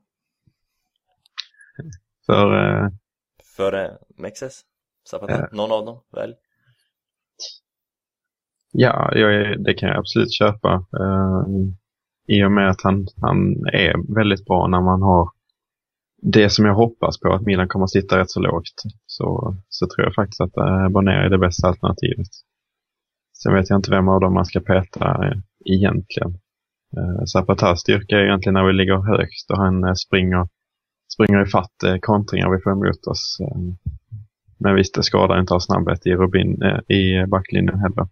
För 2.25 2.75
eh, 2.83 2.89
Före 3.55 3.97
Mexes? 4.17 4.61
Zapata? 5.09 5.33
Ja. 5.33 5.47
Någon 5.51 5.71
av 5.71 5.85
dem? 5.85 5.99
Välj. 6.11 6.33
ja, 8.71 9.15
jag 9.15 9.63
det 9.63 9.73
kan 9.73 9.89
jag 9.89 9.97
absolut 9.97 10.33
köpa. 10.33 10.73
Eh, 10.73 11.45
I 12.27 12.43
och 12.43 12.51
med 12.51 12.69
att 12.69 12.81
han, 12.81 13.07
han 13.21 13.67
är 13.73 14.15
väldigt 14.15 14.45
bra 14.45 14.67
när 14.67 14.81
man 14.81 15.01
har 15.01 15.29
det 16.21 16.49
som 16.49 16.65
jag 16.65 16.75
hoppas 16.75 17.19
på 17.19 17.33
att 17.33 17.41
Milan 17.41 17.67
kommer 17.67 17.83
att 17.83 17.91
sitta 17.91 18.17
rätt 18.17 18.31
så 18.31 18.39
lågt. 18.39 18.83
Så, 19.05 19.55
så 19.69 19.87
tror 19.87 20.05
jag 20.05 20.15
faktiskt 20.15 20.41
att 20.41 20.57
eh, 20.57 20.89
Bonner 20.89 21.11
är 21.11 21.29
det 21.29 21.37
bästa 21.37 21.67
alternativet. 21.67 22.27
Sen 23.43 23.53
vet 23.53 23.69
jag 23.69 23.79
inte 23.79 23.91
vem 23.91 24.07
av 24.07 24.19
dem 24.19 24.33
man 24.33 24.45
ska 24.45 24.59
peta 24.59 25.25
eh, 25.25 25.37
egentligen. 25.65 26.39
Eh, 26.97 27.25
Zapatas 27.25 27.79
styrka 27.79 28.15
är 28.15 28.23
egentligen 28.23 28.53
när 28.53 28.67
vi 28.67 28.73
ligger 28.73 29.17
högst 29.17 29.51
och 29.51 29.57
han 29.57 29.83
eh, 29.83 29.93
springer, 29.93 30.47
springer 31.13 31.41
ifatt 31.43 31.83
eh, 31.83 31.97
kontringar 32.01 32.49
vi 32.49 32.61
får 32.61 32.71
emot 32.71 33.07
oss. 33.07 33.37
Eh, 33.41 33.57
men 34.59 34.75
visst, 34.75 34.95
det 34.95 35.03
skadar 35.03 35.39
inte 35.39 35.53
ha 35.53 35.59
snabbhet 35.59 36.05
i, 36.07 36.15
Rubin, 36.15 36.61
eh, 36.61 36.95
i 36.97 37.25
backlinjen 37.25 37.79
heller. 37.79 38.07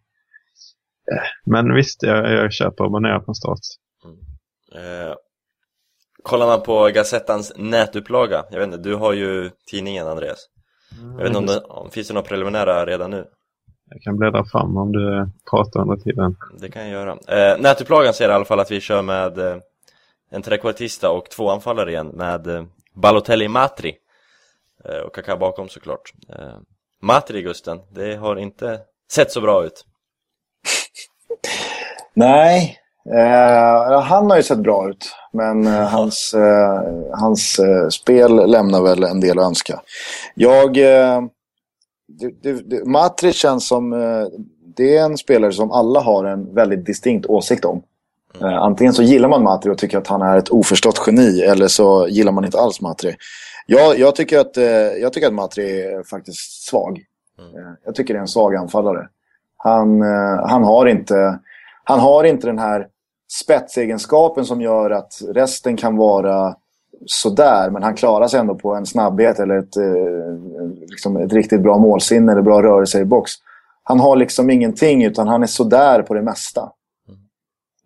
Men 1.45 1.73
visst, 1.73 2.03
jag, 2.03 2.32
jag 2.32 2.53
köper 2.53 2.89
Bonner 2.89 3.19
från 3.19 3.36
start. 3.36 3.59
Eh, 4.75 5.15
kollar 6.23 6.47
man 6.47 6.61
på 6.61 6.89
Gazettans 6.93 7.53
nätupplaga, 7.57 8.45
jag 8.51 8.59
vet 8.59 8.65
inte, 8.65 8.89
du 8.89 8.95
har 8.95 9.13
ju 9.13 9.49
tidningen 9.71 10.07
Andreas. 10.07 10.47
Jag 11.17 11.17
vet 11.17 11.28
inte 11.28 11.39
om 11.39 11.45
det 11.45 11.59
om, 11.59 11.91
finns 11.91 12.07
det 12.07 12.13
några 12.13 12.28
preliminära 12.28 12.86
redan 12.86 13.11
nu? 13.11 13.25
Jag 13.89 14.01
kan 14.01 14.17
bläddra 14.17 14.45
fram 14.45 14.77
om 14.77 14.91
du 14.91 15.17
eh, 15.17 15.27
pratar 15.49 15.81
under 15.81 15.95
tiden. 15.95 16.35
Det 16.59 16.69
kan 16.69 16.81
jag 16.81 16.91
göra. 16.91 17.11
Eh, 17.11 17.61
nätupplagan 17.61 18.13
säger 18.13 18.31
i 18.31 18.33
alla 18.33 18.45
fall 18.45 18.59
att 18.59 18.71
vi 18.71 18.81
kör 18.81 19.01
med 19.01 19.38
eh, 19.38 19.57
en 20.31 20.41
trekvartista 20.41 21.09
och 21.09 21.29
två 21.29 21.49
anfallare 21.49 21.91
igen 21.91 22.07
med 22.07 22.47
eh, 22.47 22.63
Balotelli 22.93 23.47
Matri. 23.47 23.95
Eh, 24.85 24.99
och 24.99 25.15
Kaká 25.15 25.38
bakom 25.38 25.69
såklart. 25.69 26.13
Eh, 26.29 26.57
Matri, 27.01 27.41
Gusten, 27.41 27.79
det 27.91 28.15
har 28.15 28.35
inte 28.35 28.79
sett 29.11 29.31
så 29.31 29.41
bra 29.41 29.65
ut. 29.65 29.85
Nej, 32.13 32.77
eh, 33.15 34.01
han 34.01 34.29
har 34.29 34.38
ju 34.38 34.43
sett 34.43 34.59
bra 34.59 34.89
ut. 34.89 35.15
Men 35.33 35.67
eh, 35.67 35.88
hans, 35.88 36.33
eh, 36.33 36.81
hans 37.11 37.59
eh, 37.59 37.88
spel 37.89 38.51
lämnar 38.51 38.81
väl 38.81 39.03
en 39.03 39.21
del 39.21 39.39
att 39.39 39.45
önska. 39.45 39.81
Jag... 40.35 40.77
Eh, 40.77 41.21
det, 41.21 41.21
det, 41.21 41.21
det, 41.21 41.25
Matri 42.86 43.34
känns 43.34 43.68
som... 43.68 43.93
Eh, 43.93 44.28
det 44.76 44.97
är 44.97 45.03
en 45.03 45.18
spelare 45.18 45.51
som 45.51 45.72
alla 45.72 45.99
har 45.99 46.26
en 46.26 46.53
väldigt 46.53 46.86
distinkt 46.86 47.26
åsikt 47.26 47.66
om. 47.66 47.82
Eh, 48.41 48.62
antingen 48.62 48.93
så 48.93 49.03
gillar 49.03 49.30
man 49.30 49.43
Matri 49.43 49.72
och 49.72 49.78
tycker 49.78 49.97
att 49.97 50.08
han 50.08 50.22
är 50.22 50.38
ett 50.38 50.49
oförstått 50.49 51.01
geni. 51.08 51.41
Eller 51.41 51.68
så 51.68 52.08
gillar 52.10 52.32
man 52.32 52.45
inte 52.45 52.60
alls 52.60 52.82
Matri. 52.82 53.16
Jag, 53.66 53.99
jag, 53.99 54.16
tycker, 54.16 54.39
att, 54.39 54.58
eh, 54.58 54.66
jag 55.01 55.14
tycker 55.14 55.28
att 55.28 55.34
Matri 55.34 55.82
är 55.82 56.03
faktiskt 56.03 56.68
svag. 56.70 56.97
Eh, 57.39 57.74
jag 57.86 57.95
tycker 57.95 58.14
det 58.14 58.18
är 58.18 58.22
en 58.22 58.28
svag 58.28 58.55
anfallare. 58.55 59.08
Han, 59.58 60.01
han, 60.47 60.64
har 60.64 60.86
inte, 60.86 61.39
han 61.84 61.99
har 61.99 62.24
inte 62.24 62.47
den 62.47 62.60
här 62.60 62.88
spetsegenskapen 63.43 64.45
som 64.45 64.62
gör 64.62 64.89
att 64.89 65.22
resten 65.34 65.78
kan 65.78 65.97
vara 65.97 66.55
sådär. 67.05 67.70
Men 67.70 67.84
han 67.84 67.95
klarar 67.95 68.28
sig 68.28 68.39
ändå 68.39 68.55
på 68.55 68.76
en 68.76 68.86
snabbhet 68.86 69.39
eller 69.39 69.58
ett, 69.58 69.76
liksom 70.89 71.17
ett 71.17 71.33
riktigt 71.33 71.61
bra 71.61 71.77
målsinne 71.77 72.31
eller 72.31 72.41
bra 72.41 72.63
rörelse 72.63 72.99
i 72.99 73.05
box. 73.05 73.31
Han 73.83 73.99
har 73.99 74.15
liksom 74.15 74.49
ingenting 74.49 75.03
utan 75.03 75.27
han 75.27 75.43
är 75.43 75.47
sådär 75.47 76.01
på 76.01 76.13
det 76.13 76.21
mesta. 76.21 76.71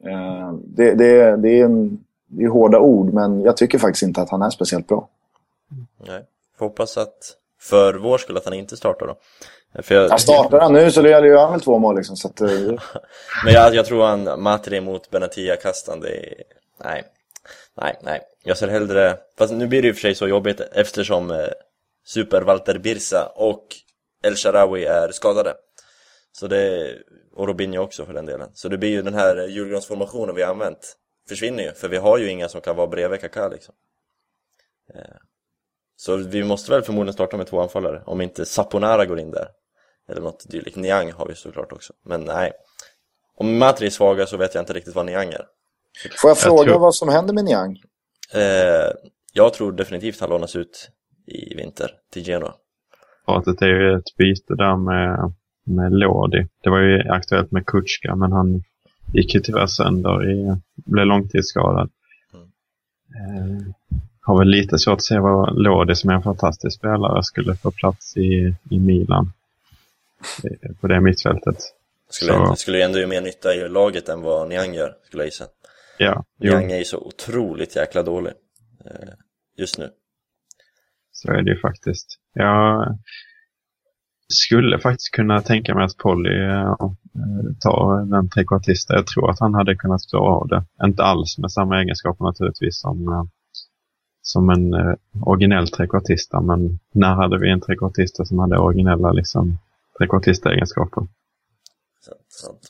Eh, 0.06 0.54
det, 0.64 0.94
det, 0.94 1.38
det, 1.38 1.60
är 1.60 1.66
en, 1.66 2.04
det 2.28 2.44
är 2.44 2.48
hårda 2.48 2.80
ord 2.80 3.14
men 3.14 3.42
jag 3.42 3.58
tycker 3.58 3.78
faktiskt 3.78 4.04
inte 4.04 4.22
att 4.22 4.30
han 4.30 4.42
är 4.42 4.50
speciellt 4.50 4.88
bra. 4.88 5.08
Nej. 6.08 6.26
Får 6.58 6.66
hoppas 6.66 6.98
att, 6.98 7.36
för 7.60 7.94
vår 7.94 8.18
skull, 8.18 8.38
att 8.38 8.46
han 8.46 8.54
inte 8.54 8.78
startar 8.78 9.08
då. 9.08 9.16
Eh, 9.74 9.82
För 9.82 9.96
jag, 9.96 10.12
Jag 10.12 10.22
startar 10.22 10.60
han 10.60 10.74
nu 10.74 10.92
så 10.92 11.02
gör 11.08 11.38
han 11.38 11.52
väl 11.52 11.62
två 11.62 11.80
mål. 11.80 11.96
Liksom, 11.96 12.16
så 12.16 12.28
att, 12.28 12.42
eh, 12.42 12.50
Men 13.46 13.54
jag, 13.54 13.76
jag 13.76 13.86
tror 13.86 14.04
han, 14.04 14.42
Matri 14.42 14.82
mot 14.82 15.10
Benatia-kastan, 15.10 16.00
det 16.00 16.10
är... 16.10 16.44
Nej. 16.84 17.04
Nej, 17.78 17.98
nej. 18.02 18.22
Jag 18.44 18.58
ser 18.58 18.68
hellre... 18.68 19.18
Fast 19.38 19.54
nu 19.54 19.68
blir 19.68 19.82
det 19.82 19.88
ju 19.88 19.94
för 19.94 20.02
sig 20.02 20.16
så 20.16 20.28
jobbigt 20.28 20.60
eftersom 20.60 21.32
eh, 22.02 22.06
Super 22.06 22.42
Walter 22.42 22.78
Birsa 22.80 23.32
och 23.36 23.68
El 24.24 24.36
Sharawi 24.36 24.86
är 24.86 25.12
skadade. 25.12 25.54
Så 26.32 26.48
det... 26.48 26.96
Och 27.34 27.48
Robinho 27.48 27.80
också 27.84 28.06
för 28.06 28.14
den 28.14 28.26
delen. 28.26 28.50
Så 28.54 28.70
det 28.70 28.78
blir 28.78 28.90
ju 28.90 29.02
den 29.02 29.14
här 29.14 29.48
julgransformationen 29.48 30.36
vi 30.36 30.42
har 30.44 30.50
använt 30.52 30.98
försvinner 31.30 31.64
ju. 31.64 31.72
För 31.74 31.88
vi 31.88 31.98
har 31.98 32.18
ju 32.18 32.30
inga 32.30 32.50
som 32.50 32.62
kan 32.62 32.76
vara 32.76 32.88
bredvid 32.88 33.22
Kaká 33.22 33.48
liksom. 33.50 33.76
Eh, 34.96 35.02
Så 35.96 36.16
vi 36.16 36.44
måste 36.44 36.72
väl 36.72 36.82
förmodligen 36.82 37.14
starta 37.14 37.38
med 37.38 37.48
två 37.48 37.62
anfallare. 37.62 38.04
Om 38.06 38.22
inte 38.22 38.46
Saponara 38.46 39.06
går 39.06 39.20
in 39.20 39.32
där. 39.32 39.48
Eller 40.10 40.22
något 40.22 40.50
dylikt. 40.50 40.76
Niang 40.78 41.12
har 41.12 41.26
vi 41.28 41.36
såklart 41.36 41.72
också. 41.72 41.94
Men 42.06 42.22
nej. 42.22 42.52
Om 43.36 43.58
Matri 43.58 43.86
är 43.86 43.90
svaga 43.92 44.26
så 44.26 44.38
vet 44.38 44.56
jag 44.56 44.62
inte 44.62 44.74
riktigt 44.74 44.96
vad 44.96 45.06
Niang 45.06 45.30
är. 45.34 45.46
får 46.22 46.30
jag 46.30 46.38
fråga 46.38 46.64
tror- 46.64 46.80
vad 46.80 46.96
som 46.96 47.10
händer 47.10 47.34
med 47.34 47.46
Niang? 47.46 47.78
Eh, 48.34 48.92
jag 49.34 49.54
tror 49.54 49.72
definitivt 49.72 50.20
han 50.20 50.30
lånas 50.30 50.56
ut 50.56 50.90
i 51.32 51.56
vinter 51.56 51.92
till 52.14 52.24
Genoa. 52.24 52.54
Pratet 53.26 53.62
är 53.62 53.68
ju 53.68 53.98
ett 53.98 54.16
byte 54.18 54.56
där 54.56 54.76
med, 54.76 55.34
med 55.64 55.94
Lodi. 55.94 56.48
Det 56.64 56.70
var 56.70 56.80
ju 56.80 57.00
aktuellt 57.10 57.52
med 57.52 57.66
Kutschka, 57.66 58.16
men 58.16 58.32
han 58.32 58.64
gick 59.14 59.36
ju 59.36 59.40
tyvärr 59.42 59.68
sönder 59.68 60.32
i, 60.32 60.56
blev 60.76 61.06
långtidsskadad. 61.06 61.90
Mm. 62.34 63.58
Eh, 63.58 63.64
har 64.22 64.38
väl 64.40 64.48
lite 64.48 64.80
svårt 64.80 64.94
att 64.98 65.04
se 65.04 65.20
vad 65.20 65.62
Lodi 65.62 65.96
som 65.96 66.10
är 66.10 66.14
en 66.14 66.24
fantastisk 66.24 66.78
spelare 66.78 67.24
skulle 67.24 67.56
få 67.56 67.72
plats 67.72 68.18
i, 68.18 68.56
i 68.70 68.80
Milan. 68.80 69.32
Eh, 70.44 70.72
På 70.82 70.88
det 70.88 71.02
mittfältet. 71.02 71.58
Skulle, 72.10 72.32
Så- 72.34 72.56
skulle 72.56 72.78
ju 72.78 72.84
ändå 72.84 72.98
göra 72.98 73.10
mer 73.10 73.22
nytta 73.22 73.56
i 73.56 73.70
laget 73.70 74.10
än 74.10 74.22
vad 74.22 74.50
Niang 74.50 74.74
gör, 74.74 74.96
skulle 75.04 75.24
jag 75.24 75.28
gissa. 75.28 75.46
Ja, 75.98 76.24
Niang 76.38 76.72
är 76.72 76.78
ju 76.78 76.84
så 76.84 76.98
otroligt 76.98 77.76
jäkla 77.76 78.04
dålig. 78.04 78.34
Eh, 78.86 79.10
just 79.58 79.78
nu. 79.78 79.90
Så 81.22 81.32
är 81.32 81.42
det 81.42 81.52
ju 81.52 81.60
faktiskt. 81.60 82.20
Jag 82.34 82.98
skulle 84.28 84.80
faktiskt 84.80 85.12
kunna 85.12 85.42
tänka 85.42 85.76
mig 85.76 85.86
att 85.86 85.98
Polly 85.98 86.44
eh, 86.44 86.76
tar 87.60 88.06
den 88.06 88.30
trekvartista. 88.30 88.94
Jag 88.94 89.08
tror 89.08 89.30
att 89.30 89.40
han 89.40 89.54
hade 89.54 89.76
kunnat 89.76 90.02
klara 90.10 90.24
av 90.24 90.48
det. 90.48 90.64
Inte 90.86 91.04
alls 91.04 91.38
med 91.38 91.52
samma 91.52 91.82
egenskaper 91.82 92.26
naturligtvis 92.26 92.82
som, 92.82 93.08
eh, 93.08 93.24
som 94.22 94.50
en 94.50 94.74
eh, 94.74 94.94
originell 95.22 95.68
trekvartista. 95.68 96.42
Men 96.42 96.80
när 96.94 97.14
hade 97.16 97.40
vi 97.40 97.50
en 97.50 97.62
trekvartista 97.62 98.26
som 98.26 98.40
hade 98.40 98.58
originella 98.58 99.12
liksom, 99.12 99.58
trekvartista-egenskaper? 99.98 101.08
Sant, 102.06 102.26
sant. 102.30 102.62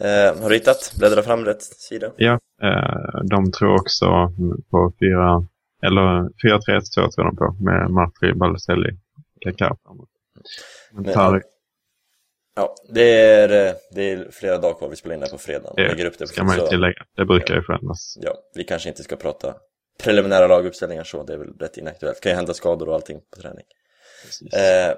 Eh, 0.00 0.42
har 0.42 0.48
du 0.48 0.54
hittat? 0.54 0.94
Bläddra 0.98 1.22
fram 1.22 1.44
rätt 1.44 1.62
sida. 1.62 2.12
Ja, 2.16 2.38
eh, 2.62 3.24
de 3.24 3.52
tror 3.52 3.74
också 3.74 4.32
på 4.70 4.92
fyra 5.00 5.46
eller 5.82 6.28
4-3-1-2 6.44 7.10
tror 7.10 7.24
de 7.24 7.36
på 7.36 7.56
med 7.60 7.90
Matri, 7.90 8.34
Balotelli, 8.34 8.98
Kaká 9.40 9.76
framåt. 9.82 10.08
Men 10.92 11.42
Ja, 12.58 12.74
det 12.88 13.20
är, 13.20 13.68
eh, 13.68 13.74
det 13.90 14.12
är 14.12 14.30
flera 14.30 14.58
dagar 14.58 14.74
kvar 14.74 14.88
vi 14.88 14.96
spelar 14.96 15.14
in 15.14 15.20
det 15.20 15.30
på 15.30 15.38
fredag. 15.38 15.72
Det 15.76 15.88
Lägger 15.88 16.06
upp 16.06 16.18
det 16.18 16.26
ska 16.26 16.44
man 16.44 16.56
ju 16.56 16.66
tillägga. 16.66 17.04
Det 17.16 17.24
brukar 17.24 17.54
ju 17.54 17.62
förändras. 17.62 18.18
Ja, 18.20 18.34
vi 18.54 18.64
kanske 18.64 18.88
inte 18.88 19.02
ska 19.02 19.16
prata 19.16 19.54
preliminära 20.02 20.46
laguppställningar 20.46 21.04
så, 21.04 21.22
det 21.22 21.32
är 21.32 21.36
väl 21.38 21.58
rätt 21.58 21.76
inaktuellt. 21.76 22.20
kan 22.20 22.32
ju 22.32 22.36
hända 22.36 22.54
skador 22.54 22.88
och 22.88 22.94
allting 22.94 23.20
på 23.34 23.40
träning. 23.40 23.64
Eh, 24.52 24.94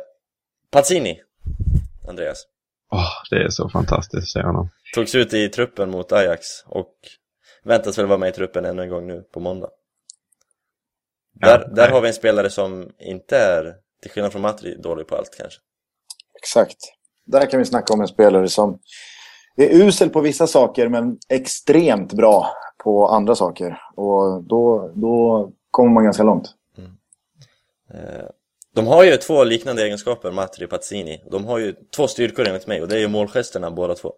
Pazzini, 0.70 1.20
Andreas, 2.08 2.44
Åh, 2.92 3.10
det 3.30 3.36
är 3.36 3.48
så 3.48 3.68
fantastiskt 3.68 4.22
att 4.22 4.28
se 4.28 4.42
honom. 4.42 4.68
togs 4.94 5.14
ut 5.14 5.34
i 5.34 5.48
truppen 5.48 5.90
mot 5.90 6.12
Ajax 6.12 6.46
och 6.66 6.94
väntas 7.64 7.98
väl 7.98 8.06
vara 8.06 8.18
med 8.18 8.28
i 8.28 8.32
truppen 8.32 8.64
ännu 8.64 8.82
en 8.82 8.88
gång 8.88 9.06
nu 9.06 9.22
på 9.32 9.40
måndag. 9.40 9.68
Ja, 11.40 11.48
där, 11.48 11.58
där 11.58 11.82
nej. 11.82 11.90
har 11.90 12.00
vi 12.00 12.08
en 12.08 12.14
spelare 12.14 12.50
som 12.50 12.90
inte 12.98 13.38
är, 13.38 13.74
till 14.02 14.10
skillnad 14.10 14.32
från 14.32 14.42
Matri, 14.42 14.76
dålig 14.76 15.06
på 15.06 15.16
allt 15.16 15.36
kanske. 15.38 15.60
Exakt. 16.36 16.76
Där 17.26 17.50
kan 17.50 17.58
vi 17.58 17.66
snacka 17.66 17.94
om 17.94 18.00
en 18.00 18.08
spelare 18.08 18.48
som 18.48 18.78
är 19.56 19.68
usel 19.74 20.10
på 20.10 20.20
vissa 20.20 20.46
saker 20.46 20.88
men 20.88 21.18
extremt 21.28 22.12
bra 22.12 22.50
på 22.84 23.08
andra 23.08 23.34
saker. 23.34 23.80
Och 23.94 24.42
då, 24.44 24.92
då 24.94 25.50
kommer 25.70 25.90
man 25.90 26.04
ganska 26.04 26.22
långt. 26.22 26.54
Eh, 27.94 28.26
De 28.74 28.86
har 28.86 29.04
ju 29.04 29.16
två 29.16 29.44
liknande 29.44 29.82
egenskaper, 29.82 30.30
Matri 30.30 30.66
och 30.66 30.70
Pazzini. 30.70 31.22
De 31.30 31.44
har 31.44 31.58
ju 31.58 31.74
två 31.96 32.08
styrkor 32.08 32.48
enligt 32.48 32.66
mig 32.66 32.82
och 32.82 32.88
det 32.88 32.96
är 32.96 33.00
ju 33.00 33.08
målgesterna 33.08 33.70
båda 33.70 33.94
två. 33.94 34.12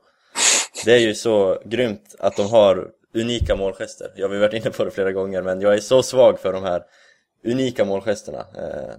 Det 0.84 0.92
är 0.92 0.98
ju 0.98 1.14
så 1.14 1.58
grymt 1.64 2.14
att 2.18 2.36
de 2.36 2.50
har 2.50 2.88
unika 3.14 3.56
målgester. 3.56 4.12
Jag 4.16 4.28
har 4.28 4.36
varit 4.36 4.52
inne 4.54 4.70
på 4.70 4.84
det 4.84 4.90
flera 4.90 5.12
gånger 5.12 5.42
men 5.42 5.60
jag 5.60 5.74
är 5.74 5.80
så 5.80 6.02
svag 6.02 6.38
för 6.38 6.52
de 6.52 6.62
här 6.62 6.82
unika 7.44 7.84
målgesterna. 7.84 8.38
Eh, 8.38 8.94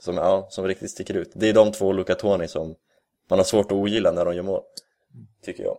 som, 0.00 0.16
ja, 0.16 0.46
som 0.50 0.66
riktigt 0.66 0.90
sticker 0.90 1.14
ut. 1.14 1.32
Det 1.34 1.48
är 1.48 1.54
de 1.54 1.72
två 1.72 1.92
Luca 1.92 2.14
Toni 2.14 2.48
som 2.48 2.74
man 3.30 3.38
har 3.38 3.44
svårt 3.44 3.66
att 3.66 3.72
ogilla 3.72 4.12
när 4.12 4.24
de 4.24 4.34
gör 4.34 4.42
mål. 4.42 4.60
Tycker 5.44 5.64
jag. 5.64 5.76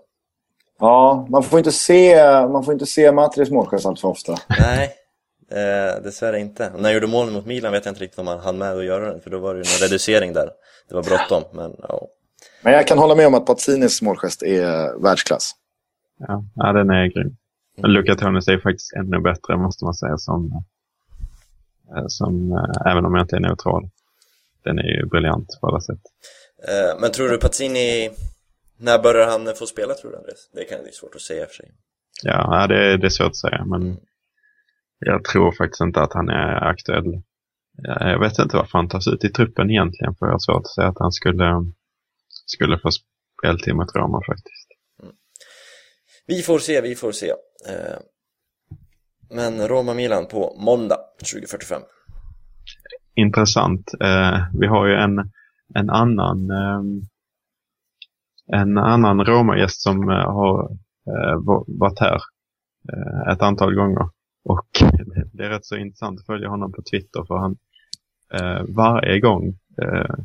Ja, 0.80 1.28
man 1.30 1.44
får 1.44 1.60
inte 1.60 1.72
se, 1.72 2.16
man 2.48 2.64
får 2.64 2.74
inte 2.74 2.86
se 2.86 3.12
Matris 3.12 3.50
målgest 3.50 3.86
allt 3.86 4.00
för 4.00 4.08
ofta. 4.08 4.36
Nej, 4.60 4.94
eh, 5.52 6.04
dessvärre 6.04 6.40
inte. 6.40 6.70
Och 6.70 6.76
när 6.76 6.84
han 6.84 6.94
gjorde 6.94 7.08
målen 7.08 7.34
mot 7.34 7.46
Milan 7.46 7.72
vet 7.72 7.86
jag 7.86 7.92
inte 7.92 8.04
riktigt 8.04 8.20
om 8.20 8.28
han 8.28 8.40
hann 8.40 8.58
med 8.58 8.78
att 8.78 8.86
göra 8.86 9.12
den, 9.12 9.22
för 9.22 9.30
då 9.30 9.40
var 9.40 9.54
det 9.54 9.58
ju 9.58 9.64
någon 9.64 9.90
reducering 9.90 10.34
där. 10.34 10.50
Det 10.90 10.96
var 10.96 11.04
bråttom, 11.04 11.44
men 11.52 11.76
ja. 11.80 12.08
Men 12.62 12.74
jag 12.74 12.88
kan 12.88 12.98
hålla 12.98 13.16
med 13.16 13.28
om 13.28 13.34
att 13.34 13.46
Pazzinis 13.46 14.02
målgest 14.02 14.44
är 14.44 15.02
världsklass. 15.04 15.52
Ja, 16.20 16.44
ja 16.56 16.74
den 16.74 16.90
är 16.90 17.06
grym. 17.06 17.38
Men 17.78 17.92
Luca 17.92 18.16
Tonis 18.16 18.48
är 18.48 18.58
faktiskt 18.58 18.94
ännu 18.94 19.22
bättre 19.22 19.58
måste 19.58 19.86
man 19.86 19.94
säga 19.94 20.18
som, 20.18 20.64
som 22.08 22.52
eh, 22.52 22.92
även 22.92 23.06
om 23.06 23.16
jag 23.16 23.24
inte 23.24 23.36
är 23.36 23.40
neutral. 23.40 23.90
Den 24.64 24.80
är 24.80 24.84
ju 24.84 25.06
briljant 25.06 25.58
på 25.62 25.68
alla 25.68 25.82
sätt. 25.82 26.02
Eh, 26.68 27.00
men 27.02 27.12
tror 27.12 27.30
du 27.30 27.38
Pazzini, 27.38 28.10
när 28.78 29.00
börjar 29.00 29.28
han 29.28 29.56
få 29.56 29.66
spela 29.66 29.94
tror 29.94 30.12
du 30.12 30.18
Andres? 30.18 30.50
Det 30.54 30.64
kan 30.64 30.84
bli 30.84 30.92
svårt 30.92 31.16
att 31.16 31.22
säga 31.22 31.46
för 31.46 31.54
sig. 31.54 31.72
Ja, 32.24 32.68
det, 32.68 32.98
det 32.98 33.08
är 33.08 33.10
svårt 33.10 33.28
att 33.28 33.36
säga 33.36 33.66
men 33.66 33.98
jag 35.00 35.24
tror 35.24 35.52
faktiskt 35.52 35.82
inte 35.82 36.02
att 36.02 36.14
han 36.14 36.30
är 36.30 36.64
aktuell. 36.64 37.22
Ja, 37.78 38.10
Jag 38.10 38.20
vet 38.20 38.40
inte 38.40 38.58
varför 38.58 38.78
han 38.78 38.90
tas 38.90 39.08
ut 39.08 39.24
i 39.24 39.30
truppen 39.30 39.70
egentligen 39.70 40.16
för 40.16 40.26
jag 40.26 40.34
har 40.34 40.40
svårt 40.40 40.66
att 40.66 40.76
säga 40.76 40.88
att 40.88 41.00
han 41.00 41.12
skulle, 41.12 41.66
skulle 42.46 42.80
få 42.80 42.90
speltid 43.40 43.76
mot 43.76 43.96
Roma 43.96 44.22
faktiskt. 44.28 44.68
Vi 46.26 46.42
får 46.42 46.60
se, 46.60 46.82
vi 46.82 46.96
får 46.96 47.12
se. 47.12 47.34
Men 49.30 49.68
Roma-Milan 49.68 50.26
på 50.26 50.56
måndag 50.60 50.98
2045. 51.32 51.82
intressant. 53.16 53.94
Eh, 54.02 54.40
vi 54.60 54.68
har 54.68 54.88
ju 54.88 54.94
en, 54.94 55.32
en 55.76 55.90
annan 55.90 56.52
eh, 56.52 56.82
en 58.48 58.78
annan 58.78 59.26
Roma-gäst 59.26 59.82
som 59.82 60.10
eh, 60.10 60.34
har 60.34 60.72
eh, 61.08 61.64
varit 61.68 62.00
här 62.00 62.22
eh, 62.94 63.34
ett 63.34 63.42
antal 63.42 63.76
gånger. 63.76 64.10
Och 64.44 64.68
det 65.34 65.44
är 65.44 65.50
rätt 65.50 65.66
så 65.66 65.78
intressant 65.78 66.20
att 66.20 66.26
följa 66.26 66.50
honom 66.50 66.72
på 66.72 66.82
Twitter 66.92 67.24
för 67.28 67.38
han 67.38 67.58
eh, 68.34 68.76
varje 68.76 69.20
gång 69.20 69.48
eh, 69.82 70.16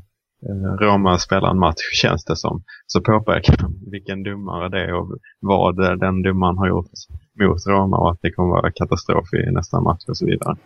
Roma 0.81 1.19
spelar 1.19 1.51
en 1.51 1.59
match 1.59 1.83
känns 1.93 2.25
det 2.25 2.37
som 2.37 2.63
så 2.87 3.01
påpekar 3.01 3.57
han 3.59 3.81
vilken 3.91 4.23
domare 4.23 4.69
det 4.69 4.85
är 4.85 4.95
och 4.95 5.19
vad 5.41 5.85
eh, 5.85 5.93
den 5.93 6.23
domaren 6.23 6.59
har 6.59 6.69
gjort 6.69 6.91
mot 7.41 7.67
Roma 7.67 7.97
och 7.97 8.11
att 8.11 8.19
det 8.23 8.31
kommer 8.31 8.49
vara 8.49 8.73
katastrof 8.73 9.35
i 9.35 9.51
nästa 9.51 9.81
match 9.81 10.05
och 10.09 10.17
så 10.17 10.27
vidare. 10.27 10.57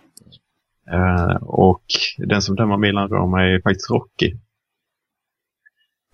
Eh, 0.91 1.37
och 1.43 1.85
den 2.19 2.43
som 2.43 2.57
dömer 2.57 2.77
Milan-Roma 2.77 3.43
är 3.43 3.61
faktiskt 3.61 3.91
Rocky. 3.91 4.35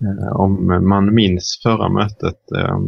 Eh, 0.02 0.36
om 0.36 0.66
man 0.88 1.14
minns 1.14 1.60
förra 1.62 1.88
mötet 1.88 2.52
eh, 2.56 2.78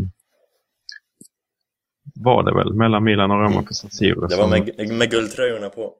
var 2.14 2.42
det 2.42 2.54
väl 2.54 2.74
mellan 2.74 3.04
Milan 3.04 3.30
och 3.30 3.40
Roma 3.40 3.62
på 3.62 3.74
San 3.74 3.90
Siro. 3.90 4.26
Det 4.26 4.36
var 4.36 4.48
med, 4.48 4.98
med 4.98 5.10
guldtröjorna 5.10 5.68
på. 5.68 5.92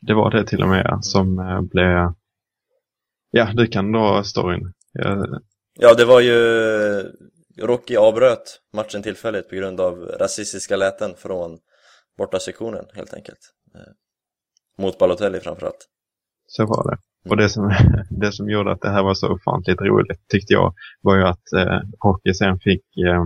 det 0.00 0.14
var 0.14 0.30
det 0.30 0.44
till 0.44 0.62
och 0.62 0.68
med 0.68 0.98
som 1.00 1.38
eh, 1.38 1.60
blev... 1.60 2.14
Ja, 3.30 3.50
du 3.54 3.66
kan 3.66 3.92
dra 3.92 4.24
storyn. 4.24 4.72
Eh, 5.04 5.22
Ja, 5.80 5.94
det 5.94 6.04
var 6.04 6.20
ju... 6.20 6.34
Rocky 7.60 7.96
avbröt 7.96 8.60
matchen 8.72 9.02
tillfälligt 9.02 9.48
på 9.48 9.54
grund 9.54 9.80
av 9.80 9.94
rasistiska 9.94 10.76
läten 10.76 11.14
från 11.16 11.58
borta 12.18 12.38
sektionen 12.38 12.84
helt 12.94 13.14
enkelt. 13.14 13.38
Eh, 13.74 13.92
Mot 14.82 14.98
Balotelli 14.98 15.40
framförallt. 15.40 15.88
Så 16.46 16.66
var 16.66 16.90
det. 16.90 16.98
Och 17.30 17.36
det 17.36 17.48
som, 17.48 17.72
det 18.10 18.32
som 18.32 18.50
gjorde 18.50 18.72
att 18.72 18.80
det 18.80 18.90
här 18.90 19.02
var 19.02 19.14
så 19.14 19.28
ofantligt 19.28 19.80
roligt 19.80 20.28
tyckte 20.28 20.52
jag 20.52 20.74
var 21.00 21.16
ju 21.16 21.24
att 21.24 21.52
eh, 21.56 21.80
Hockey 21.98 22.34
sen 22.34 22.58
fick 22.60 22.82
eh, 22.96 23.24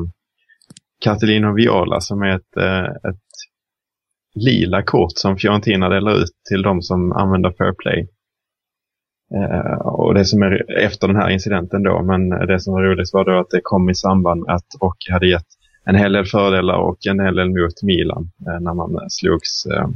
Catalino 1.05 1.55
Viola 1.55 2.01
som 2.01 2.23
är 2.23 2.37
ett, 2.37 2.57
eh, 2.57 3.11
ett 3.11 3.29
lila 4.35 4.83
kort 4.83 5.13
som 5.15 5.37
Fiorentina 5.37 5.89
delar 5.89 6.23
ut 6.23 6.33
till 6.49 6.63
de 6.63 6.83
som 6.83 7.13
använder 7.13 7.53
fair 7.59 7.73
play. 7.73 8.09
Eh, 9.35 9.77
och 9.79 10.15
det 10.15 10.25
som 10.25 10.43
är 10.43 10.79
efter 10.79 11.07
den 11.07 11.17
här 11.17 11.31
incidenten 11.31 11.83
då, 11.83 12.03
men 12.03 12.29
det 12.29 12.61
som 12.61 12.75
var 12.75 12.83
roligt 12.83 13.13
var 13.13 13.25
då 13.25 13.41
att 13.41 13.51
det 13.51 13.61
kom 13.63 13.91
i 13.91 13.95
samband 13.95 14.43
med 14.43 14.55
att 14.55 14.67
Rocky 14.81 15.13
hade 15.13 15.29
gett 15.29 15.47
en 15.85 15.95
hel 15.95 16.13
del 16.13 16.27
fördelar 16.27 16.77
och 16.77 17.07
en 17.07 17.21
hel 17.21 17.37
del 17.37 17.51
mot 17.51 17.83
Milan 17.83 18.31
eh, 18.47 18.61
när 18.61 18.75
man 18.75 19.11
slogs 19.11 19.67
eh, 19.67 19.89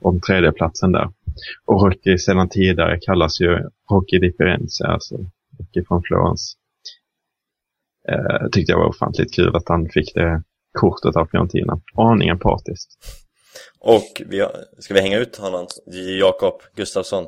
om 0.00 0.20
tredjeplatsen 0.20 0.92
där. 0.92 1.10
Och 1.64 1.82
Rocky 1.82 2.18
sedan 2.18 2.48
tidigare 2.48 2.98
kallas 3.00 3.40
ju 3.40 3.58
Rocky 3.90 4.18
di 4.18 4.32
Firenze, 4.32 4.86
alltså 4.86 5.16
Rocky 5.58 5.84
från 5.88 6.02
Florens. 6.02 6.56
Eh, 8.08 8.48
tyckte 8.52 8.72
jag 8.72 8.78
var 8.78 8.88
ofantligt 8.88 9.34
kul 9.34 9.56
att 9.56 9.68
han 9.68 9.88
fick 9.88 10.14
det 10.14 10.42
kortet 10.72 11.16
av 11.16 11.26
Fiorentina. 11.26 11.80
Aningen 11.94 12.38
partiskt. 12.38 12.90
Och 13.80 14.22
vi 14.26 14.46
ska 14.78 14.94
vi 14.94 15.00
hänga 15.00 15.18
ut 15.18 15.36
honom, 15.36 15.66
Jakob 16.20 16.54
Gustafsson, 16.76 17.24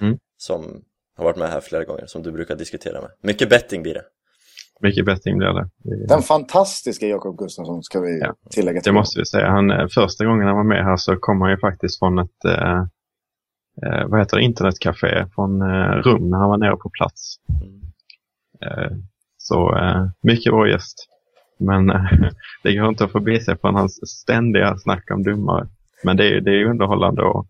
Mm. 0.00 0.18
som 0.36 0.82
har 1.16 1.24
varit 1.24 1.36
med 1.36 1.48
här 1.48 1.60
flera 1.60 1.84
gånger, 1.84 2.06
som 2.06 2.22
du 2.22 2.32
brukar 2.32 2.56
diskutera 2.56 3.00
med. 3.00 3.10
Mycket 3.22 3.48
betting 3.50 3.82
blir 3.82 3.94
det. 3.94 4.02
Mycket 4.80 5.04
betting 5.06 5.38
blir 5.38 5.48
det. 5.48 5.68
Det- 5.78 6.06
Den 6.06 6.22
fantastiska 6.22 7.06
Jakob 7.06 7.38
Gustafsson 7.38 7.82
ska 7.82 8.00
vi 8.00 8.18
Ja. 8.20 8.34
tillägga 8.50 8.78
Det 8.78 8.82
till. 8.84 8.92
måste 8.92 9.20
vi 9.20 9.26
säga. 9.26 9.50
Han, 9.50 9.70
eh, 9.70 9.86
första 9.94 10.24
gången 10.24 10.46
han 10.46 10.56
var 10.56 10.64
med 10.64 10.84
här 10.84 10.96
så 10.96 11.16
kom 11.16 11.40
han 11.40 11.50
ju 11.50 11.58
faktiskt 11.58 11.98
från 11.98 12.18
ett 12.18 12.44
eh, 12.44 12.78
eh, 13.86 14.06
vad 14.08 14.20
heter 14.20 14.36
det, 14.36 14.42
internetcafé 14.42 15.26
från 15.34 15.62
eh, 15.62 15.90
rum 16.06 16.30
när 16.30 16.38
han 16.38 16.48
var 16.48 16.58
nere 16.58 16.76
på 16.76 16.90
plats. 16.90 17.36
Eh, 18.62 18.96
så 19.36 19.76
eh, 19.78 20.06
mycket 20.22 20.52
bra 20.52 20.68
gäst. 20.68 21.08
Men 21.58 21.90
eh, 21.90 22.04
det 22.62 22.74
går 22.76 22.88
inte 22.88 23.04
att 23.04 23.12
förbi 23.12 23.40
sig 23.40 23.58
från 23.58 23.74
hans 23.74 24.10
ständiga 24.20 24.76
snack 24.78 25.10
om 25.10 25.22
domare. 25.22 25.68
Men 26.04 26.16
det 26.16 26.24
är, 26.36 26.40
det 26.40 26.50
är 26.50 26.54
ju 26.58 26.70
underhållande 26.70 27.22
och, 27.22 27.46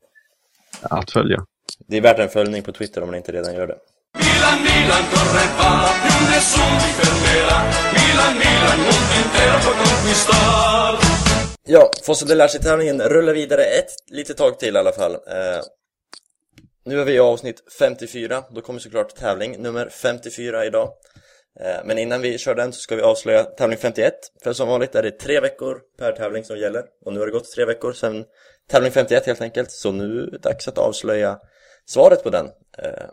att 0.82 1.10
följa. 1.10 1.44
Det 1.88 1.96
är 1.96 2.00
värt 2.00 2.18
en 2.18 2.28
följning 2.28 2.62
på 2.62 2.72
Twitter 2.72 3.00
om 3.02 3.08
man 3.08 3.16
inte 3.16 3.32
redan 3.32 3.54
gör 3.54 3.66
det. 3.66 3.78
Milan, 4.18 4.58
Milan 4.62 5.04
corre 5.12 5.44
va, 5.58 5.70
più 6.02 6.18
nessuno 6.30 6.76
ti 6.82 6.90
fermerà. 6.98 7.58
Milan, 7.96 8.34
Milan, 8.42 8.78
mondo 8.86 9.14
intero 9.22 9.56
può 9.64 9.72
conquistar. 9.82 10.92
Ja, 11.64 11.90
Fosse 12.02 12.26
Delarci-tävlingen 12.26 13.00
rullar 13.00 13.32
vidare 13.32 13.62
ett 13.64 13.92
litet 14.10 14.36
tag 14.36 14.58
till 14.58 14.76
i 14.76 14.78
alla 14.78 14.92
fall. 14.92 15.12
Eh, 15.14 15.60
nu 16.84 17.00
är 17.00 17.04
vi 17.04 17.12
i 17.12 17.18
avsnitt 17.18 17.62
54, 17.78 18.44
då 18.50 18.60
kommer 18.60 18.80
såklart 18.80 19.14
tävling 19.14 19.62
nummer 19.62 19.88
54 19.88 20.66
idag. 20.66 20.88
Eh, 21.60 21.84
men 21.84 21.98
innan 21.98 22.20
vi 22.20 22.38
kör 22.38 22.54
den 22.54 22.72
så 22.72 22.80
ska 22.80 22.96
vi 22.96 23.02
avslöja 23.02 23.44
tävling 23.44 23.78
51. 23.78 24.14
För 24.42 24.52
som 24.52 24.68
vanligt 24.68 24.94
är 24.94 25.02
det 25.02 25.10
tre 25.10 25.40
veckor 25.40 25.80
per 25.98 26.12
tävling 26.12 26.44
som 26.44 26.58
gäller. 26.58 26.84
Och 27.04 27.12
nu 27.12 27.18
har 27.18 27.26
det 27.26 27.32
gått 27.32 27.52
tre 27.52 27.64
veckor 27.64 27.92
sedan 27.92 28.24
tävling 28.70 28.92
51 28.92 29.26
helt 29.26 29.40
enkelt. 29.40 29.70
Så 29.70 29.92
nu 29.92 30.22
är 30.22 30.30
det 30.30 30.38
dags 30.38 30.68
att 30.68 30.78
avslöja 30.78 31.38
svaret 31.86 32.22
på 32.22 32.30
den. 32.30 32.46
Eh, 32.78 33.08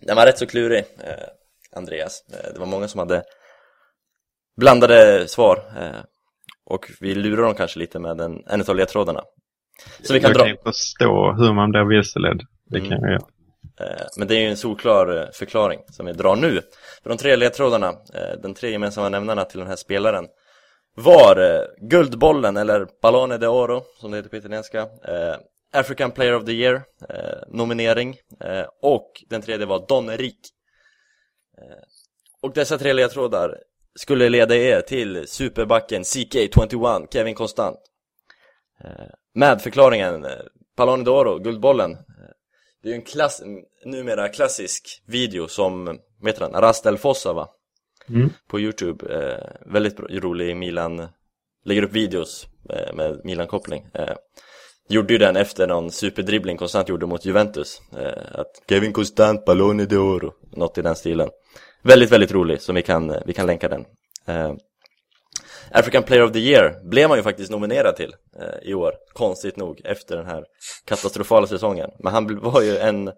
den 0.00 0.16
var 0.16 0.26
rätt 0.26 0.38
så 0.38 0.46
klurig, 0.46 0.78
eh, 1.04 1.28
Andreas. 1.76 2.24
Eh, 2.32 2.52
det 2.52 2.58
var 2.60 2.66
många 2.66 2.88
som 2.88 2.98
hade 2.98 3.22
blandade 4.56 5.28
svar. 5.28 5.56
Eh, 5.80 6.00
och 6.64 6.90
vi 7.00 7.14
lurar 7.14 7.42
dem 7.42 7.54
kanske 7.54 7.78
lite 7.78 7.98
med 7.98 8.20
en, 8.20 8.42
en 8.46 8.64
av 8.68 8.76
ledtrådarna. 8.76 9.22
Så 10.02 10.12
vi 10.12 10.20
kan 10.20 10.28
jag 10.30 10.36
dra, 10.38 10.44
kan 10.44 10.50
ju 10.50 10.56
förstå 10.64 11.32
hur 11.32 11.52
man 11.52 11.70
blir 11.70 11.84
vilseledd. 11.96 12.40
Det 12.70 12.80
kan 12.80 12.92
Mm. 12.92 13.02
jag 13.02 13.10
göra. 13.12 13.22
eh, 13.80 14.06
men 14.18 14.28
det 14.28 14.34
är 14.36 14.40
ju 14.40 14.48
en 14.48 14.56
solklar 14.56 15.16
eh, 15.16 15.28
förklaring 15.32 15.80
som 15.90 16.06
vi 16.06 16.12
drar 16.12 16.36
nu. 16.36 16.60
För 17.02 17.08
de 17.10 17.18
tre 17.18 17.36
ledtrådarna, 17.36 17.94
den 18.42 18.54
tre 18.54 18.70
gemensamma 18.70 19.08
nämnarna 19.08 19.44
till 19.44 19.58
den 19.58 19.68
här 19.68 19.76
spelaren 19.76 20.26
var 20.94 21.66
Guldbollen, 21.90 22.56
eller 22.56 22.86
Ballone 23.02 23.36
d'Oro 23.38 23.82
som 24.00 24.10
det 24.10 24.16
heter 24.16 24.30
på 24.30 24.36
italienska, 24.36 24.86
African 25.72 26.10
Player 26.10 26.34
of 26.34 26.44
the 26.44 26.52
Year, 26.52 26.82
eh, 27.08 27.38
nominering, 27.48 28.16
eh, 28.40 28.66
och 28.82 29.24
den 29.28 29.42
tredje 29.42 29.66
var 29.66 29.86
Don 29.88 30.10
Rik. 30.10 30.40
Eh, 31.58 31.84
och 32.40 32.52
dessa 32.52 32.78
tre 32.78 32.92
ledtrådar 32.92 33.58
skulle 33.94 34.28
leda 34.28 34.56
er 34.56 34.80
till 34.80 35.28
superbacken 35.28 36.02
CK21, 36.02 37.06
Kevin 37.12 37.34
Konstant. 37.34 37.78
Eh, 38.84 39.06
med 39.34 39.62
förklaringen, 39.62 40.26
Ballone 40.76 41.04
d'Oro, 41.04 41.42
Guldbollen, 41.42 41.96
det 42.82 42.88
är 42.88 42.92
ju 42.92 42.96
en 42.96 43.02
klass, 43.02 43.42
numera 43.84 44.28
klassisk 44.28 45.02
video 45.06 45.48
som, 45.48 45.98
heter 46.24 46.40
den, 46.40 46.60
Rastel 46.60 46.98
Fossa 46.98 47.32
va? 47.32 47.48
Mm. 48.08 48.30
På 48.46 48.60
Youtube, 48.60 49.14
eh, 49.14 49.72
väldigt 49.72 50.00
rolig 50.00 50.56
Milan, 50.56 51.08
lägger 51.64 51.82
upp 51.82 51.92
videos 51.92 52.46
eh, 52.70 52.94
med 52.94 53.20
Milan-koppling 53.24 53.86
eh, 53.94 54.16
Gjorde 54.92 55.12
ju 55.12 55.18
den 55.18 55.36
efter 55.36 55.66
någon 55.66 55.90
superdribbling 55.90 56.56
Konstant 56.56 56.88
gjorde 56.88 57.06
mot 57.06 57.24
Juventus 57.24 57.80
eh, 57.96 58.40
Att 58.40 58.62
Kevin 58.68 58.92
Konstant, 58.92 59.44
Ballone 59.44 59.84
d'Oro, 59.84 60.32
något 60.56 60.78
i 60.78 60.82
den 60.82 60.96
stilen 60.96 61.28
Väldigt, 61.82 62.12
väldigt 62.12 62.32
rolig, 62.32 62.62
så 62.62 62.72
vi 62.72 62.82
kan, 62.82 63.16
vi 63.26 63.32
kan 63.32 63.46
länka 63.46 63.68
den 63.68 63.84
eh, 64.26 64.52
African 65.70 66.02
Player 66.02 66.24
of 66.24 66.32
the 66.32 66.38
Year 66.38 66.80
blev 66.84 67.08
man 67.08 67.18
ju 67.18 67.22
faktiskt 67.22 67.50
nominerad 67.50 67.96
till 67.96 68.14
eh, 68.40 68.68
i 68.70 68.74
år, 68.74 68.94
konstigt 69.12 69.56
nog, 69.56 69.80
efter 69.84 70.16
den 70.16 70.26
här 70.26 70.44
katastrofala 70.84 71.46
säsongen. 71.46 71.90
Men 71.98 72.12
han 72.12 72.40
var 72.40 72.62
ju 72.62 72.76
en, 72.76 73.12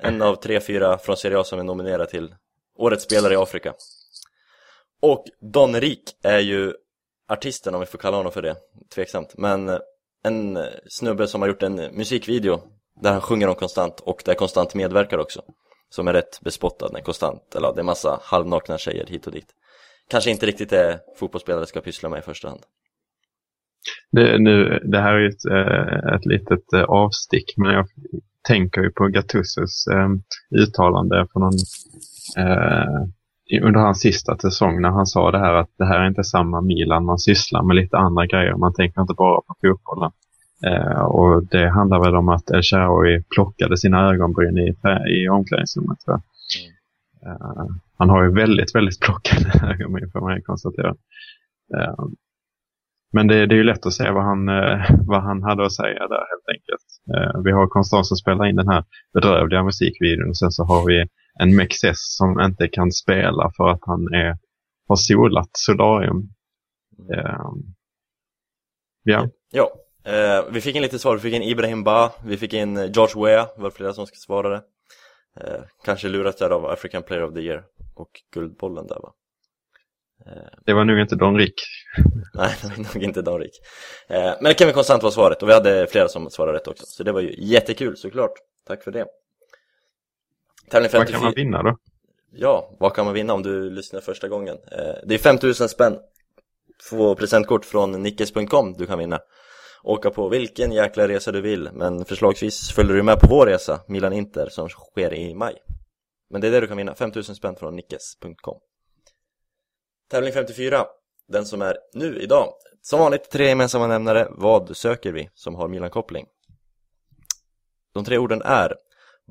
en 0.00 0.22
av 0.22 0.34
tre, 0.34 0.60
fyra 0.60 0.98
från 0.98 1.16
Serie 1.16 1.38
A 1.38 1.44
som 1.44 1.58
är 1.58 1.64
nominerad 1.64 2.08
till 2.08 2.34
Årets 2.78 3.04
spelare 3.04 3.34
i 3.34 3.36
Afrika. 3.36 3.74
Och 5.02 5.24
Don 5.52 5.80
Rik 5.80 6.02
är 6.22 6.38
ju 6.38 6.74
artisten, 7.28 7.74
om 7.74 7.80
vi 7.80 7.86
får 7.86 7.98
kalla 7.98 8.16
honom 8.16 8.32
för 8.32 8.42
det, 8.42 8.56
tveksamt. 8.94 9.34
Men 9.36 9.68
eh, 9.68 9.78
en 10.22 10.58
snubbe 10.88 11.26
som 11.26 11.40
har 11.40 11.48
gjort 11.48 11.62
en 11.62 11.74
musikvideo 11.74 12.60
där 13.00 13.12
han 13.12 13.20
sjunger 13.20 13.48
om 13.48 13.54
Konstant 13.54 14.00
och 14.00 14.22
där 14.24 14.34
Konstant 14.34 14.74
medverkar 14.74 15.18
också. 15.18 15.42
Som 15.88 16.08
är 16.08 16.12
rätt 16.12 16.40
bespottad 16.40 16.88
när 16.92 17.00
Konstant, 17.00 17.54
eller 17.56 17.72
det 17.74 17.80
är 17.80 17.84
massa 17.84 18.20
halvnakna 18.22 18.78
tjejer 18.78 19.06
hit 19.06 19.26
och 19.26 19.32
dit. 19.32 19.46
Kanske 20.10 20.30
inte 20.30 20.46
riktigt 20.46 20.70
det 20.70 21.00
fotbollsspelare 21.16 21.66
ska 21.66 21.80
pyssla 21.80 22.08
med 22.08 22.18
i 22.18 22.22
första 22.22 22.48
hand. 22.48 22.60
Det, 24.12 24.38
nu, 24.38 24.80
det 24.84 25.00
här 25.00 25.14
är 25.14 25.18
ju 25.18 25.28
ett, 25.28 25.44
eh, 25.44 26.14
ett 26.14 26.26
litet 26.26 26.72
eh, 26.72 26.82
avstick, 26.82 27.54
men 27.56 27.72
jag 27.72 27.86
tänker 28.48 28.80
ju 28.80 28.90
på 28.90 29.06
Gattusos 29.06 29.86
eh, 29.86 30.08
uttalande 30.60 31.26
för 31.32 31.40
någon, 31.40 31.58
eh, 32.38 33.08
under 33.58 33.80
hans 33.80 34.00
sista 34.00 34.38
säsong 34.38 34.80
när 34.80 34.88
han 34.88 35.06
sa 35.06 35.30
det 35.30 35.38
här 35.38 35.54
att 35.54 35.70
det 35.78 35.84
här 35.84 36.00
är 36.00 36.06
inte 36.06 36.24
samma 36.24 36.60
Milan, 36.60 37.04
man 37.04 37.18
sysslar 37.18 37.62
med 37.62 37.76
lite 37.76 37.98
andra 37.98 38.26
grejer, 38.26 38.54
man 38.54 38.74
tänker 38.74 39.00
inte 39.00 39.14
bara 39.14 39.40
på 39.40 39.54
fotbollen. 39.60 40.10
Eh, 40.66 41.02
och 41.02 41.46
det 41.46 41.68
handlar 41.68 42.04
väl 42.04 42.16
om 42.16 42.28
att 42.28 42.50
El 42.50 42.62
Shaarawy 42.62 43.22
plockade 43.34 43.76
sina 43.76 44.10
ögonbryn 44.10 44.58
i, 44.58 44.76
i 45.16 45.28
omklädningsrummet. 45.28 45.98
Eh, 46.08 47.66
han 47.98 48.10
har 48.10 48.24
ju 48.24 48.30
väldigt, 48.30 48.74
väldigt 48.74 49.00
plockade 49.00 49.50
ögonbryn 49.72 50.10
får 50.12 50.20
man 50.20 50.36
ju 50.36 50.42
konstatera. 50.42 50.94
Eh, 51.76 51.94
men 53.12 53.26
det, 53.26 53.46
det 53.46 53.54
är 53.54 53.56
ju 53.56 53.64
lätt 53.64 53.86
att 53.86 53.92
se 53.92 54.10
vad 54.10 54.24
han, 54.24 54.48
eh, 54.48 54.90
vad 55.06 55.22
han 55.22 55.42
hade 55.42 55.66
att 55.66 55.72
säga 55.72 56.08
där 56.08 56.24
helt 56.32 56.48
enkelt. 56.54 56.86
Eh, 57.14 57.42
vi 57.44 57.50
har 57.52 57.66
Konstant 57.66 58.06
som 58.06 58.16
spelar 58.16 58.46
in 58.46 58.56
den 58.56 58.68
här 58.68 58.84
bedrövliga 59.14 59.62
musikvideon 59.62 60.28
och 60.28 60.36
sen 60.36 60.50
så 60.50 60.64
har 60.64 60.86
vi 60.86 61.06
en 61.38 61.56
Mexes 61.56 61.96
som 62.16 62.40
inte 62.40 62.68
kan 62.68 62.92
spela 62.92 63.50
för 63.56 63.68
att 63.68 63.80
han 63.82 64.14
är, 64.14 64.38
har 64.88 64.96
solat 64.96 65.50
solarium. 65.52 66.28
Eh, 67.14 67.50
ja, 69.02 69.28
Ja, 69.50 69.72
eh, 70.04 70.44
vi 70.50 70.60
fick 70.60 70.76
in 70.76 70.82
lite 70.82 70.98
svar, 70.98 71.14
vi 71.14 71.20
fick 71.20 71.34
in 71.34 71.42
Ibrahim 71.42 71.84
Ba, 71.84 72.10
vi 72.24 72.36
fick 72.36 72.52
in 72.52 72.76
eh, 72.76 72.90
George 72.92 73.24
Weah, 73.24 73.48
det 73.56 73.62
var 73.62 73.70
flera 73.70 73.92
som 73.92 74.06
svarade 74.06 74.56
eh, 75.40 75.60
Kanske 75.84 76.08
lurat 76.08 76.38
där 76.38 76.50
av 76.50 76.66
African 76.66 77.02
Player 77.02 77.24
of 77.24 77.34
the 77.34 77.40
Year 77.40 77.64
och 77.94 78.10
Guldbollen 78.34 78.86
där 78.86 79.00
va? 79.00 79.12
det 80.66 80.72
var 80.72 80.84
nog 80.84 80.98
inte 80.98 81.16
Don 81.16 81.38
Rick. 81.38 81.54
Nej, 82.34 82.54
det 82.62 82.68
var 82.68 82.94
nog 82.94 83.02
inte 83.02 83.22
Don 83.22 83.40
Rick. 83.40 83.60
Eh, 84.08 84.32
Men 84.40 84.54
Kevin 84.54 84.74
Konstant 84.74 85.02
var 85.02 85.10
svaret. 85.10 85.42
Och 85.42 85.48
vi 85.48 85.52
hade 85.52 85.86
flera 85.86 86.08
som 86.08 86.30
svarade 86.30 86.58
rätt 86.58 86.68
också. 86.68 86.86
Så 86.86 87.02
det 87.02 87.12
var 87.12 87.20
ju 87.20 87.34
jättekul 87.38 87.96
såklart, 87.96 88.32
tack 88.66 88.84
för 88.84 88.90
det 88.90 89.06
Tävling 90.70 90.90
Vad 90.92 91.08
54 91.08 91.18
kan 91.18 91.24
man 91.24 91.34
vinna 91.36 91.62
då? 91.62 91.78
Ja, 92.32 92.76
vad 92.80 92.94
kan 92.94 93.04
man 93.04 93.14
vinna 93.14 93.34
om 93.34 93.42
du 93.42 93.70
lyssnar 93.70 94.00
första 94.00 94.28
gången? 94.28 94.56
Eh, 94.72 94.94
det 95.06 95.14
är 95.14 95.18
5000 95.18 95.68
spänn. 95.68 95.98
Två 96.90 97.14
presentkort 97.14 97.64
från 97.64 98.02
nickes.com 98.02 98.72
du 98.72 98.86
kan 98.86 98.98
vinna. 98.98 99.18
Åka 99.82 100.10
på 100.10 100.28
vilken 100.28 100.72
jäkla 100.72 101.08
resa 101.08 101.32
du 101.32 101.40
vill 101.40 101.70
Men 101.72 102.04
förslagsvis 102.04 102.72
följer 102.72 102.96
du 102.96 103.02
med 103.02 103.20
på 103.20 103.26
vår 103.30 103.46
resa 103.46 103.80
Milan 103.88 104.12
Inter 104.12 104.48
som 104.48 104.68
sker 104.68 105.14
i 105.14 105.34
maj. 105.34 105.54
Men 106.30 106.40
det 106.40 106.46
är 106.46 106.50
det 106.50 106.60
du 106.60 106.66
kan 106.66 106.76
vinna, 106.76 106.94
5000 106.94 107.34
spänn 107.34 107.56
från 107.56 107.76
nickes.com 107.76 108.60
Tävling 110.10 110.32
54 110.32 110.84
Den 111.28 111.44
som 111.44 111.62
är 111.62 111.76
nu 111.94 112.20
idag. 112.20 112.52
Som 112.82 113.00
vanligt 113.00 113.30
tre 113.30 113.48
gemensamma 113.48 113.86
nämnare. 113.86 114.28
Vad 114.30 114.76
söker 114.76 115.12
vi 115.12 115.30
som 115.34 115.54
har 115.54 115.68
Milan-koppling? 115.68 116.26
De 117.94 118.04
tre 118.04 118.18
orden 118.18 118.42
är 118.42 118.74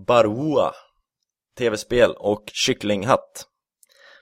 Barua 0.07 0.73
tv-spel 1.59 2.11
och 2.17 2.43
kycklinghatt. 2.53 3.45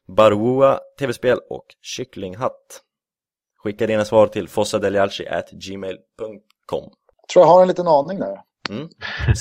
Barwoa, 0.07 0.79
tv-spel 0.99 1.39
och 1.49 1.65
kycklinghatt. 1.81 2.81
Skicka 3.63 3.87
dina 3.87 4.05
svar 4.05 4.27
till 4.27 4.47
fossadelialci.gmail.com 4.49 6.91
Tror 7.33 7.45
jag 7.45 7.53
har 7.53 7.61
en 7.61 7.67
liten 7.67 7.87
aning 7.87 8.19
där. 8.19 8.41
mm. 8.69 8.89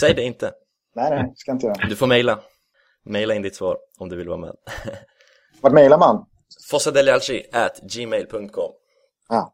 Säg 0.00 0.14
det 0.14 0.22
inte. 0.22 0.52
Nej, 0.94 1.10
nej, 1.10 1.32
ska 1.36 1.52
inte 1.52 1.66
göra. 1.66 1.86
Du 1.88 1.96
får 1.96 2.06
mejla. 2.06 2.40
Mejla 3.04 3.34
in 3.34 3.42
ditt 3.42 3.56
svar 3.56 3.78
om 3.98 4.08
du 4.08 4.16
vill 4.16 4.28
vara 4.28 4.38
med. 4.38 4.56
Vart 5.60 5.72
mejlar 5.72 5.98
man? 5.98 6.26
fossadelialci.gmail.com 6.70 8.72
Ja. 9.28 9.52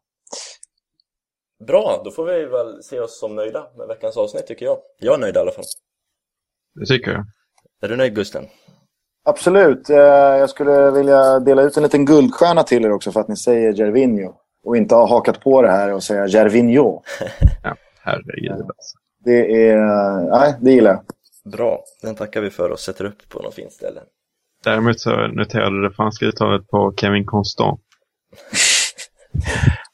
Bra, 1.67 2.01
då 2.05 2.11
får 2.11 2.25
vi 2.25 2.45
väl 2.45 2.83
se 2.83 2.99
oss 2.99 3.19
som 3.19 3.35
nöjda 3.35 3.67
med 3.77 3.87
veckans 3.87 4.17
avsnitt 4.17 4.47
tycker 4.47 4.65
jag. 4.65 4.77
Jag 4.99 5.15
är 5.15 5.19
nöjd 5.19 5.35
i 5.35 5.39
alla 5.39 5.51
fall. 5.51 5.63
Det 6.75 6.85
tycker 6.85 7.11
jag. 7.11 7.25
Är 7.83 7.87
du 7.87 7.95
nöjd 7.95 8.15
Gusten? 8.15 8.45
Absolut. 9.25 9.89
Eh, 9.89 9.97
Jag 9.97 10.49
skulle 10.49 10.91
vilja 10.91 11.39
dela 11.39 11.61
ut 11.61 11.77
en 11.77 11.83
liten 11.83 12.05
guldstjärna 12.05 12.63
till 12.63 12.85
er 12.85 12.91
också 12.91 13.11
för 13.11 13.19
att 13.19 13.27
ni 13.27 13.35
säger 13.37 13.73
Gervinho. 13.73 14.33
Och 14.65 14.77
inte 14.77 14.95
har 14.95 15.07
hakat 15.07 15.39
på 15.41 15.61
det 15.61 15.71
här 15.71 15.93
och 15.93 16.03
säga 16.03 16.27
Gervinho. 16.27 17.01
Ja, 17.63 17.75
herregud. 18.01 18.51
Alltså. 18.51 18.97
Det 19.25 19.67
är... 19.69 19.77
Nej, 20.39 20.53
det 20.61 20.71
gillar 20.71 20.91
jag. 20.91 21.03
Bra, 21.51 21.83
den 22.01 22.15
tackar 22.15 22.41
vi 22.41 22.49
för 22.49 22.69
och 22.69 22.79
sätter 22.79 23.05
upp 23.05 23.29
på 23.29 23.39
något 23.39 23.53
fint 23.53 23.71
ställe. 23.71 24.01
Däremot 24.63 24.99
så 24.99 25.27
noterade 25.27 25.81
du 25.81 25.89
det 25.89 25.95
franska 25.95 26.25
uttalet 26.25 26.67
på 26.67 26.93
Kevin 26.97 27.25
Constant. 27.25 27.79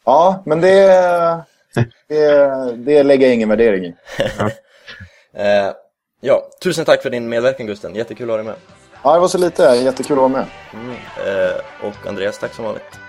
Ja, 0.05 0.43
men 0.45 0.61
det... 0.61 0.85
Det, 2.07 2.75
det 2.77 3.03
lägger 3.03 3.25
jag 3.25 3.35
ingen 3.35 3.49
värdering 3.49 3.83
i. 3.85 3.95
Eh, 5.33 5.71
ja, 6.19 6.47
tusen 6.59 6.85
tack 6.85 7.01
för 7.01 7.09
din 7.09 7.29
medverkan 7.29 7.67
Gusten, 7.67 7.95
jättekul 7.95 8.29
att 8.29 8.33
ha 8.33 8.37
dig 8.37 8.45
med. 8.45 8.55
Ja, 9.03 9.13
det 9.13 9.19
var 9.19 9.27
så 9.27 9.37
lite. 9.37 9.63
Jättekul 9.63 10.13
att 10.13 10.17
vara 10.17 10.27
med. 10.27 10.45
Mm. 10.73 10.91
Eh, 10.91 11.87
och 11.87 12.07
Andreas, 12.07 12.39
tack 12.39 12.53
som 12.53 12.65
vanligt. 12.65 12.99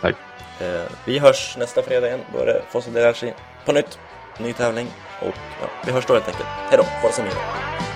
Tack. 0.00 0.14
Eh, 0.60 0.82
vi 1.04 1.18
hörs 1.18 1.56
nästa 1.58 1.82
fredag 1.82 2.06
igen, 2.06 2.20
då 2.34 2.38
är 2.38 2.46
det 2.46 2.62
Fossa 2.70 2.90
Delarci 2.90 3.32
på 3.64 3.72
nytt, 3.72 3.98
ny 4.38 4.52
tävling 4.52 4.86
och 5.20 5.34
ja, 5.60 5.68
vi 5.86 5.92
hörs 5.92 6.06
då 6.06 6.14
helt 6.14 6.28
enkelt. 6.28 6.48
Hej 6.48 6.78
då, 6.78 7.22
Milan! 7.22 7.87